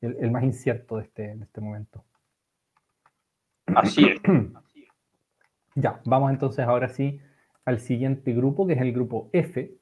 el, 0.00 0.30
más 0.30 0.44
incierto 0.44 0.96
de 0.96 1.04
este, 1.04 1.34
de 1.34 1.44
este 1.44 1.60
momento. 1.60 2.04
Así 3.66 4.04
es. 4.04 4.20
ya, 5.74 6.00
vamos 6.04 6.30
entonces 6.30 6.64
ahora 6.64 6.88
sí 6.88 7.20
al 7.64 7.80
siguiente 7.80 8.32
grupo, 8.32 8.66
que 8.66 8.74
es 8.74 8.80
el 8.80 8.92
grupo 8.92 9.30
F, 9.32 9.72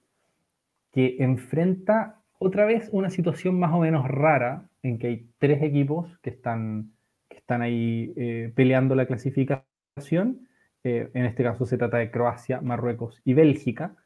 que 0.93 1.17
enfrenta 1.21 2.23
otra 2.39 2.65
vez 2.65 2.89
una 2.93 3.11
situación 3.11 3.59
más 3.59 3.73
o 3.73 3.81
menos 3.81 4.07
rara 4.07 4.69
en 4.83 4.99
que 4.99 5.07
hay 5.09 5.31
tres 5.39 5.63
equipos 5.63 6.19
que 6.19 6.31
están, 6.31 6.93
que 7.29 7.39
están 7.39 7.63
ahí 7.63 8.13
eh, 8.17 8.53
peleando 8.55 8.95
la 8.95 9.07
clasificación. 9.07 10.49
Eh, 10.85 11.11
en 11.15 11.25
este 11.25 11.43
caso 11.43 11.67
se 11.67 11.79
trata 11.79 11.99
de 11.99 12.11
Croacia, 12.11 12.61
Marruecos 12.61 13.21
y 13.25 13.35
Bélgica. 13.35 13.97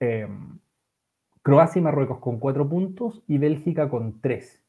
Eh, 0.00 0.28
Croacia 1.42 1.80
y 1.80 1.82
Marruecos 1.82 2.18
con 2.18 2.38
cuatro 2.38 2.68
puntos 2.68 3.22
y 3.26 3.38
Bélgica 3.38 3.88
con 3.88 4.20
tres. 4.20 4.62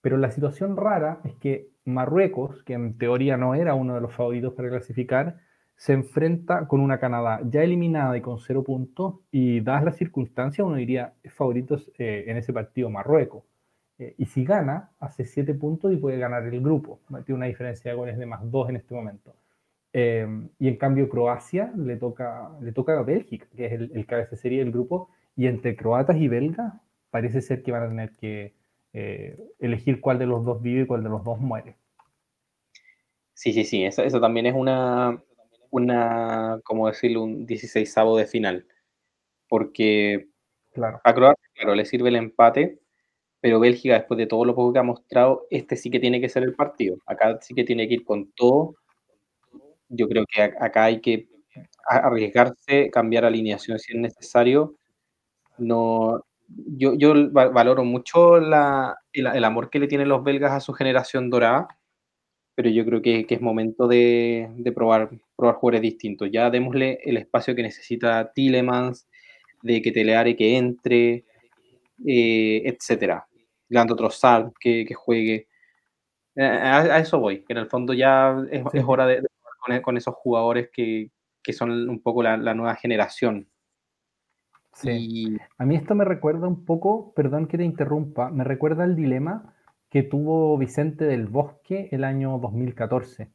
Pero 0.00 0.16
la 0.16 0.30
situación 0.30 0.76
rara 0.76 1.20
es 1.24 1.34
que 1.36 1.70
Marruecos, 1.84 2.62
que 2.64 2.74
en 2.74 2.98
teoría 2.98 3.36
no 3.36 3.54
era 3.54 3.74
uno 3.74 3.94
de 3.94 4.00
los 4.00 4.14
favoritos 4.14 4.54
para 4.54 4.68
clasificar, 4.68 5.38
se 5.76 5.92
enfrenta 5.92 6.68
con 6.68 6.80
una 6.80 6.98
Canadá 6.98 7.40
ya 7.44 7.62
eliminada 7.62 8.16
y 8.16 8.20
con 8.20 8.38
cero 8.38 8.62
puntos, 8.62 9.20
y 9.30 9.60
dadas 9.60 9.84
las 9.84 9.96
circunstancias, 9.96 10.66
uno 10.66 10.76
diría 10.76 11.14
favoritos 11.34 11.90
eh, 11.98 12.24
en 12.28 12.36
ese 12.36 12.52
partido 12.52 12.90
Marruecos. 12.90 13.44
Eh, 13.98 14.14
y 14.18 14.26
si 14.26 14.44
gana, 14.44 14.90
hace 15.00 15.24
siete 15.24 15.54
puntos 15.54 15.92
y 15.92 15.96
puede 15.96 16.18
ganar 16.18 16.44
el 16.44 16.60
grupo. 16.60 17.00
Tiene 17.24 17.36
una 17.36 17.46
diferencia 17.46 17.90
de 17.90 17.96
goles 17.96 18.18
de 18.18 18.26
más 18.26 18.40
dos 18.50 18.68
en 18.68 18.76
este 18.76 18.94
momento. 18.94 19.34
Eh, 19.94 20.26
y 20.58 20.68
en 20.68 20.76
cambio, 20.76 21.08
Croacia 21.08 21.72
le 21.76 21.96
toca, 21.96 22.50
le 22.60 22.72
toca 22.72 22.98
a 22.98 23.02
Bélgica, 23.02 23.46
que 23.56 23.66
es 23.66 23.72
el, 23.72 23.90
el 23.94 24.06
cabecería 24.06 24.58
del 24.58 24.72
grupo, 24.72 25.08
y 25.36 25.46
entre 25.46 25.76
croatas 25.76 26.18
y 26.18 26.28
belgas 26.28 26.74
parece 27.10 27.40
ser 27.40 27.62
que 27.62 27.72
van 27.72 27.84
a 27.84 27.88
tener 27.88 28.12
que 28.12 28.54
elegir 29.58 30.00
cuál 30.00 30.20
de 30.20 30.26
los 30.26 30.44
dos 30.44 30.62
vive 30.62 30.82
y 30.82 30.86
cuál 30.86 31.02
de 31.02 31.08
los 31.08 31.24
dos 31.24 31.40
muere. 31.40 31.76
Sí, 33.34 33.52
sí, 33.52 33.64
sí, 33.64 33.84
eso, 33.84 34.02
eso 34.02 34.20
también 34.20 34.46
es 34.46 34.54
una, 34.54 35.20
una, 35.70 36.60
como 36.64 36.86
decirlo, 36.86 37.24
un 37.24 37.46
16 37.46 37.94
de 38.16 38.26
final. 38.26 38.66
Porque 39.48 40.28
claro. 40.72 41.00
a 41.04 41.14
Croacia, 41.14 41.48
claro, 41.54 41.74
le 41.74 41.84
sirve 41.84 42.10
el 42.10 42.16
empate, 42.16 42.80
pero 43.40 43.60
Bélgica, 43.60 43.94
después 43.94 44.18
de 44.18 44.26
todo 44.26 44.44
lo 44.44 44.54
poco 44.54 44.72
que 44.72 44.78
ha 44.80 44.84
mostrado, 44.84 45.46
este 45.50 45.76
sí 45.76 45.90
que 45.90 46.00
tiene 46.00 46.20
que 46.20 46.28
ser 46.28 46.44
el 46.44 46.54
partido. 46.54 46.98
Acá 47.06 47.38
sí 47.42 47.54
que 47.54 47.64
tiene 47.64 47.88
que 47.88 47.94
ir 47.94 48.04
con 48.04 48.32
todo. 48.32 48.76
Yo 49.88 50.08
creo 50.08 50.24
que 50.26 50.42
acá 50.42 50.84
hay 50.84 51.00
que 51.00 51.28
arriesgarse, 51.88 52.90
cambiar 52.90 53.24
alineación 53.24 53.78
si 53.78 53.92
es 53.92 54.00
necesario. 54.00 54.76
No, 55.58 56.20
yo, 56.48 56.94
yo 56.94 57.14
valoro 57.30 57.84
mucho 57.84 58.40
la, 58.40 58.96
el, 59.12 59.26
el, 59.26 59.44
amor 59.44 59.70
que 59.70 59.78
le 59.78 59.86
tienen 59.88 60.08
los 60.08 60.24
belgas 60.24 60.52
a 60.52 60.60
su 60.60 60.72
generación 60.72 61.30
dorada 61.30 61.68
pero 62.54 62.70
yo 62.70 62.84
creo 62.84 63.02
que, 63.02 63.26
es 63.28 63.40
momento 63.40 63.88
de, 63.88 64.48
probar, 64.74 65.10
probar 65.36 65.56
jugadores 65.56 65.82
distintos. 65.82 66.28
Ya 66.32 66.50
démosle 66.50 67.00
el 67.04 67.16
espacio 67.16 67.54
que 67.54 67.62
necesita 67.62 68.32
Tillemans, 68.32 69.08
de 69.62 69.82
que 69.82 69.92
Teleare 69.92 70.36
que 70.36 70.56
entre, 70.56 71.24
eh, 72.06 72.62
etcétera. 72.64 73.26
Dando 73.68 73.94
otro 73.94 74.10
sal 74.10 74.52
que, 74.60 74.86
juegue. 74.94 75.48
A, 76.36 76.98
eso 76.98 77.20
voy, 77.20 77.44
que 77.44 77.52
en 77.52 77.58
el 77.58 77.68
fondo 77.68 77.92
ya 77.94 78.36
es, 78.50 78.62
hora 78.86 79.06
de, 79.06 79.22
con, 79.82 79.96
esos 79.96 80.14
jugadores 80.14 80.70
que, 80.72 81.10
son 81.52 81.88
un 81.88 82.00
poco 82.00 82.22
la, 82.22 82.36
nueva 82.54 82.74
generación. 82.76 83.48
Sí. 84.72 85.36
A 85.58 85.64
mí 85.64 85.76
esto 85.76 85.94
me 85.94 86.04
recuerda 86.04 86.48
un 86.48 86.64
poco, 86.64 87.12
perdón 87.14 87.46
que 87.46 87.58
te 87.58 87.64
interrumpa, 87.64 88.30
me 88.30 88.44
recuerda 88.44 88.84
el 88.84 88.96
dilema 88.96 89.54
que 89.88 90.02
tuvo 90.02 90.58
Vicente 90.58 91.04
del 91.04 91.26
Bosque 91.28 91.88
el 91.92 92.02
año 92.02 92.38
2014, 92.38 93.30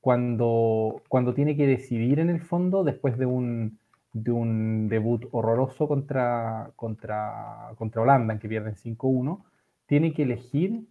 cuando, 0.00 1.02
cuando 1.08 1.32
tiene 1.32 1.56
que 1.56 1.66
decidir 1.66 2.20
en 2.20 2.28
el 2.28 2.42
fondo, 2.42 2.84
después 2.84 3.16
de 3.16 3.24
un, 3.24 3.78
de 4.12 4.30
un 4.30 4.88
debut 4.88 5.24
horroroso 5.30 5.88
contra, 5.88 6.72
contra, 6.76 7.72
contra 7.76 8.02
Holanda, 8.02 8.34
en 8.34 8.40
que 8.40 8.48
pierden 8.48 8.74
5-1, 8.74 9.42
tiene 9.86 10.12
que 10.12 10.24
elegir 10.24 10.86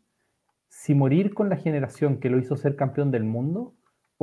si 0.69 0.95
morir 0.95 1.34
con 1.34 1.49
la 1.49 1.58
generación 1.58 2.19
que 2.19 2.30
lo 2.30 2.39
hizo 2.39 2.56
ser 2.56 2.75
campeón 2.75 3.12
del 3.12 3.25
mundo 3.25 3.73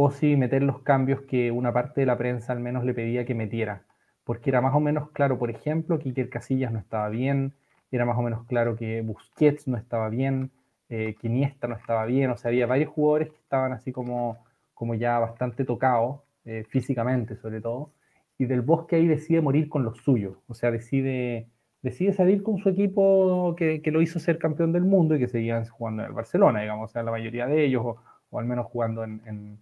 o 0.00 0.12
si 0.12 0.36
meter 0.36 0.62
los 0.62 0.80
cambios 0.82 1.22
que 1.22 1.50
una 1.50 1.72
parte 1.72 2.02
de 2.02 2.06
la 2.06 2.16
prensa 2.16 2.52
al 2.52 2.60
menos 2.60 2.84
le 2.84 2.94
pedía 2.94 3.24
que 3.26 3.34
metiera. 3.34 3.82
Porque 4.22 4.50
era 4.50 4.60
más 4.60 4.72
o 4.76 4.78
menos 4.78 5.10
claro, 5.10 5.40
por 5.40 5.50
ejemplo, 5.50 5.98
que 5.98 6.10
Iker 6.10 6.28
Casillas 6.30 6.70
no 6.70 6.78
estaba 6.78 7.08
bien, 7.08 7.54
era 7.90 8.04
más 8.04 8.16
o 8.16 8.22
menos 8.22 8.46
claro 8.46 8.76
que 8.76 9.00
Busquets 9.02 9.66
no 9.66 9.76
estaba 9.76 10.08
bien, 10.08 10.52
eh, 10.88 11.16
que 11.20 11.26
Iniesta 11.26 11.66
no 11.66 11.74
estaba 11.74 12.04
bien, 12.06 12.30
o 12.30 12.36
sea, 12.36 12.50
había 12.50 12.68
varios 12.68 12.90
jugadores 12.90 13.30
que 13.30 13.38
estaban 13.38 13.72
así 13.72 13.90
como, 13.90 14.38
como 14.72 14.94
ya 14.94 15.18
bastante 15.18 15.64
tocados, 15.64 16.20
eh, 16.44 16.64
físicamente 16.68 17.34
sobre 17.34 17.60
todo, 17.60 17.90
y 18.38 18.44
Del 18.44 18.62
Bosque 18.62 18.94
ahí 18.94 19.08
decide 19.08 19.40
morir 19.40 19.68
con 19.68 19.82
los 19.82 19.98
suyos, 19.98 20.36
o 20.46 20.54
sea, 20.54 20.70
decide, 20.70 21.48
decide 21.82 22.12
salir 22.12 22.44
con 22.44 22.58
su 22.58 22.68
equipo 22.68 23.56
que, 23.56 23.82
que 23.82 23.90
lo 23.90 24.00
hizo 24.00 24.20
ser 24.20 24.38
campeón 24.38 24.70
del 24.70 24.84
mundo 24.84 25.16
y 25.16 25.18
que 25.18 25.26
seguían 25.26 25.66
jugando 25.66 26.02
en 26.04 26.08
el 26.10 26.14
Barcelona, 26.14 26.60
digamos, 26.60 26.88
o 26.88 26.92
sea, 26.92 27.02
la 27.02 27.10
mayoría 27.10 27.48
de 27.48 27.64
ellos, 27.64 27.82
o, 28.30 28.38
al 28.38 28.46
menos 28.46 28.66
jugando 28.66 29.02
en, 29.02 29.58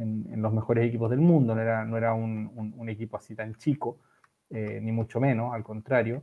en, 0.00 0.42
los 0.42 0.52
mejores 0.52 0.86
equipos 0.86 1.10
del 1.10 1.20
mundo, 1.20 1.54
no 1.54 1.60
era, 1.60 1.84
no 1.84 1.96
era 1.96 2.14
un, 2.14 2.74
un, 2.76 2.88
equipo 2.88 3.16
así 3.16 3.34
tan 3.34 3.54
chico, 3.56 3.98
eh, 4.50 4.80
ni 4.82 4.92
mucho 4.92 5.20
menos, 5.20 5.52
al 5.52 5.62
contrario. 5.62 6.22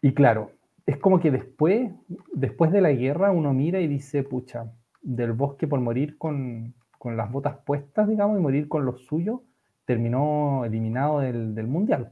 Y 0.00 0.12
claro, 0.12 0.52
es 0.86 0.98
como 0.98 1.20
que 1.20 1.30
después, 1.30 1.90
después 2.32 2.70
de 2.70 2.80
la 2.80 2.92
guerra 2.92 3.32
uno 3.32 3.52
mira 3.52 3.80
y 3.80 3.88
dice, 3.88 4.22
pucha, 4.22 4.72
del 5.02 5.32
bosque 5.32 5.66
por 5.66 5.80
morir 5.80 6.16
con, 6.18 6.74
con 6.98 7.16
las 7.16 7.30
botas 7.30 7.58
puestas, 7.64 8.08
digamos, 8.08 8.38
y 8.38 8.42
morir 8.42 8.68
con 8.68 8.84
los 8.84 9.04
suyos, 9.04 9.40
terminó 9.84 10.64
eliminado 10.64 11.20
del, 11.20 11.54
del 11.54 11.66
mundial. 11.66 12.10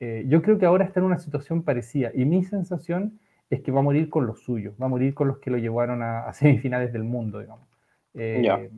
Eh, 0.00 0.24
yo 0.28 0.42
creo 0.42 0.58
que 0.58 0.66
ahora 0.66 0.84
está 0.84 1.00
en 1.00 1.06
una 1.06 1.18
situación 1.18 1.62
parecida 1.62 2.10
y 2.14 2.24
mi 2.24 2.44
sensación 2.44 3.20
es 3.50 3.62
que 3.62 3.70
va 3.70 3.80
a 3.80 3.82
morir 3.82 4.10
con 4.10 4.26
los 4.26 4.42
suyos, 4.42 4.74
va 4.80 4.86
a 4.86 4.88
morir 4.88 5.14
con 5.14 5.28
los 5.28 5.38
que 5.38 5.50
lo 5.50 5.58
llevaron 5.58 6.02
a, 6.02 6.32
semifinales 6.32 6.92
del 6.92 7.04
mundo, 7.04 7.40
digamos. 7.40 7.68
Eh, 8.14 8.70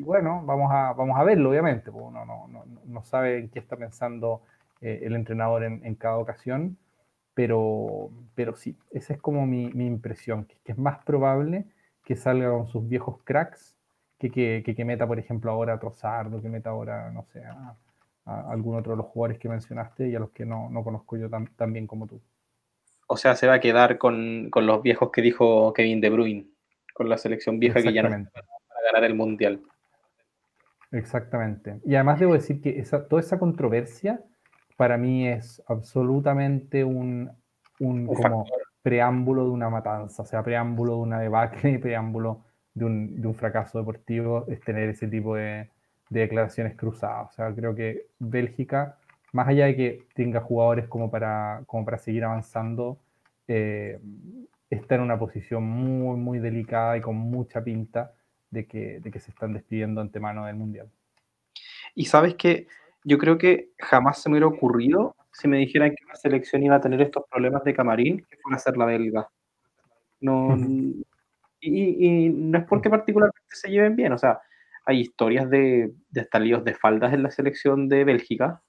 y 0.00 0.02
bueno, 0.02 0.42
vamos 0.44 0.70
a, 0.72 0.92
vamos 0.94 1.18
a 1.18 1.24
verlo, 1.24 1.50
obviamente, 1.50 1.90
porque 1.92 2.06
uno 2.06 2.24
no, 2.24 2.48
no, 2.48 2.64
no 2.84 3.02
sabe 3.02 3.38
en 3.38 3.50
qué 3.50 3.58
está 3.58 3.76
pensando 3.76 4.42
eh, 4.80 5.00
el 5.02 5.14
entrenador 5.14 5.64
en, 5.64 5.84
en 5.84 5.94
cada 5.94 6.16
ocasión 6.16 6.76
pero, 7.34 8.10
pero 8.34 8.54
sí, 8.56 8.76
esa 8.90 9.14
es 9.14 9.18
como 9.18 9.46
mi, 9.46 9.70
mi 9.72 9.86
impresión, 9.86 10.44
que, 10.44 10.56
es 10.64 10.76
más 10.76 11.02
probable 11.04 11.64
que 12.04 12.16
salga 12.16 12.50
con 12.50 12.68
sus 12.68 12.86
viejos 12.88 13.18
cracks 13.24 13.76
que 14.18 14.30
que, 14.30 14.62
que, 14.62 14.84
meta, 14.84 15.06
por 15.06 15.18
ejemplo, 15.18 15.50
ahora 15.50 15.72
a 15.74 15.80
Trozardo, 15.80 16.42
que 16.42 16.50
meta 16.50 16.68
ahora, 16.68 17.10
no 17.10 17.24
sé, 17.32 17.42
a, 17.42 17.74
algún 18.26 18.76
otro 18.76 18.92
de 18.92 18.98
los 18.98 19.06
jugadores 19.06 19.38
que 19.38 19.48
mencionaste 19.48 20.08
y 20.08 20.14
a 20.14 20.20
los 20.20 20.30
que 20.32 20.44
no, 20.44 20.68
no 20.68 20.84
conozco 20.84 21.16
yo 21.16 21.30
tan, 21.30 21.46
tan, 21.56 21.72
bien 21.72 21.86
como 21.86 22.06
tú. 22.06 22.20
O 23.06 23.16
sea, 23.16 23.34
se 23.34 23.46
va 23.46 23.54
a 23.54 23.60
quedar 23.60 23.96
con, 23.96 24.50
con, 24.50 24.66
los 24.66 24.82
viejos 24.82 25.10
que 25.10 25.22
dijo 25.22 25.72
Kevin 25.72 26.02
De 26.02 26.10
Bruyne, 26.10 26.46
con 26.92 27.08
la 27.08 27.16
selección 27.16 27.58
vieja 27.58 27.80
que 27.80 27.92
ya 27.92 28.02
no 28.02 28.10
para 28.10 28.46
ganar 28.92 29.04
el 29.04 29.14
Mundial. 29.14 29.62
Exactamente. 30.92 31.80
Y 31.84 31.94
además 31.94 32.18
debo 32.18 32.34
decir 32.34 32.60
que 32.60 32.78
esa, 32.78 33.06
toda 33.06 33.20
esa 33.20 33.38
controversia 33.38 34.20
para 34.76 34.96
mí 34.96 35.28
es 35.28 35.62
absolutamente 35.68 36.84
un, 36.84 37.30
un, 37.78 38.06
como 38.06 38.44
preámbulo 38.82 39.44
de 39.44 39.50
una 39.50 39.68
matanza, 39.68 40.22
o 40.22 40.26
sea, 40.26 40.42
preámbulo 40.42 40.94
de 40.94 41.00
una 41.00 41.20
debacle, 41.20 41.78
preámbulo 41.80 42.44
de 42.74 42.84
un, 42.84 43.20
de 43.20 43.28
un 43.28 43.34
fracaso 43.34 43.78
deportivo, 43.78 44.46
es 44.48 44.60
tener 44.60 44.88
ese 44.88 45.06
tipo 45.06 45.36
de, 45.36 45.68
de 46.08 46.20
declaraciones 46.20 46.76
cruzadas. 46.76 47.30
O 47.30 47.32
sea, 47.32 47.54
creo 47.54 47.74
que 47.74 48.06
Bélgica, 48.18 48.96
más 49.32 49.48
allá 49.48 49.66
de 49.66 49.76
que 49.76 50.02
tenga 50.14 50.40
jugadores 50.40 50.86
como 50.88 51.10
para, 51.10 51.62
como 51.66 51.84
para 51.84 51.98
seguir 51.98 52.24
avanzando, 52.24 52.98
eh, 53.48 54.00
está 54.68 54.96
en 54.96 55.02
una 55.02 55.18
posición 55.18 55.64
muy, 55.64 56.16
muy 56.16 56.38
delicada 56.38 56.96
y 56.96 57.00
con 57.00 57.16
mucha 57.16 57.62
pinta 57.62 58.12
de 58.50 58.66
que, 58.66 59.00
de 59.00 59.10
que 59.10 59.20
se 59.20 59.30
están 59.30 59.52
despidiendo 59.52 60.00
antemano 60.00 60.46
del 60.46 60.56
Mundial. 60.56 60.90
Y 61.94 62.06
sabes 62.06 62.34
que 62.34 62.66
yo 63.04 63.18
creo 63.18 63.38
que 63.38 63.70
jamás 63.78 64.22
se 64.22 64.28
me 64.28 64.34
hubiera 64.34 64.46
ocurrido 64.46 65.16
si 65.32 65.48
me 65.48 65.58
dijeran 65.58 65.90
que 65.90 66.04
la 66.06 66.16
selección 66.16 66.62
iba 66.62 66.76
a 66.76 66.80
tener 66.80 67.00
estos 67.00 67.24
problemas 67.30 67.64
de 67.64 67.74
camarín, 67.74 68.26
que 68.28 68.36
fuera 68.42 68.56
a 68.56 68.60
ser 68.60 68.76
la 68.76 68.84
belga. 68.84 69.28
No, 70.20 70.48
y, 71.60 72.28
no 72.30 72.58
es 72.58 72.64
porque 72.66 72.90
particularmente 72.90 73.40
se 73.48 73.70
lleven 73.70 73.96
bien, 73.96 74.12
o 74.12 74.18
sea, 74.18 74.40
hay 74.84 75.00
historias 75.00 75.48
de, 75.48 75.92
de 76.08 76.20
hasta 76.20 76.38
líos 76.38 76.64
de 76.64 76.74
faldas 76.74 77.12
en 77.12 77.22
la 77.22 77.30
selección 77.30 77.88
de 77.88 78.04
Bélgica. 78.04 78.62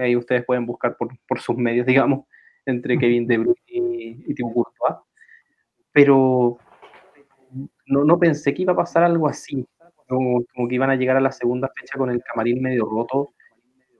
Ahí 0.00 0.16
ustedes 0.16 0.44
pueden 0.44 0.66
buscar 0.66 0.96
por, 0.96 1.16
por 1.26 1.40
sus 1.40 1.56
medios, 1.56 1.86
digamos, 1.86 2.26
entre 2.66 2.98
Kevin 2.98 3.26
De 3.26 3.38
Bruyne 3.38 3.56
y, 3.66 4.30
y 4.30 4.34
Thibaut 4.34 4.54
Courtois. 4.54 4.96
Pero 5.92 6.58
no, 7.86 8.04
no 8.04 8.18
pensé 8.18 8.54
que 8.54 8.62
iba 8.62 8.72
a 8.72 8.76
pasar 8.76 9.04
algo 9.04 9.28
así 9.28 9.66
como, 10.06 10.68
que 10.68 10.74
iban 10.74 10.90
a 10.90 10.96
llegar 10.96 11.16
a 11.16 11.20
la 11.20 11.32
segunda 11.32 11.70
fecha 11.74 11.98
con 11.98 12.10
el 12.10 12.22
camarín 12.22 12.62
medio 12.62 12.84
roto, 12.84 13.34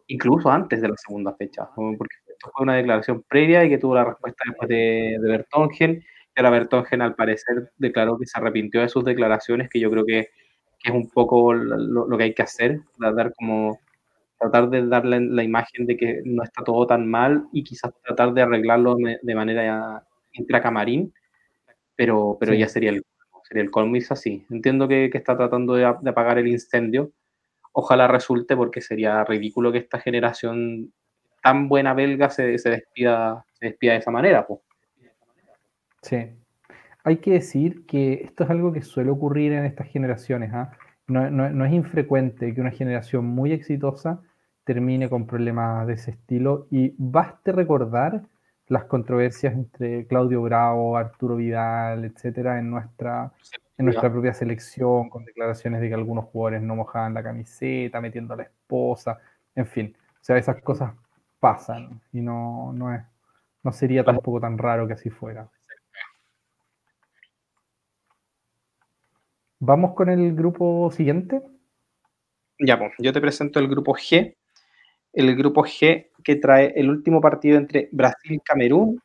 incluso 0.09 0.51
antes 0.51 0.81
de 0.81 0.89
la 0.89 0.97
segunda 0.97 1.35
fecha, 1.35 1.69
porque 1.75 2.17
esto 2.29 2.51
fue 2.55 2.65
una 2.65 2.77
declaración 2.77 3.25
previa 3.29 3.65
y 3.65 3.71
que 3.71 3.79
tuvo 3.79 3.95
la 3.95 4.05
respuesta 4.05 4.45
después 4.47 4.69
de, 4.69 5.19
de 5.21 5.29
Bertongen, 5.29 6.05
y 6.35 6.41
ahora 6.41 6.51
Bertongen 6.51 7.03
al 7.03 7.15
parecer 7.15 7.73
declaró 7.77 8.19
que 8.19 8.27
se 8.27 8.39
arrepintió 8.39 8.81
de 8.81 8.89
sus 8.89 9.05
declaraciones, 9.05 9.69
que 9.69 9.81
yo 9.81 9.91
creo 9.91 10.05
que, 10.05 10.29
que 10.79 10.91
es 10.91 10.95
un 10.95 11.09
poco 11.11 11.53
lo, 11.55 12.07
lo, 12.07 12.19
que 12.19 12.25
hay 12.25 12.35
que 12.35 12.43
hacer, 12.43 12.81
dar 12.99 13.33
como 13.35 13.79
tratar 14.39 14.71
de 14.71 14.87
darle 14.87 15.21
la 15.21 15.45
imagen 15.45 15.87
de 15.87 15.97
que 15.97 16.21
no 16.25 16.43
está 16.43 16.65
todo 16.65 16.87
tan 16.87 17.09
mal 17.09 17.45
y 17.53 17.63
quizás 17.63 17.93
tratar 18.03 18.33
de 18.35 18.43
arreglarlo 18.43 18.97
de 18.97 19.35
manera 19.35 20.05
intracamarín, 20.33 21.13
pero, 21.95 22.37
pero 22.41 22.55
ya 22.55 22.69
sería 22.69 22.91
el 22.91 23.03
el 23.51 23.71
colmo 23.71 23.97
así. 24.11 24.47
Entiendo 24.51 24.89
que, 24.89 25.11
está 25.13 25.37
tratando 25.37 25.75
de, 25.75 25.85
apagar 25.85 26.39
el 26.39 26.49
incendio. 26.49 27.13
Ojalá 27.73 28.09
resulte 28.09 28.57
porque 28.57 28.81
sería 28.81 29.25
ridículo 29.25 29.73
que 29.73 29.79
esta 29.79 29.99
generación 29.99 30.93
tan 31.43 31.69
buena 31.69 31.95
belga 31.95 32.31
se, 32.31 32.59
se 32.59 32.71
despida, 32.71 33.45
se 33.55 33.67
despida 33.67 33.93
de 33.93 33.99
esa 33.99 34.11
manera. 34.11 34.47
Pues. 34.47 34.61
Sí. 36.03 36.31
Hay 37.05 37.17
que 37.17 37.33
decir 37.33 37.85
que 37.87 38.23
esto 38.25 38.45
es 38.45 38.51
algo 38.51 38.73
que 38.73 38.83
suele 38.83 39.11
ocurrir 39.11 39.53
en 39.53 39.65
estas 39.65 39.89
generaciones. 39.89 40.53
¿ah? 40.53 40.71
No, 41.07 41.31
no, 41.31 41.65
es 41.65 41.73
infrecuente 41.73 42.55
que 42.55 42.61
una 42.61 42.71
generación 42.71 43.25
muy 43.25 43.53
exitosa 43.53 44.21
termine 44.65 45.09
con 45.09 45.27
problemas 45.27 45.87
de 45.87 45.95
ese 45.95 46.13
estilo 46.13 46.69
y 46.71 46.95
baste 46.97 47.51
recordar 47.53 48.23
las 48.73 48.85
controversias 48.85 49.53
entre 49.53 50.07
Claudio 50.07 50.41
Bravo, 50.41 50.97
Arturo 50.97 51.37
Vidal, 51.37 52.07
etcétera, 52.07 52.59
en 52.59 52.71
nuestra, 52.71 53.31
en 53.77 53.85
nuestra 53.85 54.11
propia 54.11 54.33
selección, 54.33 55.11
con 55.11 55.27
declaraciones 55.27 55.83
de 55.83 55.89
que 55.89 55.95
algunos 55.95 56.25
jugadores 56.25 56.63
no 56.63 56.75
mojaban 56.75 57.13
la 57.13 57.23
camiseta, 57.23 58.01
metiendo 58.01 58.33
a 58.33 58.39
la 58.39 58.45
esposa, 58.45 59.19
en 59.55 59.67
fin. 59.67 59.95
O 60.15 60.25
sea, 60.25 60.39
esas 60.39 60.63
cosas 60.63 60.95
pasan 61.39 62.01
y 62.13 62.23
no, 62.23 62.73
no, 62.73 62.95
es, 62.95 63.03
no 63.63 63.73
sería 63.73 64.05
tampoco 64.05 64.41
tan 64.41 64.57
raro 64.57 64.87
que 64.87 64.95
así 64.95 65.11
fuera. 65.11 65.51
¿Vamos 69.59 69.93
con 69.95 70.09
el 70.09 70.35
grupo 70.35 70.91
siguiente? 70.91 71.43
Ya, 72.59 72.79
pues, 72.79 72.93
yo 72.99 73.13
te 73.13 73.21
presento 73.21 73.59
el 73.59 73.69
grupo 73.69 73.93
G, 73.93 74.35
el 75.13 75.37
grupo 75.37 75.65
G 75.65 76.11
que 76.25 76.37
trae 76.37 76.73
el 76.77 76.89
último 76.89 77.21
partido 77.21 77.59
entre 77.59 77.89
Brasil-Camerún 77.93 79.01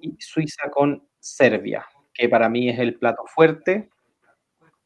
y 0.00 0.14
Suiza 0.18 0.70
con 0.70 1.06
Serbia, 1.18 1.84
que 2.12 2.28
para 2.28 2.48
mí 2.48 2.68
es 2.68 2.78
el 2.78 2.98
plato 2.98 3.24
fuerte. 3.26 3.88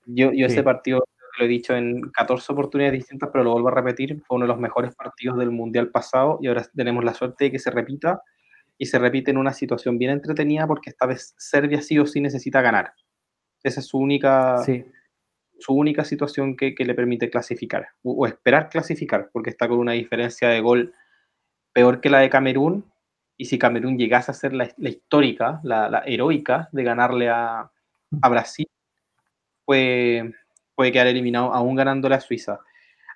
Yo, 0.07 0.33
yo 0.33 0.47
ese 0.47 0.63
partido 0.63 1.05
lo 1.39 1.45
he 1.45 1.49
dicho 1.49 1.75
en 1.75 2.01
14 2.11 2.53
oportunidades 2.53 3.01
distintas, 3.01 3.29
pero 3.33 3.45
lo 3.45 3.53
vuelvo 3.53 3.69
a 3.69 3.75
repetir, 3.75 4.23
fue 4.27 4.37
uno 4.37 4.45
de 4.45 4.53
los 4.53 4.61
mejores 4.61 4.95
partidos 4.95 5.39
del 5.39 5.51
Mundial 5.51 5.91
pasado 5.91 6.39
y 6.41 6.47
ahora 6.47 6.65
tenemos 6.75 7.05
la 7.05 7.13
suerte 7.13 7.47
de 7.47 7.53
que 7.53 7.59
se 7.59 7.71
repita 7.71 8.23
y 8.79 8.87
se 8.87 8.99
repite 8.99 9.31
en 9.31 9.39
una 9.39 9.53
situación 9.53 9.99
bien 9.99 10.13
entretenida 10.13 10.67
porque 10.67 10.91
esta 10.91 11.07
vez 11.07 11.35
Serbia 11.37 11.83
sí 11.83 11.99
o 11.99 12.07
sí 12.07 12.21
necesita 12.21 12.63
ganar. 12.63 12.93
Esa 13.63 13.81
es 13.81 13.87
su 13.87 13.99
única, 13.99 14.59
sí 14.59 14.85
su 15.59 15.75
única 15.75 16.05
situación 16.05 16.57
que, 16.57 16.75
le 16.79 16.95
permite 16.95 17.31
clasificar 17.31 17.89
o, 18.03 18.27
esperar 18.27 18.69
clasificar, 18.69 19.31
porque 19.33 19.51
está 19.51 19.69
con 19.69 19.79
una 19.79 19.93
diferencia 19.93 20.49
de 20.49 20.61
gol 20.61 20.95
peor 21.73 22.01
que 22.01 22.11
la 22.11 22.21
de 22.21 22.31
Camerún. 22.31 22.91
Y 23.37 23.47
si 23.47 23.59
Camerún 23.59 23.99
llegase 23.99 24.31
a 24.31 24.35
ser 24.35 24.53
la, 24.53 24.69
histórica, 24.79 25.61
la, 25.63 26.03
heroica 26.07 26.69
de 26.73 26.85
ganarle 26.85 27.29
a, 27.29 27.71
Brasil, 28.31 28.67
puede, 29.65 30.35
puede 30.75 30.93
quedar 30.93 31.09
eliminado 31.09 31.53
aún 31.53 31.75
ganándole 31.75 32.15
a 32.15 32.21
Suiza. 32.21 32.61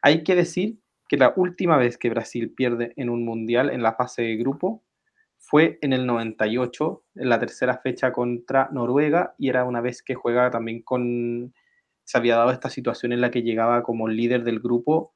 Hay 0.03 0.23
que 0.25 0.35
decir 0.35 0.79
que 1.09 1.17
la 1.17 1.33
última 1.37 1.77
vez 1.77 1.97
que 1.97 2.11
Brasil 2.11 2.53
pierde 2.53 2.93
en 2.97 3.09
un 3.11 3.25
mundial 3.25 3.71
en 3.71 3.83
la 3.83 3.95
fase 3.95 4.23
de 4.23 4.37
grupo 4.37 4.83
fue 5.39 5.79
en 5.81 5.93
el 5.93 6.07
98, 6.07 7.03
en 7.17 7.29
la 7.29 7.41
tercera 7.41 7.79
fecha 7.79 8.13
contra 8.13 8.69
Noruega, 8.71 9.35
y 9.39 9.49
era 9.49 9.65
una 9.65 9.81
vez 9.81 10.03
que 10.03 10.15
juega 10.15 10.51
también 10.51 10.83
con, 10.83 11.53
se 12.05 12.19
había 12.19 12.37
dado 12.37 12.51
esta 12.51 12.71
situación 12.71 13.13
en 13.13 13.21
la 13.21 13.31
que 13.31 13.43
llegaba 13.43 13.83
como 13.83 14.09
líder 14.09 14.45
del 14.45 14.61
grupo 14.61 15.15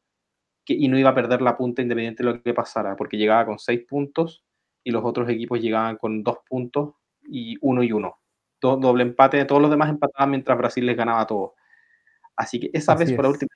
y 0.67 0.89
no 0.89 0.99
iba 0.99 1.11
a 1.11 1.15
perder 1.15 1.43
la 1.43 1.57
punta 1.57 1.83
independiente 1.83 2.23
de 2.23 2.31
lo 2.31 2.43
que 2.43 2.55
pasara, 2.55 2.97
porque 2.97 3.19
llegaba 3.19 3.45
con 3.45 3.59
seis 3.59 3.85
puntos 3.89 4.45
y 4.83 4.91
los 4.91 5.05
otros 5.05 5.29
equipos 5.29 5.61
llegaban 5.61 5.97
con 5.97 6.23
dos 6.23 6.39
puntos 6.49 6.95
y 7.23 7.57
uno 7.61 7.83
y 7.83 7.93
uno. 7.93 8.19
doble 8.61 9.03
empate, 9.03 9.45
todos 9.45 9.61
los 9.61 9.71
demás 9.71 9.91
empataban 9.91 10.31
mientras 10.31 10.57
Brasil 10.57 10.87
les 10.87 10.97
ganaba 10.97 11.27
todo. 11.27 11.55
Así 12.37 12.61
que 12.61 12.71
esa 12.73 12.95
vez 12.95 13.13
por 13.13 13.25
la 13.25 13.31
última 13.31 13.51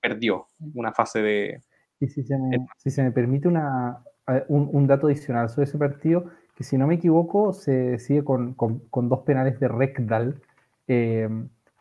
perdió 0.00 0.48
una 0.74 0.92
fase 0.92 1.22
de... 1.22 1.60
Y 2.00 2.08
si 2.08 2.24
se 2.24 2.36
me, 2.36 2.66
si 2.76 2.90
se 2.90 3.02
me 3.02 3.12
permite 3.12 3.46
una, 3.46 4.02
un, 4.48 4.68
un, 4.72 4.86
dato 4.88 5.06
adicional 5.06 5.48
sobre 5.48 5.68
ese 5.68 5.78
partido, 5.78 6.30
que 6.56 6.64
si 6.64 6.76
no 6.76 6.88
me 6.88 6.96
equivoco 6.96 7.52
se 7.52 7.98
sigue 8.00 8.24
con, 8.24 8.54
con, 8.54 8.80
con 8.88 9.08
dos 9.08 9.20
penales 9.20 9.60
de 9.60 9.68
Rekdal. 9.68 10.42
Eh, 10.88 11.28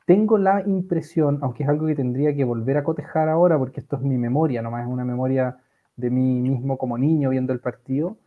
tengo 0.06 0.38
la 0.38 0.62
impresión, 0.66 1.40
aunque 1.42 1.64
es 1.64 1.70
algo 1.70 1.88
que 1.88 1.96
tendría 1.96 2.36
que 2.36 2.44
volver 2.44 2.78
a 2.78 2.84
cotejar 2.84 3.30
ahora, 3.30 3.58
porque 3.58 3.80
esto 3.80 3.96
es 3.98 4.02
mi 4.02 4.18
memoria, 4.18 4.62
nomás 4.62 4.84
es 4.86 4.92
una 4.92 5.06
memoria 5.06 5.58
de 5.96 6.10
mí 6.10 6.42
mismo 6.42 6.78
como 6.78 6.98
niño 6.98 7.30
viendo 7.30 7.54
el 7.54 7.60
partido, 7.60 8.18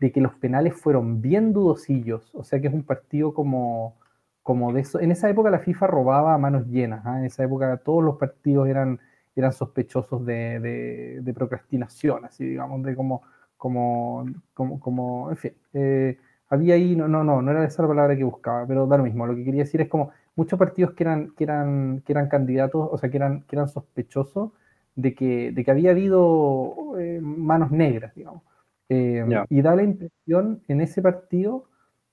de 0.00 0.12
que 0.12 0.20
los 0.20 0.34
penales 0.34 0.74
fueron 0.74 1.22
bien 1.22 1.52
dudosillos, 1.52 2.34
o 2.34 2.44
sea 2.44 2.60
que 2.60 2.66
es 2.66 2.74
un 2.74 2.82
partido 2.82 3.34
como, 3.34 3.96
como 4.42 4.72
de 4.72 4.80
eso. 4.80 5.00
En 5.00 5.12
esa 5.12 5.30
época 5.30 5.50
la 5.50 5.60
FIFA 5.60 5.86
robaba 5.86 6.34
a 6.34 6.38
manos 6.38 6.66
llenas, 6.66 7.06
¿ah? 7.06 7.18
en 7.18 7.26
esa 7.26 7.44
época 7.44 7.76
todos 7.78 8.02
los 8.02 8.16
partidos 8.16 8.68
eran, 8.68 8.98
eran 9.36 9.52
sospechosos 9.52 10.26
de, 10.26 11.20
de, 11.22 11.34
procrastinación, 11.34 12.24
así 12.24 12.44
digamos, 12.44 12.82
de 12.82 12.96
como, 12.96 13.22
como, 13.56 14.26
como, 14.54 14.80
como 14.80 15.30
en 15.30 15.36
fin. 15.36 15.52
Eh, 15.72 16.18
había 16.48 16.74
ahí, 16.74 16.96
no, 16.96 17.08
no, 17.08 17.24
no, 17.24 17.40
no 17.40 17.50
era 17.50 17.64
esa 17.64 17.82
la 17.82 17.88
palabra 17.88 18.16
que 18.16 18.24
buscaba, 18.24 18.66
pero 18.66 18.86
da 18.86 18.98
lo 18.98 19.04
mismo. 19.04 19.26
Lo 19.26 19.34
que 19.34 19.44
quería 19.44 19.62
decir 19.62 19.80
es 19.80 19.88
como 19.88 20.10
muchos 20.36 20.58
partidos 20.58 20.92
que 20.92 21.04
eran, 21.04 21.32
que 21.36 21.44
eran, 21.44 22.02
que 22.04 22.12
eran 22.12 22.28
candidatos, 22.28 22.88
o 22.90 22.98
sea, 22.98 23.10
que 23.10 23.16
eran, 23.16 23.42
que 23.42 23.56
eran 23.56 23.68
sospechosos 23.68 24.50
de 24.94 25.14
que, 25.14 25.52
de 25.52 25.64
que 25.64 25.70
había 25.70 25.90
habido 25.90 26.98
eh, 26.98 27.20
manos 27.22 27.70
negras, 27.70 28.14
digamos. 28.14 28.42
Eh, 28.88 29.24
y 29.48 29.62
da 29.62 29.74
la 29.74 29.84
impresión 29.84 30.62
en 30.68 30.80
ese 30.82 31.00
partido 31.00 31.64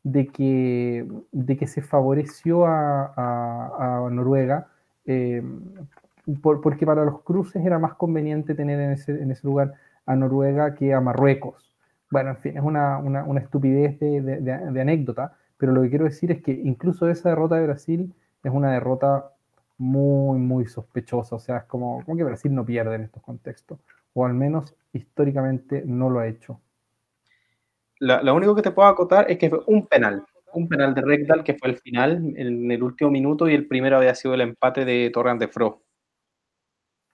de 0.03 0.28
que, 0.28 1.05
de 1.32 1.57
que 1.57 1.67
se 1.67 1.82
favoreció 1.82 2.65
a, 2.65 4.05
a, 4.05 4.09
Noruega, 4.09 4.67
eh, 5.05 5.43
porque 6.41 6.86
para 6.86 7.03
los 7.03 7.22
cruces 7.24 7.65
era 7.65 7.80
más 7.80 7.95
conveniente 7.95 8.55
tener 8.55 8.80
en 8.80 8.91
ese, 8.91 9.11
en 9.11 9.32
ese 9.32 9.45
lugar 9.45 9.74
a 10.05 10.15
Noruega 10.15 10.74
que 10.76 10.93
a 10.93 11.01
Marruecos. 11.01 11.76
Bueno, 12.11 12.32
en 12.32 12.38
fin, 12.38 12.57
es 12.57 12.63
una, 12.63 12.97
una, 12.97 13.24
una 13.24 13.39
estupidez 13.41 13.99
de, 13.99 14.22
de, 14.22 14.41
de, 14.41 14.82
anécdota, 14.82 15.38
pero 15.60 15.74
lo 15.74 15.82
que 15.82 15.89
quiero 15.89 16.05
decir 16.05 16.32
es 16.32 16.41
que 16.41 16.53
incluso 16.53 17.10
esa 17.10 17.30
derrota 17.30 17.57
de 17.57 17.66
Brasil 17.68 18.14
es 18.43 18.51
una 18.51 18.72
derrota 18.72 19.34
muy, 19.78 20.39
muy 20.39 20.66
sospechosa. 20.66 21.36
O 21.36 21.39
sea, 21.39 21.57
es 21.57 21.64
como, 21.66 22.03
como 22.05 22.18
que 22.18 22.24
Brasil 22.24 22.55
no 22.55 22.66
pierde 22.66 22.95
en 22.95 23.03
estos 23.03 23.22
contextos, 23.22 23.78
o 24.14 24.26
al 24.26 24.34
menos 24.34 24.74
históricamente 24.93 25.84
no 25.86 26.10
lo 26.10 26.20
ha 26.20 26.28
hecho. 26.28 26.62
Lo, 27.99 28.34
único 28.34 28.55
que 28.55 28.62
te 28.62 28.72
puedo 28.72 28.88
acotar 28.88 29.30
es 29.30 29.38
que 29.38 29.49
fue 29.49 29.60
un 29.68 29.86
penal, 29.86 30.24
un 30.53 30.70
penal 30.70 30.95
de 30.95 31.01
Rectal 31.01 31.43
que 31.43 31.55
fue 31.55 31.70
el 31.70 31.78
final 31.78 32.34
en 32.38 32.72
el 32.72 32.82
último 32.82 33.12
minuto 33.12 33.49
y 33.49 33.53
el 33.53 33.68
primero 33.68 33.97
había 33.97 34.16
sido 34.16 34.34
el 34.36 34.41
empate 34.41 34.86
de 34.86 35.10
Torrent 35.14 35.41
de 35.41 35.49
Fro. 35.49 35.82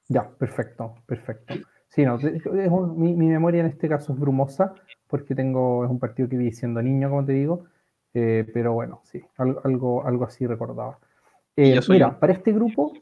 Ya, 0.08 0.30
perfecto, 0.30 0.94
perfecto. 1.08 1.56
Sí, 1.88 2.06
no, 2.06 2.18
mi, 2.18 3.16
memoria 3.16 3.62
en 3.62 3.68
este 3.68 3.90
caso 3.90 4.14
es 4.14 4.20
brumosa, 4.20 4.76
porque 5.08 5.34
tengo, 5.34 5.84
es 5.84 5.90
un 5.90 5.98
partido 5.98 6.30
que 6.30 6.38
vi 6.38 6.52
siendo 6.52 6.82
niño, 6.84 7.10
como 7.10 7.26
te 7.26 7.32
digo, 7.32 7.66
eh, 8.16 8.46
pero 8.54 8.74
bueno, 8.74 9.02
sí, 9.04 9.22
algo, 9.38 10.06
algo 10.06 10.24
así 10.24 10.48
recordaba. 10.48 10.98
Eh, 11.56 11.80
mira, 11.90 12.20
para 12.20 12.34
este 12.34 12.52
grupo... 12.52 12.94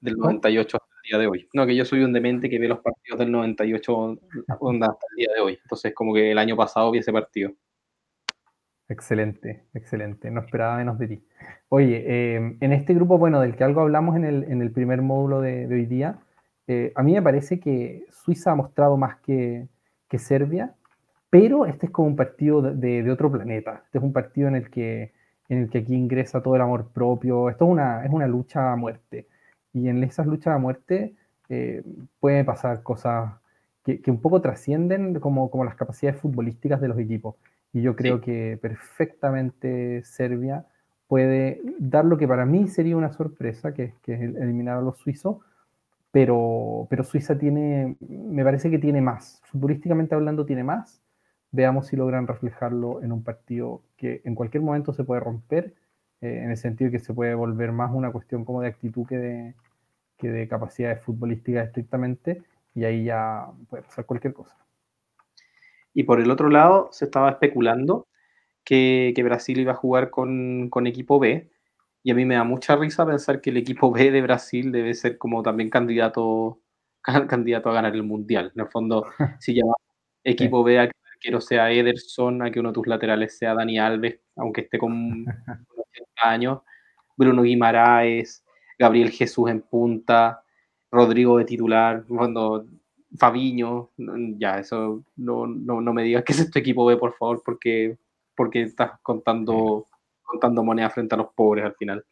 Del 0.00 0.16
98 0.16 0.76
hasta 0.76 0.94
el 1.02 1.08
día 1.10 1.18
de 1.18 1.26
hoy. 1.26 1.48
No, 1.52 1.66
que 1.66 1.74
yo 1.74 1.84
soy 1.84 2.04
un 2.04 2.12
demente 2.12 2.48
que 2.48 2.60
ve 2.60 2.68
los 2.68 2.78
partidos 2.78 3.18
del 3.18 3.32
98 3.32 4.18
hasta 4.46 4.66
el 4.70 5.16
día 5.16 5.28
de 5.34 5.40
hoy. 5.40 5.58
Entonces, 5.60 5.92
como 5.94 6.14
que 6.14 6.30
el 6.30 6.38
año 6.38 6.54
pasado 6.54 6.92
vi 6.92 6.98
ese 6.98 7.12
partido. 7.12 7.50
Excelente, 8.88 9.64
excelente. 9.74 10.30
No 10.30 10.40
esperaba 10.40 10.76
menos 10.76 10.98
de 10.98 11.08
ti. 11.08 11.24
Oye, 11.68 12.04
eh, 12.06 12.56
en 12.60 12.72
este 12.72 12.94
grupo, 12.94 13.18
bueno, 13.18 13.40
del 13.40 13.56
que 13.56 13.64
algo 13.64 13.82
hablamos 13.82 14.16
en 14.16 14.24
el, 14.24 14.44
en 14.44 14.62
el 14.62 14.70
primer 14.70 15.02
módulo 15.02 15.40
de, 15.40 15.66
hoy 15.66 15.86
día, 15.86 16.18
eh, 16.66 16.92
a 16.94 17.02
mí 17.02 17.12
me 17.12 17.22
parece 17.22 17.60
que 17.60 18.06
Suiza 18.10 18.52
ha 18.52 18.54
mostrado 18.54 18.96
más 18.96 19.16
que, 19.20 19.68
que, 20.08 20.18
Serbia, 20.18 20.74
pero 21.30 21.66
este 21.66 21.86
es 21.86 21.92
como 21.92 22.08
un 22.08 22.16
partido 22.16 22.62
de, 22.62 23.02
de, 23.02 23.10
otro 23.10 23.30
planeta. 23.30 23.82
Este 23.84 23.98
es 23.98 24.04
un 24.04 24.12
partido 24.12 24.48
en 24.48 24.56
el, 24.56 24.70
que, 24.70 25.12
en 25.48 25.58
el 25.58 25.70
que 25.70 25.78
aquí 25.78 25.94
ingresa 25.94 26.42
todo 26.42 26.56
el 26.56 26.62
amor 26.62 26.88
propio. 26.92 27.50
Esto 27.50 27.66
es 27.66 27.70
una, 27.70 28.04
es 28.04 28.10
una 28.10 28.26
lucha 28.26 28.72
a 28.72 28.76
muerte. 28.76 29.26
Y 29.72 29.88
en 29.88 30.02
esas 30.04 30.26
luchas 30.26 30.54
a 30.54 30.58
muerte 30.58 31.14
eh, 31.48 31.82
pueden 32.20 32.46
pasar 32.46 32.82
cosas 32.82 33.32
que, 33.84 34.00
que, 34.00 34.10
un 34.10 34.20
poco 34.20 34.40
trascienden 34.40 35.18
como, 35.20 35.50
como 35.50 35.64
las 35.64 35.74
capacidades 35.74 36.20
futbolísticas 36.20 36.80
de 36.80 36.88
los 36.88 36.98
equipos. 36.98 37.36
Y 37.72 37.82
yo 37.82 37.94
creo 37.96 38.20
que 38.20 38.58
perfectamente 38.60 40.02
Serbia 40.04 40.64
puede 41.06 41.60
dar 41.78 42.04
lo 42.04 42.16
que 42.18 42.28
para 42.28 42.46
mí 42.46 42.68
sería 42.68 42.96
una 42.96 43.12
sorpresa, 43.12 43.74
que, 43.74 43.94
que 44.02 44.14
es 44.14 44.20
eliminar 44.20 44.78
a 44.78 44.82
los 44.82 44.98
suizos, 44.98 45.38
pero, 46.10 46.86
pero 46.88 47.04
Suiza 47.04 47.38
tiene, 47.38 47.96
me 48.00 48.44
parece 48.44 48.70
que 48.70 48.78
tiene 48.78 49.00
más, 49.00 49.40
futbolísticamente 49.44 50.14
hablando 50.14 50.46
tiene 50.46 50.64
más. 50.64 51.02
Veamos 51.50 51.86
si 51.86 51.96
logran 51.96 52.26
reflejarlo 52.26 53.02
en 53.02 53.12
un 53.12 53.24
partido 53.24 53.82
que 53.96 54.20
en 54.24 54.34
cualquier 54.34 54.62
momento 54.62 54.92
se 54.92 55.04
puede 55.04 55.20
romper, 55.20 55.74
eh, 56.20 56.40
en 56.44 56.50
el 56.50 56.56
sentido 56.56 56.90
que 56.90 56.98
se 56.98 57.14
puede 57.14 57.34
volver 57.34 57.72
más 57.72 57.90
una 57.92 58.12
cuestión 58.12 58.44
como 58.44 58.62
de 58.62 58.68
actitud 58.68 59.06
que 59.06 59.18
de, 59.18 59.54
que 60.18 60.30
de 60.30 60.48
capacidades 60.48 61.02
futbolísticas 61.02 61.66
estrictamente, 61.66 62.42
y 62.74 62.84
ahí 62.84 63.04
ya 63.04 63.46
puede 63.68 63.82
pasar 63.84 64.04
cualquier 64.06 64.34
cosa. 64.34 64.56
Y 65.94 66.04
por 66.04 66.20
el 66.20 66.30
otro 66.30 66.48
lado, 66.48 66.90
se 66.92 67.06
estaba 67.06 67.30
especulando 67.30 68.06
que, 68.64 69.14
Brasil 69.24 69.58
iba 69.60 69.72
a 69.72 69.76
jugar 69.76 70.10
con, 70.10 70.70
equipo 70.86 71.18
B. 71.18 71.50
Y 72.02 72.10
a 72.10 72.14
mí 72.14 72.24
me 72.24 72.36
da 72.36 72.44
mucha 72.44 72.76
risa 72.76 73.06
pensar 73.06 73.40
que 73.40 73.50
el 73.50 73.56
equipo 73.56 73.90
B 73.90 74.10
de 74.10 74.22
Brasil 74.22 74.72
debe 74.72 74.94
ser 74.94 75.18
como 75.18 75.42
también 75.42 75.70
candidato, 75.70 76.60
candidato 77.28 77.70
a 77.70 77.74
ganar 77.74 77.94
el 77.94 78.02
Mundial. 78.04 78.52
En 78.54 78.62
el 78.62 78.68
fondo, 78.68 79.06
si 79.40 79.54
llama 79.54 79.74
equipo 80.24 80.62
B 80.62 80.78
a 80.78 80.90
que 81.18 81.28
quiero 81.28 81.40
sea 81.40 81.70
Ederson, 81.70 82.42
a 82.42 82.50
que 82.50 82.60
uno 82.60 82.70
de 82.70 82.74
tus 82.74 82.86
laterales 82.86 83.36
sea 83.36 83.54
Dani 83.54 83.78
Alves, 83.78 84.20
aunque 84.36 84.62
esté 84.62 84.78
con 84.78 85.22
80 85.22 85.26
años, 86.22 86.60
Bruno 87.16 87.42
Guimaraes, 87.42 88.44
Gabriel 88.78 89.10
Jesús 89.10 89.50
en 89.50 89.62
punta, 89.62 90.42
Rodrigo 90.90 91.38
de 91.38 91.44
titular, 91.44 92.04
cuando 92.08 92.66
Fabiño, 93.16 93.90
ya, 94.38 94.58
eso 94.58 95.02
no, 95.16 95.46
no, 95.46 95.92
me 95.92 96.02
digas 96.02 96.24
que 96.24 96.32
es 96.32 96.40
este 96.40 96.60
equipo 96.60 96.84
B, 96.86 96.96
por 96.96 97.14
favor, 97.14 97.42
porque, 97.44 97.96
porque 98.36 98.62
estás 98.62 98.92
contando, 99.02 99.88
contando 100.22 100.62
moneda 100.62 100.90
frente 100.90 101.14
a 101.14 101.18
los 101.18 101.32
pobres 101.34 101.64
al 101.64 101.74
final. 101.74 102.04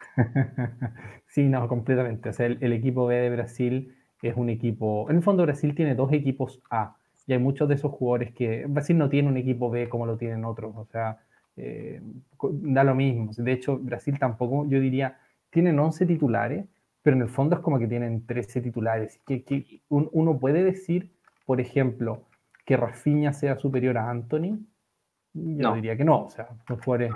Sí, 1.30 1.44
no, 1.44 1.68
completamente. 1.68 2.30
O 2.30 2.32
sea, 2.32 2.46
el, 2.46 2.72
equipo 2.72 3.06
B 3.06 3.14
de 3.14 3.30
Brasil 3.30 3.94
es 4.20 4.34
un 4.36 4.50
equipo. 4.50 5.08
En 5.08 5.18
el 5.18 5.22
fondo, 5.22 5.44
Brasil 5.44 5.76
tiene 5.76 5.94
dos 5.94 6.12
equipos 6.12 6.60
A. 6.70 6.96
Y 7.30 7.32
hay 7.32 7.38
muchos 7.38 7.68
de 7.68 7.76
esos 7.76 7.92
jugadores 7.92 8.34
que. 8.34 8.66
Brasil 8.66 8.98
no 8.98 9.08
tiene 9.08 9.28
un 9.28 9.36
equipo 9.36 9.70
B 9.70 9.88
como 9.88 10.04
lo 10.04 10.16
tienen 10.16 10.44
otros. 10.44 10.74
O 10.74 10.84
sea, 10.86 11.20
eh, 11.56 12.02
da 12.42 12.82
lo 12.82 12.96
mismo. 12.96 13.30
De 13.36 13.52
hecho, 13.52 13.78
Brasil 13.78 14.18
tampoco, 14.18 14.66
yo 14.68 14.80
diría, 14.80 15.16
tienen 15.48 15.78
11 15.78 16.06
titulares, 16.06 16.66
pero 17.02 17.14
en 17.14 17.22
el 17.22 17.28
fondo 17.28 17.54
es 17.54 17.62
como 17.62 17.78
que 17.78 17.86
tienen 17.86 18.26
13 18.26 18.62
titulares. 18.62 19.20
Que, 19.24 19.44
que 19.44 19.80
uno 19.90 20.40
puede 20.40 20.64
decir, 20.64 21.12
por 21.46 21.60
ejemplo, 21.60 22.24
que 22.66 22.76
Rafinha 22.76 23.32
sea 23.32 23.56
superior 23.60 23.96
a 23.96 24.10
Anthony. 24.10 24.58
Yo 25.32 25.72
diría 25.76 25.96
que 25.96 26.04
no, 26.04 26.24
o 26.24 26.30
sea, 26.30 26.48
son 26.66 26.78
jugadores, 26.78 27.12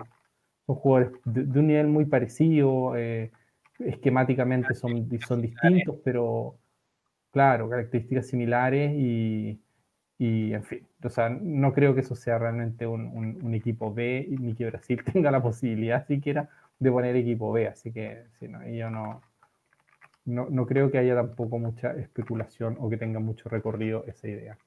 son 0.64 0.76
jugadores 0.76 1.10
de, 1.24 1.58
un 1.58 1.66
nivel 1.66 1.88
muy 1.88 2.04
parecido, 2.04 2.96
eh, 2.96 3.32
esquemáticamente 3.80 4.74
son, 4.74 5.08
son 5.26 5.42
distintos, 5.42 5.96
pero 6.04 6.54
claro, 7.32 7.68
características 7.68 8.28
similares 8.28 8.92
y, 8.94 9.58
y, 10.18 10.52
en 10.52 10.64
fin, 10.64 10.86
o 11.02 11.10
sea, 11.10 11.28
no 11.28 11.72
creo 11.72 11.94
que 11.94 12.02
eso 12.02 12.14
sea 12.14 12.38
realmente 12.38 12.86
un, 12.86 13.36
un, 13.42 13.54
equipo 13.54 13.92
B, 13.92 14.26
ni 14.28 14.54
que 14.54 14.66
Brasil 14.66 15.02
tenga 15.12 15.30
la 15.30 15.42
posibilidad 15.42 16.06
siquiera 16.06 16.48
de 16.78 16.90
poner 16.90 17.16
equipo 17.16 17.52
B, 17.52 17.68
así 17.68 17.92
que 17.92 18.24
si 18.38 18.48
no, 18.48 18.66
yo 18.68 18.90
no, 18.90 19.22
no, 20.24 20.46
no 20.50 20.66
creo 20.66 20.90
que 20.90 20.98
haya 20.98 21.14
tampoco 21.14 21.58
mucha 21.58 21.92
especulación 21.94 22.76
o 22.80 22.88
que 22.88 22.96
tenga 22.96 23.20
mucho 23.20 23.48
recorrido 23.48 24.04
esa 24.06 24.28
idea. 24.28 24.58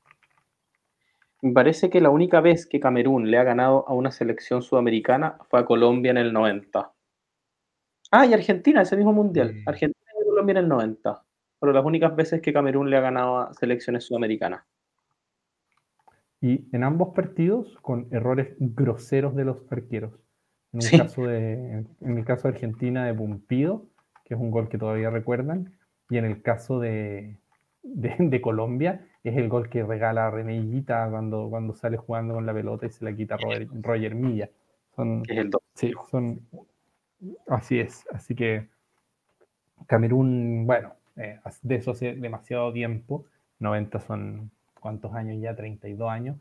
Me 1.41 1.53
parece 1.53 1.89
que 1.89 2.01
la 2.01 2.09
única 2.09 2.41
vez 2.41 2.65
que 2.65 2.79
Camerún 2.79 3.29
le 3.29 3.37
ha 3.37 3.43
ganado 3.43 3.87
a 3.87 3.93
una 3.93 4.11
selección 4.11 4.63
sudamericana 4.63 5.37
fue 5.49 5.59
a 5.59 5.65
Colombia 5.65 6.11
en 6.11 6.17
el 6.17 6.33
90. 6.33 6.91
Ah, 8.11 8.25
y 8.25 8.33
Argentina, 8.33 8.81
ese 8.81 8.97
mismo 8.97 9.13
mundial. 9.13 9.61
Argentina 9.65 10.11
y 10.19 10.25
Colombia 10.25 10.51
en 10.53 10.57
el 10.57 10.67
90. 10.67 11.23
Pero 11.59 11.73
las 11.73 11.85
únicas 11.85 12.15
veces 12.15 12.41
que 12.41 12.53
Camerún 12.53 12.89
le 12.89 12.97
ha 12.97 13.01
ganado 13.01 13.37
a 13.37 13.53
selecciones 13.53 14.05
sudamericanas. 14.05 14.63
Y 16.41 16.67
en 16.71 16.83
ambos 16.83 17.13
partidos 17.15 17.77
con 17.81 18.07
errores 18.11 18.55
groseros 18.59 19.35
de 19.35 19.45
los 19.45 19.71
arqueros. 19.71 20.13
En, 20.73 20.81
el 20.81 20.99
caso 20.99 21.23
de, 21.23 21.85
en 22.01 22.17
el 22.17 22.25
caso 22.25 22.47
de 22.47 22.53
Argentina 22.53 23.05
de 23.05 23.13
Pumpido 23.13 23.87
que 24.27 24.33
es 24.33 24.39
un 24.39 24.51
gol 24.51 24.67
que 24.67 24.77
todavía 24.77 25.09
recuerdan, 25.09 25.73
y 26.09 26.17
en 26.17 26.25
el 26.25 26.41
caso 26.41 26.81
de, 26.81 27.37
de, 27.81 28.41
Colombia 28.41 29.07
es 29.23 29.37
el 29.37 29.47
gol 29.47 29.69
que 29.69 29.83
regala 29.83 30.29
René 30.29 30.83
cuando, 30.85 31.49
cuando 31.49 31.73
sale 31.73 31.95
jugando 31.95 32.33
con 32.33 32.45
la 32.45 32.53
pelota 32.53 32.85
y 32.85 32.89
se 32.89 33.05
la 33.05 33.15
quita 33.15 33.37
Roger, 33.37 33.69
Roger 33.81 34.15
Milla. 34.15 34.49
Son, 34.97 35.23
sí, 35.75 35.93
son, 36.09 36.41
así 37.47 37.79
es, 37.79 38.05
así 38.11 38.35
que 38.35 38.67
Camerún, 39.85 40.65
bueno, 40.67 40.93
eh, 41.15 41.39
de 41.61 41.75
eso 41.75 41.91
hace 41.91 42.13
demasiado 42.15 42.73
tiempo, 42.73 43.25
90 43.59 43.99
son, 44.01 44.51
¿cuántos 44.79 45.13
años 45.13 45.41
ya? 45.41 45.55
32 45.55 46.09
años. 46.09 46.37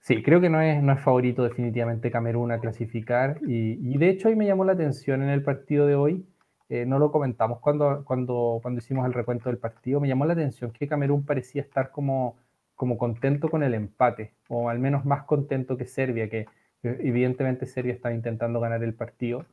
Sí, 0.00 0.22
creo 0.22 0.40
que 0.40 0.48
no 0.48 0.60
es, 0.60 0.82
no 0.82 0.92
es 0.92 1.00
favorito 1.00 1.44
definitivamente 1.44 2.10
Camerún 2.10 2.52
a 2.52 2.58
clasificar 2.58 3.38
y, 3.46 3.78
y 3.86 3.98
de 3.98 4.08
hecho 4.08 4.28
ahí 4.28 4.36
me 4.36 4.46
llamó 4.46 4.64
la 4.64 4.72
atención 4.72 5.22
en 5.22 5.28
el 5.28 5.42
partido 5.42 5.86
de 5.86 5.94
hoy 5.94 6.26
eh, 6.70 6.86
no 6.86 7.00
lo 7.00 7.10
comentamos 7.10 7.58
cuando, 7.58 8.04
cuando, 8.04 8.60
cuando 8.62 8.78
hicimos 8.78 9.04
el 9.04 9.12
recuento 9.12 9.48
del 9.48 9.58
partido, 9.58 9.98
me 9.98 10.06
llamó 10.06 10.24
la 10.24 10.34
atención 10.34 10.70
que 10.70 10.86
Camerún 10.86 11.26
parecía 11.26 11.62
estar 11.62 11.90
como, 11.90 12.36
como 12.76 12.96
contento 12.96 13.48
con 13.50 13.64
el 13.64 13.74
empate, 13.74 14.34
o 14.48 14.68
al 14.68 14.78
menos 14.78 15.04
más 15.04 15.24
contento 15.24 15.76
que 15.76 15.86
Serbia, 15.86 16.30
que 16.30 16.46
evidentemente 16.84 17.66
Serbia 17.66 17.92
estaba 17.92 18.14
intentando 18.14 18.60
ganar 18.60 18.84
el 18.84 18.94
partido, 18.94 19.46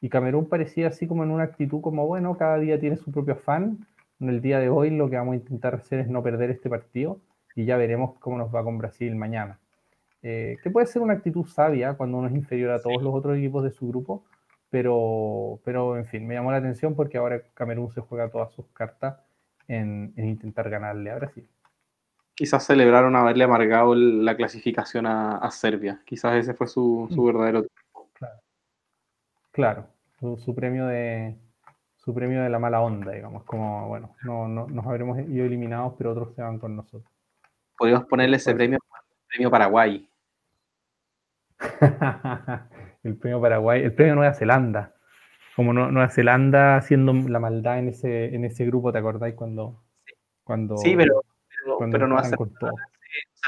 y 0.00 0.08
Camerún 0.08 0.48
parecía 0.48 0.86
así 0.86 1.08
como 1.08 1.24
en 1.24 1.32
una 1.32 1.42
actitud 1.42 1.80
como, 1.80 2.06
bueno, 2.06 2.36
cada 2.36 2.58
día 2.58 2.78
tiene 2.78 2.96
su 2.96 3.10
propio 3.10 3.34
afán, 3.34 3.84
el 4.30 4.40
día 4.40 4.58
de 4.58 4.68
hoy 4.68 4.90
lo 4.90 5.08
que 5.10 5.16
vamos 5.16 5.32
a 5.32 5.36
intentar 5.36 5.74
hacer 5.74 6.00
es 6.00 6.08
no 6.08 6.22
perder 6.22 6.50
este 6.50 6.68
partido, 6.68 7.20
y 7.54 7.64
ya 7.64 7.76
veremos 7.76 8.18
cómo 8.18 8.38
nos 8.38 8.54
va 8.54 8.62
con 8.64 8.78
Brasil 8.78 9.14
mañana. 9.16 9.58
Eh, 10.22 10.56
que 10.62 10.70
puede 10.70 10.86
ser 10.86 11.02
una 11.02 11.14
actitud 11.14 11.46
sabia 11.46 11.94
cuando 11.94 12.18
uno 12.18 12.28
es 12.28 12.34
inferior 12.34 12.70
a 12.70 12.80
todos 12.80 13.02
los 13.02 13.14
otros 13.14 13.36
equipos 13.36 13.64
de 13.64 13.72
su 13.72 13.88
grupo, 13.88 14.24
pero, 14.70 15.60
pero 15.64 15.96
en 15.96 16.06
fin, 16.06 16.26
me 16.26 16.34
llamó 16.34 16.50
la 16.52 16.58
atención 16.58 16.94
porque 16.94 17.18
ahora 17.18 17.42
Camerún 17.54 17.90
se 17.90 18.00
juega 18.00 18.30
todas 18.30 18.52
sus 18.52 18.66
cartas 18.68 19.18
en, 19.68 20.12
intentar 20.16 20.70
ganarle 20.70 21.10
a 21.10 21.16
Brasil. 21.16 21.46
Quizás 22.34 22.64
celebraron 22.64 23.14
haberle 23.16 23.44
amargado 23.44 23.94
la 23.94 24.36
clasificación 24.36 25.06
a, 25.06 25.50
Serbia. 25.50 26.00
Quizás 26.06 26.36
ese 26.36 26.54
fue 26.54 26.66
su, 26.66 27.08
su 27.10 27.20
mm. 27.22 27.26
verdadero 27.26 27.66
Claro, 28.18 28.40
claro 29.50 29.92
su, 30.38 30.54
premio 30.54 30.86
de, 30.86 31.36
su 32.04 32.12
premio 32.12 32.42
de 32.42 32.50
la 32.50 32.58
mala 32.58 32.80
onda, 32.80 33.12
digamos, 33.12 33.44
como, 33.44 33.88
bueno, 33.88 34.16
no, 34.24 34.48
no, 34.48 34.66
nos 34.66 34.86
habremos 34.86 35.18
ido 35.20 35.46
eliminados, 35.46 35.94
pero 35.96 36.10
otros 36.10 36.34
se 36.34 36.42
van 36.42 36.58
con 36.58 36.74
nosotros. 36.74 37.10
Podríamos 37.78 38.06
ponerle 38.06 38.38
ese 38.38 38.54
premio, 38.54 38.78
premio 39.28 39.50
Paraguay. 39.50 40.08
el 43.04 43.16
premio 43.16 43.40
Paraguay, 43.40 43.82
el 43.82 43.94
premio 43.94 44.16
Nueva 44.16 44.34
Zelanda. 44.34 44.94
Como 45.54 45.72
Nueva 45.72 46.08
Zelanda 46.08 46.76
haciendo 46.76 47.12
la 47.12 47.38
maldad 47.38 47.78
en 47.78 47.88
ese, 47.88 48.34
en 48.34 48.44
ese 48.44 48.64
grupo, 48.66 48.90
¿te 48.90 48.98
acordáis 48.98 49.34
cuando, 49.34 49.80
cuando 50.42 50.78
Sí, 50.78 50.96
pero, 50.96 51.22
pero, 51.90 52.08
no 52.08 52.18
hace 52.18 52.34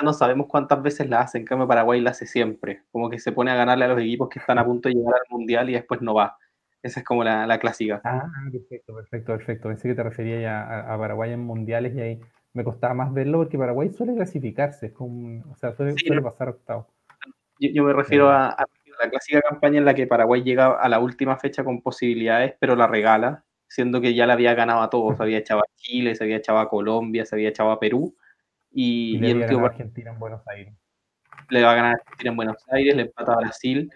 no 0.02 0.12
sabemos 0.12 0.46
cuántas 0.48 0.82
veces 0.82 1.08
la 1.08 1.20
hacen. 1.20 1.40
En 1.40 1.46
cambio, 1.46 1.66
Paraguay 1.66 2.00
la 2.00 2.10
hace 2.10 2.26
siempre. 2.26 2.82
Como 2.92 3.08
que 3.08 3.18
se 3.18 3.32
pone 3.32 3.50
a 3.50 3.54
ganarle 3.54 3.86
a 3.86 3.88
los 3.88 4.00
equipos 4.00 4.28
que 4.28 4.38
están 4.38 4.58
a 4.58 4.64
punto 4.64 4.88
de 4.88 4.94
llegar 4.94 5.14
al 5.14 5.36
mundial 5.36 5.70
y 5.70 5.72
después 5.72 6.02
no 6.02 6.14
va. 6.14 6.36
Esa 6.84 7.00
es 7.00 7.06
como 7.06 7.24
la, 7.24 7.46
la 7.46 7.58
clásica. 7.58 8.02
Ah, 8.04 8.28
perfecto, 8.52 8.94
perfecto, 8.94 9.32
perfecto. 9.32 9.68
Pensé 9.68 9.88
que 9.88 9.94
te 9.94 10.02
refería 10.02 10.38
ya 10.38 10.92
a, 10.92 10.98
Paraguay 10.98 11.32
en 11.32 11.40
mundiales 11.40 11.94
y 11.96 12.00
ahí 12.02 12.20
me 12.52 12.62
costaba 12.62 12.92
más 12.92 13.10
verlo 13.14 13.38
porque 13.38 13.56
Paraguay 13.56 13.88
suele 13.88 14.14
clasificarse, 14.14 14.92
como, 14.92 15.42
o 15.50 15.56
sea, 15.56 15.72
suele, 15.72 16.20
pasar 16.20 16.50
octavo. 16.50 16.86
Yo, 17.58 17.84
me 17.84 17.94
refiero 17.94 18.28
a, 18.28 18.50
a, 18.50 18.66
la 19.02 19.08
clásica 19.08 19.40
campaña 19.40 19.78
en 19.78 19.86
la 19.86 19.94
que 19.94 20.06
Paraguay 20.06 20.42
llega 20.42 20.78
a 20.78 20.86
la 20.90 20.98
última 20.98 21.38
fecha 21.38 21.64
con 21.64 21.80
posibilidades, 21.80 22.54
pero 22.60 22.76
la 22.76 22.86
regala, 22.86 23.44
siendo 23.66 24.02
que 24.02 24.14
ya 24.14 24.26
le 24.26 24.34
había 24.34 24.52
ganado 24.52 24.82
a 24.82 24.90
todos, 24.90 25.16
se 25.16 25.22
había 25.22 25.38
echado 25.38 25.60
a 25.60 25.74
Chile, 25.76 26.14
se 26.14 26.24
había 26.24 26.36
echado 26.36 26.58
a 26.58 26.68
Colombia, 26.68 27.24
se 27.24 27.34
había 27.34 27.48
echado 27.48 27.70
a 27.70 27.80
Perú, 27.80 28.14
y, 28.70 29.16
le 29.16 29.42
a 29.42 29.64
Argentina 29.64 30.10
en 30.10 30.18
Buenos 30.18 30.46
Aires. 30.48 30.74
Le 31.48 31.62
va 31.62 31.72
a 31.72 31.76
ganar 31.76 31.92
a 31.92 31.94
Argentina 31.94 32.30
en 32.30 32.36
Buenos 32.36 32.62
Aires, 32.68 32.94
le 32.94 33.02
empata 33.04 33.32
a 33.32 33.36
Brasil, 33.36 33.90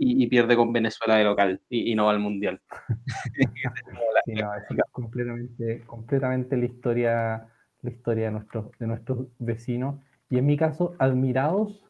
y, 0.00 0.26
pierde 0.28 0.54
con 0.54 0.72
Venezuela 0.72 1.16
de 1.16 1.24
local 1.24 1.60
y, 1.68 1.94
no 1.94 2.06
va 2.06 2.12
al 2.12 2.20
mundial. 2.20 2.60
sí, 4.24 4.32
no, 4.34 4.54
es 4.54 4.62
completamente, 4.92 5.82
completamente 5.86 6.56
la 6.56 6.64
historia, 6.64 7.46
la 7.82 7.90
historia 7.90 8.26
de 8.26 8.30
nuestros, 8.32 8.70
de 8.78 8.86
nuestros 8.86 9.26
vecinos 9.38 9.96
y 10.30 10.38
en 10.38 10.46
mi 10.46 10.56
caso, 10.56 10.94
admirados 10.98 11.84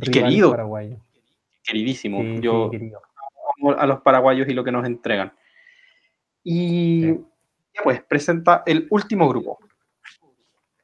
querido, 0.00 0.50
paraguayos. 0.50 1.00
Queridísimo. 1.62 2.22
Yo 2.40 2.70
a 3.78 3.86
los 3.86 4.00
paraguayos 4.00 4.48
y 4.48 4.52
lo 4.52 4.64
que 4.64 4.72
nos 4.72 4.84
entregan. 4.84 5.32
Y 6.42 7.06
ya 7.06 7.82
pues, 7.82 8.02
presenta 8.02 8.62
el 8.66 8.86
último 8.90 9.28
grupo. 9.28 9.58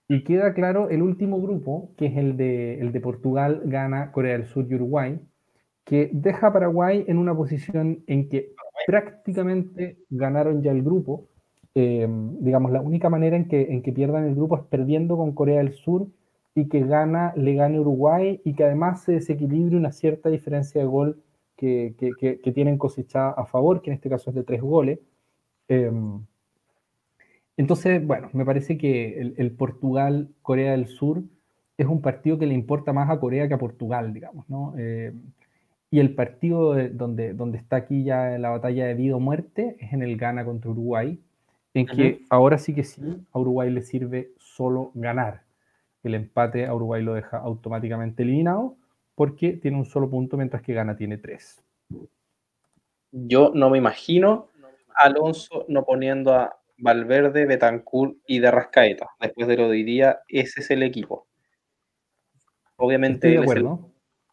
Y 0.08 0.24
queda 0.24 0.54
claro 0.54 0.88
el 0.88 1.02
último 1.02 1.40
grupo, 1.40 1.94
que 1.96 2.06
es 2.06 2.16
el 2.16 2.36
de, 2.36 2.80
el 2.80 2.92
de 2.92 3.00
Portugal, 3.00 3.62
Ghana, 3.64 4.12
Corea 4.12 4.32
del 4.32 4.46
Sur 4.46 4.66
y 4.68 4.74
Uruguay, 4.74 5.20
que 5.84 6.10
deja 6.12 6.48
a 6.48 6.52
Paraguay 6.52 7.04
en 7.08 7.18
una 7.18 7.34
posición 7.34 8.02
en 8.06 8.28
que 8.28 8.52
prácticamente 8.86 9.98
ganaron 10.10 10.62
ya 10.62 10.72
el 10.72 10.82
grupo. 10.82 11.26
Eh, 11.74 12.06
digamos, 12.40 12.72
la 12.72 12.80
única 12.80 13.08
manera 13.08 13.36
en 13.36 13.48
que, 13.48 13.62
en 13.70 13.82
que 13.82 13.92
pierdan 13.92 14.24
el 14.24 14.34
grupo 14.34 14.56
es 14.56 14.62
perdiendo 14.64 15.16
con 15.16 15.32
Corea 15.32 15.58
del 15.58 15.72
Sur 15.72 16.08
y 16.54 16.68
que 16.68 16.80
gana, 16.80 17.32
le 17.36 17.54
gane 17.54 17.80
Uruguay 17.80 18.40
y 18.44 18.54
que 18.54 18.64
además 18.64 19.02
se 19.02 19.12
desequilibre 19.12 19.76
una 19.76 19.92
cierta 19.92 20.28
diferencia 20.28 20.80
de 20.80 20.86
gol 20.86 21.22
que, 21.56 21.94
que, 21.98 22.52
tienen 22.52 22.78
cosechada 22.78 23.32
a 23.32 23.44
favor, 23.44 23.82
que 23.82 23.90
en 23.90 23.94
este 23.94 24.08
caso 24.08 24.30
es 24.30 24.36
de 24.36 24.44
tres 24.44 24.62
goles. 24.62 24.98
Eh, 25.68 25.92
entonces, 27.60 28.04
bueno, 28.06 28.30
me 28.32 28.46
parece 28.46 28.78
que 28.78 29.34
el, 29.36 29.52
Portugal-Corea 29.52 30.72
del 30.72 30.86
Sur 30.86 31.22
es 31.76 31.86
un 31.86 32.00
partido 32.00 32.38
que 32.38 32.46
le 32.46 32.54
importa 32.54 32.94
más 32.94 33.10
a 33.10 33.20
Corea 33.20 33.48
que 33.48 33.54
a 33.54 33.58
Portugal, 33.58 34.14
digamos, 34.14 34.48
¿no? 34.48 34.72
Eh, 34.78 35.12
y 35.90 35.98
el 35.98 36.14
partido 36.14 36.74
donde, 36.90 37.34
donde 37.34 37.58
está 37.58 37.76
aquí 37.76 38.04
ya 38.04 38.38
la 38.38 38.50
batalla 38.50 38.86
de 38.86 38.94
vida 38.94 39.16
o 39.16 39.20
muerte 39.20 39.76
es 39.80 39.92
en 39.92 40.02
el 40.02 40.16
Ghana 40.16 40.44
contra 40.44 40.70
Uruguay, 40.70 41.20
en 41.74 41.86
que 41.86 42.22
ahora 42.30 42.58
sí 42.58 42.74
que 42.74 42.84
sí, 42.84 43.02
a 43.32 43.38
Uruguay 43.38 43.70
le 43.70 43.82
sirve 43.82 44.32
solo 44.38 44.92
ganar. 44.94 45.42
El 46.04 46.14
empate 46.14 46.66
a 46.66 46.74
Uruguay 46.74 47.02
lo 47.02 47.14
deja 47.14 47.38
automáticamente 47.38 48.22
eliminado 48.22 48.76
porque 49.16 49.52
tiene 49.54 49.76
un 49.76 49.84
solo 49.84 50.08
punto 50.08 50.36
mientras 50.36 50.62
que 50.62 50.74
Ghana 50.74 50.96
tiene 50.96 51.18
tres. 51.18 51.62
Yo 53.10 53.50
no 53.52 53.68
me 53.68 53.78
imagino 53.78 54.48
a 54.94 55.06
Alonso 55.06 55.64
no 55.68 55.84
poniendo 55.84 56.32
a 56.34 56.56
Valverde, 56.78 57.46
Betancourt 57.46 58.16
y 58.26 58.38
de 58.38 58.50
Rascaeta. 58.50 59.10
Después 59.20 59.48
de 59.48 59.56
lo 59.56 59.64
de 59.64 59.70
hoy 59.70 59.82
día, 59.82 60.20
ese 60.28 60.60
es 60.60 60.70
el 60.70 60.84
equipo. 60.84 61.26
Obviamente, 62.76 63.28
de 63.28 63.38
acuerdo 63.38 63.90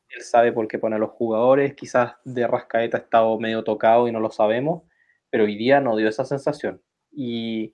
él 0.09 0.21
sabe 0.21 0.51
por 0.51 0.67
qué 0.67 0.79
pone 0.79 0.95
a 0.95 0.99
los 0.99 1.11
jugadores, 1.11 1.73
quizás 1.75 2.13
de 2.23 2.47
Rascaeta 2.47 2.97
ha 2.97 3.01
estado 3.01 3.39
medio 3.39 3.63
tocado 3.63 4.07
y 4.07 4.11
no 4.11 4.19
lo 4.19 4.31
sabemos, 4.31 4.83
pero 5.29 5.43
hoy 5.45 5.57
día 5.57 5.81
no 5.81 5.95
dio 5.95 6.07
esa 6.07 6.25
sensación. 6.25 6.81
Y, 7.11 7.73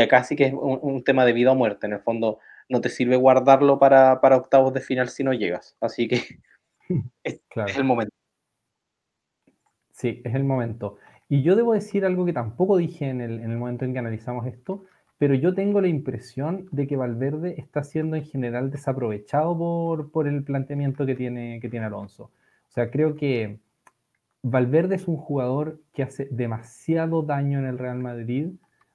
acá 0.00 0.24
sí 0.24 0.36
que 0.36 0.46
es 0.46 0.54
un, 0.54 1.02
tema 1.04 1.24
de 1.24 1.32
vida 1.32 1.52
o 1.52 1.54
muerte, 1.54 1.86
en 1.86 1.94
el 1.94 2.00
fondo 2.00 2.38
no 2.68 2.80
te 2.80 2.88
sirve 2.88 3.16
guardarlo 3.16 3.78
para, 3.78 4.20
octavos 4.22 4.72
de 4.72 4.80
final 4.80 5.08
si 5.08 5.24
no 5.24 5.32
llegas, 5.32 5.76
así 5.80 6.08
que 6.08 6.22
es, 7.24 7.40
el 7.76 7.84
momento. 7.84 8.14
Sí, 9.92 10.22
es 10.24 10.34
el 10.34 10.44
momento. 10.44 10.96
Y 11.28 11.42
yo 11.42 11.54
debo 11.54 11.74
decir 11.74 12.04
algo 12.04 12.24
que 12.24 12.32
tampoco 12.32 12.76
dije 12.76 13.08
en 13.08 13.20
el, 13.20 13.40
en 13.40 13.50
el 13.50 13.58
momento 13.58 13.84
en 13.84 13.92
que 13.92 13.98
analizamos 13.98 14.46
esto, 14.46 14.84
pero 15.20 15.34
yo 15.34 15.52
tengo 15.52 15.82
la 15.82 15.88
impresión 15.88 16.66
de 16.72 16.86
que 16.86 16.96
Valverde 16.96 17.56
está 17.58 17.84
siendo 17.84 18.16
en 18.16 18.24
general 18.24 18.70
desaprovechado 18.70 19.54
por, 19.58 20.10
por 20.10 20.26
el 20.26 20.42
planteamiento 20.42 21.04
que 21.04 21.14
tiene, 21.14 21.60
que 21.60 21.68
tiene 21.68 21.84
Alonso. 21.84 22.30
O 22.70 22.72
sea, 22.72 22.90
creo 22.90 23.16
que 23.16 23.60
Valverde 24.42 24.94
es 24.94 25.06
un 25.08 25.18
jugador 25.18 25.78
que 25.92 26.04
hace 26.04 26.26
demasiado 26.30 27.20
daño 27.20 27.58
en 27.58 27.66
el 27.66 27.76
Real 27.76 27.98
Madrid 27.98 28.52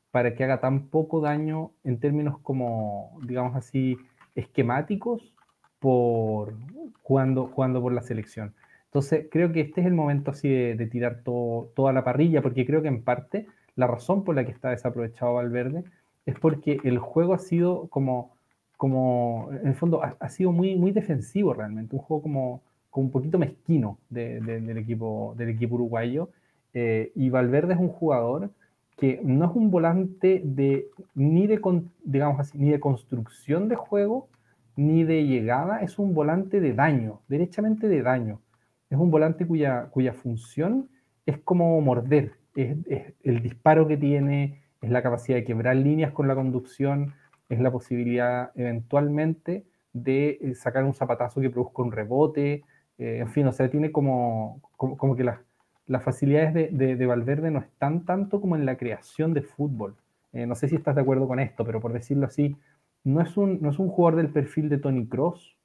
para 0.10 0.34
que 0.34 0.44
haga 0.44 0.60
tan 0.60 0.88
poco 0.88 1.22
daño 1.22 1.74
en 1.84 2.00
términos 2.00 2.40
como, 2.40 3.20
digamos 3.22 3.56
así, 3.56 3.96
esquemáticos 4.34 5.36
por 5.78 6.56
jugando, 7.04 7.46
jugando 7.50 7.84
por 7.84 7.94
la 7.94 8.02
selección. 8.02 8.56
Entonces, 8.86 9.28
creo 9.30 9.52
que 9.52 9.62
este 9.62 9.82
es 9.82 9.86
el 9.86 9.94
momento 9.94 10.32
así 10.32 10.50
de, 10.50 10.88
tirar 10.88 11.22
toda 11.24 11.94
la 11.94 12.04
parrilla, 12.04 12.42
porque 12.42 12.66
creo 12.66 12.82
que 12.82 12.88
en 12.88 13.04
parte 13.04 13.46
la 13.76 13.86
razón 13.86 14.24
por 14.24 14.34
la 14.34 14.44
que 14.44 14.52
está 14.52 14.72
desaprovechado 14.72 15.36
Valverde 15.36 15.84
es 16.26 16.40
porque 16.40 16.80
el 16.84 16.98
juego 17.00 17.34
ha 17.34 17.40
sido 17.40 17.88
como, 17.88 18.36
como 18.78 19.50
en 19.52 19.68
el 19.68 19.76
fondo, 19.76 20.02
ha, 20.04 20.30
sido 20.30 20.52
muy, 20.52 20.76
muy 20.76 20.92
defensivo 20.92 21.54
realmente, 21.54 21.96
un 21.96 22.02
juego 22.02 22.24
como, 22.24 22.62
como 22.90 23.08
un 23.08 23.12
poquito 23.12 23.38
mezquino 23.38 24.00
del, 24.10 24.78
equipo, 24.78 25.36
del 25.38 25.50
equipo 25.50 25.76
uruguayo. 25.76 26.30
Eh, 26.74 27.12
y 27.16 27.30
Valverde 27.30 27.74
es 27.74 27.80
un 27.80 27.90
jugador 27.90 28.52
que 28.98 29.20
no 29.24 29.46
es 29.46 29.56
un 29.56 29.72
volante 29.72 30.42
de, 30.44 30.88
ni, 31.14 31.48
de, 31.48 31.62
digamos 32.04 32.40
así, 32.40 32.58
ni 32.58 32.70
de 32.70 32.80
construcción 32.80 33.68
de 33.68 33.76
juego, 33.76 34.28
ni 34.76 35.04
de 35.04 35.26
llegada, 35.26 35.80
es 35.80 36.00
un 36.00 36.14
volante 36.14 36.60
de 36.60 36.74
daño, 36.74 37.22
derechamente 37.28 37.88
de 37.88 38.02
daño. 38.02 38.42
Es 38.90 38.98
un 38.98 39.12
volante 39.12 39.46
cuya, 39.46 39.88
cuya 39.90 40.14
función 40.14 40.90
es 41.26 41.38
como 41.40 41.80
morder, 41.82 42.34
es 42.56 42.78
el 43.24 43.42
disparo 43.42 43.88
que 43.88 43.98
tiene, 43.98 44.62
es 44.86 44.92
la 44.92 45.02
capacidad 45.02 45.38
de 45.38 45.44
quebrar 45.44 45.76
líneas 45.76 46.12
con 46.12 46.28
la 46.28 46.36
conducción, 46.36 47.16
es 47.50 47.60
la 47.60 47.72
posibilidad 47.72 48.52
eventualmente 48.56 49.66
de 49.94 50.38
eh, 50.42 50.56
sacar 50.56 50.84
un 50.84 50.94
zapatazo 50.94 51.42
que 51.42 51.50
produzca 51.50 51.82
un 51.82 51.92
rebote, 51.92 52.64
eh, 53.00 53.18
en 53.20 53.28
fin, 53.30 53.48
o 53.48 53.52
sea, 53.52 53.68
tiene 53.70 53.92
como, 53.92 54.62
como, 54.78 55.16
que 55.16 55.24
las, 55.24 55.40
las 55.88 56.04
facilidades 56.04 56.54
de, 56.54 56.96
de, 56.96 57.06
Valverde 57.06 57.50
no 57.50 57.60
están 57.60 58.06
tanto 58.06 58.40
como 58.40 58.56
en 58.56 58.66
la 58.66 58.78
creación 58.78 59.34
de 59.34 59.42
fútbol. 59.42 59.96
Eh, 60.34 60.46
no 60.46 60.54
sé 60.54 60.68
si 60.70 60.76
estás 60.76 60.96
de 60.96 61.02
acuerdo 61.02 61.28
con 61.28 61.40
esto, 61.40 61.66
pero 61.66 61.82
por 61.82 61.92
decirlo 61.92 62.28
así, 62.28 62.56
no 63.04 63.22
es 63.22 63.36
un, 63.38 63.60
no 63.62 63.72
es 63.72 63.80
un 63.80 63.90
jugador 63.90 64.18
del 64.18 64.30
perfil 64.30 64.70
de 64.70 64.78
Tony 64.78 65.08
Cross, 65.08 65.58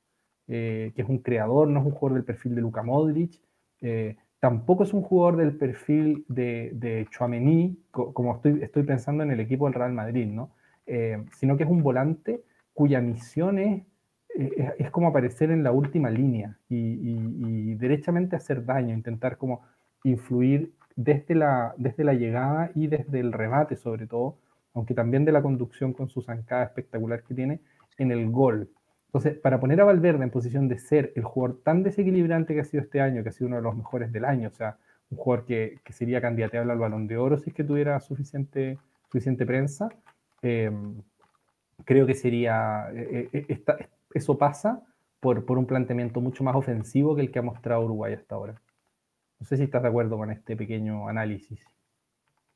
que 0.47 0.93
es 0.97 1.09
un 1.09 1.19
creador, 1.19 1.69
no 1.69 1.79
es 1.79 1.87
un 1.87 1.93
jugador 1.93 2.15
del 2.15 2.25
perfil 2.25 2.57
de 2.57 2.61
Luka 2.61 2.83
Modric, 2.83 3.41
Tampoco 4.41 4.85
es 4.85 4.95
un 4.95 5.03
jugador 5.03 5.37
del 5.37 5.57
perfil 5.57 6.25
de, 6.29 6.71
de 6.75 7.07
como 7.91 8.35
estoy, 8.35 8.63
estoy 8.63 8.83
pensando 8.85 9.23
en 9.23 9.31
el 9.31 9.41
equipo 9.41 9.67
del 9.67 9.75
Real 9.75 9.93
Madrid, 9.93 10.27
¿no? 10.27 10.51
Eh, 10.87 11.23
sino 11.33 11.57
que 11.57 11.65
es 11.65 11.71
un 11.71 11.83
volante 11.83 12.43
cuya 12.73 13.01
misión 13.01 13.59
es, 13.59 13.83
es, 14.35 14.91
como 14.91 15.09
aparecer 15.09 15.51
en 15.51 15.63
la 15.63 15.73
última 15.73 16.11
línea 16.11 16.57
y, 16.69 17.75
derechamente 17.75 18.37
hacer 18.37 18.65
daño, 18.65 18.95
intentar 18.95 19.37
como 19.37 19.63
influir 20.05 20.73
desde 20.97 21.35
la, 21.35 21.75
desde 21.77 22.05
la 22.05 22.15
llegada 22.15 22.71
y 22.75 22.87
desde 22.87 23.21
el 23.21 23.33
remate 23.33 23.77
sobre 23.77 24.07
todo, 24.07 24.39
aunque 24.75 24.95
también 24.95 25.25
de 25.25 25.33
la 25.33 25.43
conducción 25.43 25.93
con 25.93 26.09
su 26.09 26.23
zancada 26.23 26.65
espectacular 26.65 27.23
que 27.23 27.35
tiene 27.35 27.61
en 27.99 28.11
el 28.11 28.31
gol. 28.31 28.71
Entonces, 29.11 29.37
para 29.41 29.59
poner 29.59 29.81
a 29.81 29.85
Valverde 29.85 30.23
en 30.23 30.31
posición 30.31 30.69
de 30.69 30.79
ser 30.79 31.13
el 31.17 31.25
jugador 31.25 31.59
tan 31.65 31.83
desequilibrante 31.83 32.55
que 32.55 32.61
ha 32.61 32.65
sido 32.65 32.85
este 32.85 33.01
año, 33.01 33.25
que 33.25 33.31
ha 33.31 33.33
sido 33.33 33.49
uno 33.49 33.57
de 33.57 33.63
los 33.63 33.77
mejores 33.77 34.13
del 34.13 34.25
año, 34.25 34.47
o 34.47 34.53
sea, 34.53 34.77
un 35.11 35.19
jugador 35.19 35.47
que, 35.47 35.81
que 35.83 35.93
sería 35.93 36.21
candidateable 36.21 36.71
al 36.71 36.79
balón 36.79 37.09
de 37.09 37.17
oro 37.17 37.37
si 37.37 37.51
es 37.51 37.57
que 37.57 37.65
tuviera 37.65 37.99
suficiente, 37.99 38.79
suficiente 39.07 39.45
prensa, 39.45 39.89
em, 40.43 41.03
creo 41.85 42.07
que 42.07 42.15
sería, 42.15 42.89
eh, 42.95 43.29
eh, 43.33 43.65
eso 44.15 44.39
pasa 44.39 44.81
por, 45.19 45.45
por 45.45 45.59
un 45.59 45.67
planteamiento 45.67 46.21
mucho 46.21 46.45
más 46.45 46.55
ofensivo 46.55 47.17
que 47.17 47.23
el 47.23 47.33
que 47.33 47.41
ha 47.41 47.43
mostrado 47.43 47.85
Uruguay 47.85 48.15
hasta 48.15 48.37
ahora. 48.37 48.55
No 49.41 49.47
sé 49.47 49.57
si 49.57 49.65
estás 49.65 49.83
de 49.83 49.89
acuerdo 49.89 50.19
con 50.19 50.31
este 50.31 50.57
pequeño 50.57 51.09
análisis. 51.09 51.67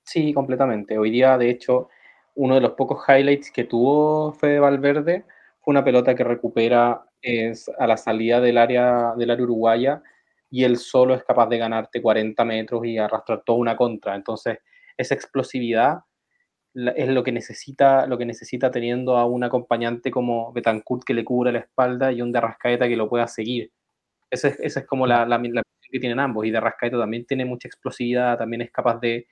Sí, 0.04 0.32
completamente. 0.32 0.98
Hoy 0.98 1.10
día, 1.10 1.36
de 1.36 1.50
hecho, 1.50 1.88
uno 2.36 2.54
de 2.54 2.60
los 2.60 2.74
pocos 2.74 3.02
highlights 3.08 3.50
que 3.50 3.64
tuvo 3.64 4.32
Fede 4.34 4.60
Valverde 4.60 5.24
una 5.66 5.84
pelota 5.84 6.14
que 6.14 6.24
recupera 6.24 7.04
es 7.20 7.70
a 7.78 7.86
la 7.86 7.96
salida 7.96 8.40
del 8.40 8.58
área, 8.58 9.14
del 9.16 9.30
área 9.30 9.44
uruguaya 9.44 10.02
y 10.50 10.64
él 10.64 10.76
solo 10.76 11.14
es 11.14 11.24
capaz 11.24 11.48
de 11.48 11.58
ganarte 11.58 12.00
40 12.00 12.44
metros 12.44 12.84
y 12.86 12.98
arrastrar 12.98 13.42
toda 13.44 13.58
una 13.58 13.76
contra. 13.76 14.14
Entonces, 14.14 14.58
esa 14.96 15.14
explosividad 15.14 16.00
es 16.74 17.08
lo 17.08 17.22
que 17.22 17.32
necesita, 17.32 18.06
lo 18.06 18.18
que 18.18 18.26
necesita 18.26 18.70
teniendo 18.70 19.16
a 19.16 19.26
un 19.26 19.44
acompañante 19.44 20.10
como 20.10 20.52
Betancourt 20.52 21.04
que 21.04 21.14
le 21.14 21.24
cubra 21.24 21.52
la 21.52 21.60
espalda 21.60 22.12
y 22.12 22.20
un 22.20 22.32
de 22.32 22.40
Rascaeta 22.40 22.88
que 22.88 22.96
lo 22.96 23.08
pueda 23.08 23.28
seguir. 23.28 23.70
Esa 24.30 24.48
es, 24.48 24.76
es 24.76 24.86
como 24.86 25.06
la, 25.06 25.24
la, 25.26 25.40
que 25.90 26.00
tienen 26.00 26.18
ambos. 26.18 26.44
Y 26.46 26.50
de 26.50 26.60
Rascaeta 26.60 26.98
también 26.98 27.26
tiene 27.26 27.44
mucha 27.44 27.68
explosividad, 27.68 28.38
también 28.38 28.62
es 28.62 28.70
capaz 28.70 28.98
de, 29.00 29.26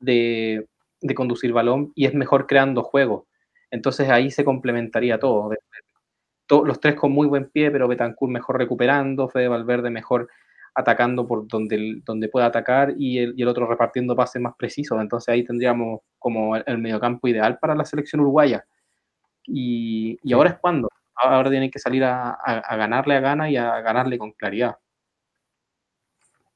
de, 0.00 0.66
de 1.00 1.14
conducir 1.14 1.52
balón 1.52 1.92
y 1.94 2.06
es 2.06 2.14
mejor 2.14 2.46
creando 2.46 2.82
juego. 2.82 3.26
Entonces 3.70 4.08
ahí 4.08 4.30
se 4.30 4.44
complementaría 4.44 5.18
todo. 5.18 5.50
los 6.64 6.80
tres 6.80 6.94
con 6.94 7.12
muy 7.12 7.26
buen 7.26 7.50
pie, 7.50 7.70
pero 7.70 7.88
Betancourt 7.88 8.32
mejor 8.32 8.58
recuperando, 8.58 9.28
Fede 9.28 9.48
Valverde 9.48 9.90
mejor 9.90 10.28
atacando 10.74 11.26
por 11.26 11.48
donde, 11.48 12.00
donde 12.04 12.28
pueda 12.28 12.46
atacar 12.46 12.94
y 12.96 13.18
el, 13.18 13.48
otro 13.48 13.66
repartiendo 13.66 14.14
pases 14.14 14.40
más 14.40 14.54
precisos. 14.56 15.00
Entonces 15.00 15.28
ahí 15.28 15.44
tendríamos 15.44 16.00
como 16.18 16.56
el, 16.56 16.78
mediocampo 16.78 17.26
ideal 17.28 17.58
para 17.58 17.74
la 17.74 17.84
selección 17.84 18.20
uruguaya. 18.20 18.64
Y, 19.44 20.18
ahora 20.32 20.50
es 20.50 20.58
cuando. 20.58 20.88
Ahora 21.16 21.50
tienen 21.50 21.70
que 21.70 21.80
salir 21.80 22.04
a, 22.04 22.30
a, 22.30 22.76
ganarle 22.76 23.16
a 23.16 23.20
gana 23.20 23.50
y 23.50 23.56
a 23.56 23.80
ganarle 23.80 24.18
con 24.18 24.30
claridad. 24.32 24.76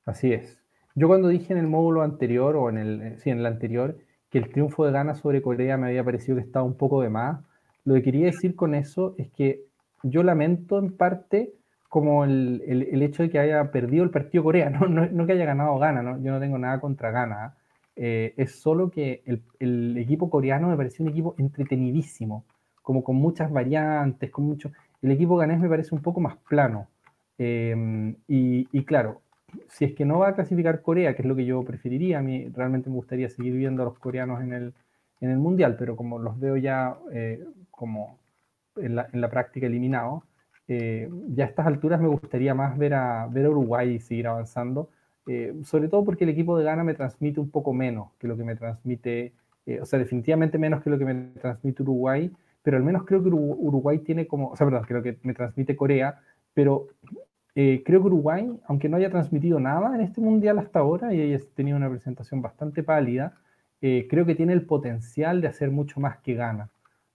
Así 0.04 0.32
es. 0.32 0.62
Yo 0.94 1.08
cuando 1.08 1.28
dije 1.28 1.52
en 1.52 1.58
el 1.58 1.66
módulo 1.66 2.02
anterior, 2.02 2.54
o 2.54 2.68
en 2.68 2.78
el, 2.78 3.18
sí, 3.18 3.30
en 3.30 3.38
el 3.38 3.46
anterior, 3.46 3.96
que 4.32 4.38
el 4.38 4.48
triunfo 4.48 4.86
de 4.86 4.92
Ghana 4.92 5.14
sobre 5.14 5.42
Corea 5.42 5.76
me 5.76 5.88
había 5.88 6.02
parecido 6.02 6.36
que 6.36 6.42
estaba 6.42 6.64
un 6.64 6.76
poco 6.76 7.02
de 7.02 7.10
más, 7.10 7.44
lo 7.84 7.94
que 7.94 8.02
quería 8.02 8.26
decir 8.26 8.56
con 8.56 8.74
eso 8.74 9.14
es 9.18 9.30
que 9.30 9.64
yo 10.02 10.22
lamento 10.22 10.78
en 10.78 10.96
parte 10.96 11.52
como 11.90 12.24
el, 12.24 12.62
el, 12.66 13.02
hecho 13.02 13.22
de 13.22 13.28
que 13.28 13.38
haya 13.38 13.70
perdido 13.70 14.02
el 14.04 14.10
partido 14.10 14.42
Corea, 14.42 14.70
no, 14.70 14.88
no, 14.88 15.26
que 15.26 15.32
haya 15.32 15.44
ganado 15.44 15.78
Ghana, 15.78 16.02
¿no? 16.02 16.22
yo 16.22 16.32
no 16.32 16.40
tengo 16.40 16.56
nada 16.56 16.80
contra 16.80 17.10
Ghana, 17.10 17.54
eh, 17.94 18.32
es 18.38 18.58
solo 18.58 18.90
que 18.90 19.22
el, 19.26 19.42
el, 19.58 19.98
equipo 19.98 20.30
coreano 20.30 20.68
me 20.68 20.76
pareció 20.78 21.04
un 21.04 21.10
equipo 21.10 21.34
entretenidísimo, 21.36 22.46
como 22.80 23.04
con 23.04 23.16
muchas 23.16 23.52
variantes, 23.52 24.30
con 24.30 24.46
mucho... 24.46 24.72
El 25.02 25.10
equipo 25.10 25.36
ganés 25.36 25.60
me 25.60 25.68
parece 25.68 25.94
un 25.94 26.00
poco 26.00 26.20
más 26.20 26.36
plano. 26.48 26.88
Eh, 27.36 28.14
y, 28.28 28.68
y, 28.72 28.84
claro, 28.84 29.20
si 29.68 29.84
es 29.84 29.94
que 29.94 30.04
no 30.04 30.18
va 30.18 30.28
a 30.28 30.34
clasificar 30.34 30.82
Corea, 30.82 31.14
que 31.14 31.22
es 31.22 31.28
lo 31.28 31.36
que 31.36 31.44
yo 31.44 31.62
preferiría, 31.64 32.18
a 32.18 32.22
mí 32.22 32.48
realmente 32.48 32.90
me 32.90 32.96
gustaría 32.96 33.28
seguir 33.28 33.54
viendo 33.54 33.82
a 33.82 33.86
los 33.86 33.98
coreanos 33.98 34.40
en 34.42 34.52
el, 34.52 34.74
en 35.20 35.30
el 35.30 35.38
Mundial, 35.38 35.76
pero 35.78 35.96
como 35.96 36.18
los 36.18 36.38
veo 36.38 36.56
ya 36.56 36.96
eh, 37.12 37.44
como 37.70 38.18
en 38.76 38.96
la, 38.96 39.08
en 39.12 39.20
la, 39.20 39.30
práctica 39.30 39.66
eliminados, 39.66 40.22
eh, 40.68 41.10
ya 41.28 41.44
a 41.44 41.48
estas 41.48 41.66
alturas 41.66 42.00
me 42.00 42.08
gustaría 42.08 42.54
más 42.54 42.78
ver 42.78 42.94
a, 42.94 43.26
ver 43.30 43.46
a 43.46 43.50
Uruguay 43.50 43.98
seguir 44.00 44.26
avanzando, 44.26 44.88
eh, 45.26 45.54
sobre 45.64 45.88
todo 45.88 46.04
porque 46.04 46.24
el 46.24 46.30
equipo 46.30 46.56
de 46.56 46.64
Ghana 46.64 46.84
me 46.84 46.94
transmite 46.94 47.40
un 47.40 47.50
poco 47.50 47.72
menos 47.72 48.12
que 48.18 48.28
lo 48.28 48.36
que 48.36 48.44
me 48.44 48.56
transmite, 48.56 49.32
o 49.80 49.86
sea, 49.86 49.98
definitivamente 49.98 50.58
menos 50.58 50.82
que 50.82 50.90
lo 50.90 50.98
que 50.98 51.04
me 51.04 51.14
transmite 51.40 51.82
Uruguay, 51.82 52.32
pero 52.62 52.76
al 52.76 52.82
menos 52.82 53.04
creo 53.04 53.22
que 53.22 53.28
Uruguay 53.28 53.98
tiene 53.98 54.26
como, 54.26 54.48
o 54.48 54.56
sea, 54.56 54.66
perdón, 54.66 54.84
creo 54.86 55.02
que 55.02 55.18
me 55.22 55.34
transmite 55.34 55.76
Corea, 55.76 56.20
pero 56.54 56.88
eh, 57.54 57.82
creo 57.84 58.00
que 58.00 58.06
Uruguay, 58.06 58.50
aunque 58.66 58.88
no 58.88 58.96
haya 58.96 59.10
transmitido 59.10 59.60
nada 59.60 59.94
en 59.94 60.00
este 60.00 60.20
mundial 60.20 60.58
hasta 60.58 60.78
ahora 60.78 61.12
y 61.12 61.20
haya 61.20 61.44
tenido 61.54 61.76
una 61.76 61.90
presentación 61.90 62.40
bastante 62.40 62.82
pálida, 62.82 63.38
eh, 63.82 64.06
creo 64.08 64.24
que 64.24 64.34
tiene 64.34 64.52
el 64.52 64.64
potencial 64.64 65.40
de 65.40 65.48
hacer 65.48 65.70
mucho 65.70 66.00
más 66.00 66.18
que 66.18 66.34
gana. 66.34 66.70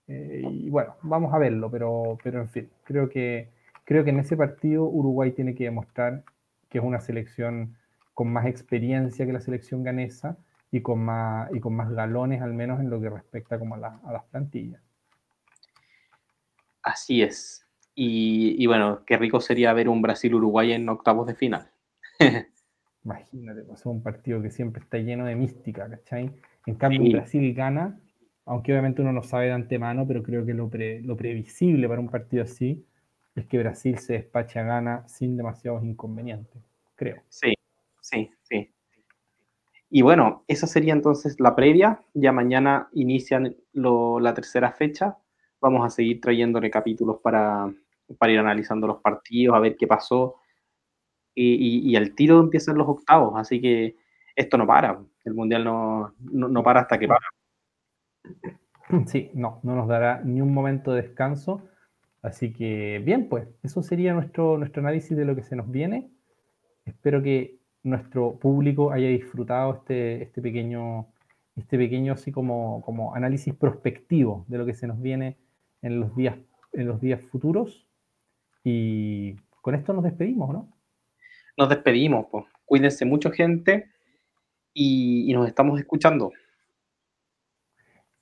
Eh, 0.07 0.43
y 0.49 0.69
bueno, 0.69 0.95
vamos 1.01 1.33
a 1.33 1.37
verlo, 1.39 1.71
pero, 1.71 2.17
pero 2.23 2.41
en 2.41 2.49
fin, 2.49 2.69
creo 2.83 3.09
que, 3.09 3.49
creo 3.83 4.03
que 4.03 4.11
en 4.11 4.19
ese 4.19 4.37
partido 4.37 4.85
Uruguay 4.85 5.31
tiene 5.31 5.55
que 5.55 5.65
demostrar 5.65 6.23
que 6.69 6.77
es 6.77 6.83
una 6.83 6.99
selección 6.99 7.75
con 8.13 8.31
más 8.31 8.45
experiencia 8.45 9.25
que 9.25 9.33
la 9.33 9.41
selección 9.41 9.83
ganesa 9.83 10.37
y 10.71 10.81
con 10.81 10.99
más, 10.99 11.49
y 11.53 11.59
con 11.59 11.75
más 11.75 11.89
galones, 11.91 12.41
al 12.41 12.53
menos 12.53 12.79
en 12.79 12.89
lo 12.89 13.01
que 13.01 13.09
respecta 13.09 13.57
como 13.57 13.75
a, 13.75 13.99
a 14.03 14.11
las 14.11 14.23
plantillas. 14.25 14.81
Así 16.83 17.21
es. 17.21 17.66
Y, 17.99 18.63
bueno, 18.67 19.01
qué 19.07 19.17
rico 19.17 19.41
sería 19.41 19.73
ver 19.73 19.89
un 19.89 20.03
Brasil-Uruguay 20.03 20.73
en 20.73 20.87
octavos 20.87 21.25
de 21.25 21.33
final. 21.33 21.71
Imagínate, 23.03 23.63
pues, 23.63 23.79
es 23.79 23.85
un 23.87 24.03
partido 24.03 24.39
que 24.39 24.51
siempre 24.51 24.83
está 24.83 24.99
lleno 24.99 25.25
de 25.25 25.35
mística, 25.35 25.89
¿cachai? 25.89 26.31
En 26.67 26.75
cambio, 26.75 27.11
Brasil 27.11 27.55
gana, 27.55 27.99
aunque 28.45 28.71
obviamente 28.71 29.01
uno 29.01 29.13
no 29.13 29.23
sabe 29.23 29.47
de 29.47 29.53
antemano, 29.53 30.05
pero 30.07 30.21
creo 30.21 30.45
que 30.45 30.53
lo, 30.53 30.69
lo 30.71 31.17
previsible 31.17 31.87
para 31.87 31.99
un 31.99 32.09
partido 32.09 32.43
así 32.43 32.85
es 33.33 33.47
que 33.47 33.57
Brasil 33.57 33.97
se 33.97 34.13
despache 34.13 34.59
a 34.59 34.63
gana 34.63 35.07
sin 35.07 35.35
demasiados 35.35 35.83
inconvenientes, 35.83 36.61
creo. 36.95 37.23
Sí, 37.29 37.55
sí, 37.99 38.29
sí. 38.43 38.71
Y 39.89 40.03
bueno, 40.03 40.43
esa 40.47 40.67
sería 40.67 40.93
entonces 40.93 41.39
la 41.39 41.55
previa. 41.55 42.03
Ya 42.13 42.31
mañana 42.31 42.89
inician 42.93 43.55
la 43.73 44.33
tercera 44.35 44.71
fecha. 44.71 45.17
Vamos 45.59 45.83
a 45.83 45.89
seguir 45.89 46.21
trayéndole 46.21 46.69
capítulos 46.69 47.17
para, 47.23 47.73
para 48.17 48.31
ir 48.31 48.39
analizando 48.39 48.87
los 48.87 49.01
partidos, 49.01 49.55
a 49.55 49.59
ver 49.59 49.75
qué 49.75 49.87
pasó. 49.87 50.35
Y, 51.35 51.95
al 51.95 52.15
tiro 52.15 52.39
empiezan 52.39 52.77
los 52.77 52.87
octavos, 52.87 53.33
así 53.35 53.61
que 53.61 53.95
esto 54.35 54.57
no 54.57 54.65
para. 54.65 54.99
El 55.23 55.33
mundial 55.33 55.63
no, 55.63 56.13
no, 56.19 56.63
para 56.63 56.81
hasta 56.81 56.97
que 56.97 57.07
para. 57.07 57.25
Sí, 59.05 59.31
no, 59.33 59.59
no 59.63 59.75
nos 59.75 59.87
dará 59.89 60.21
ni 60.23 60.39
un 60.39 60.53
momento 60.53 60.93
de 60.93 61.01
descanso. 61.01 61.67
Así 62.21 62.53
que 62.53 63.01
bien, 63.03 63.27
pues 63.29 63.47
eso 63.61 63.83
sería 63.83 64.13
nuestro, 64.13 64.57
nuestro 64.57 64.81
análisis 64.81 65.15
de 65.15 65.25
lo 65.25 65.35
que 65.35 65.43
se 65.43 65.55
nos 65.55 65.69
viene. 65.69 66.09
Espero 66.85 67.21
que 67.21 67.57
nuestro 67.83 68.37
público 68.39 68.91
haya 68.91 69.07
disfrutado 69.07 69.75
este, 69.75 70.23
este 70.23 70.41
pequeño, 70.41 71.07
este 71.55 71.77
pequeño 71.77 72.13
así 72.13 72.31
como, 72.31 72.81
como 72.81 73.15
análisis 73.15 73.53
prospectivo 73.53 74.45
de 74.47 74.57
lo 74.57 74.65
que 74.65 74.73
se 74.73 74.87
nos 74.87 75.01
viene 75.01 75.37
en 75.81 75.99
los 75.99 76.15
días, 76.15 76.37
en 76.73 76.87
los 76.87 77.01
días 77.01 77.21
futuros. 77.21 77.86
Y 78.69 79.33
con 79.61 79.75
esto 79.75 79.93
nos 79.93 80.03
despedimos, 80.03 80.49
¿no? 80.49 80.69
Nos 81.57 81.69
despedimos, 81.69 82.25
pues. 82.29 82.43
Cuídense 82.65 83.05
mucho, 83.05 83.31
gente, 83.31 83.91
y, 84.73 85.31
nos 85.33 85.47
estamos 85.47 85.79
escuchando. 85.79 86.33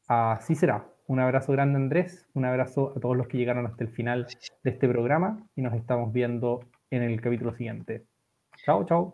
Así 0.07 0.53
será. 0.53 0.87
Un 1.07 1.19
abrazo 1.19 1.51
grande, 1.51 1.77
Andrés. 1.77 2.27
Un 2.35 2.45
abrazo 2.45 2.93
a 2.95 2.99
todos 2.99 3.17
los 3.17 3.27
que 3.27 3.39
llegaron 3.39 3.65
hasta 3.65 3.83
el 3.85 3.89
final 3.89 4.27
de 4.63 4.69
este 4.69 4.87
programa 4.87 5.43
y 5.55 5.63
nos 5.63 5.73
estamos 5.73 6.13
viendo 6.13 6.59
en 6.91 7.01
el 7.01 7.19
capítulo 7.19 7.55
siguiente. 7.55 8.05
Chao, 8.63 8.85
chao. 8.85 9.13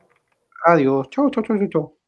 Adiós. 0.65 1.09
Chao, 1.11 1.29
chao, 1.29 1.43
chao, 1.45 1.67
chao. 1.69 2.00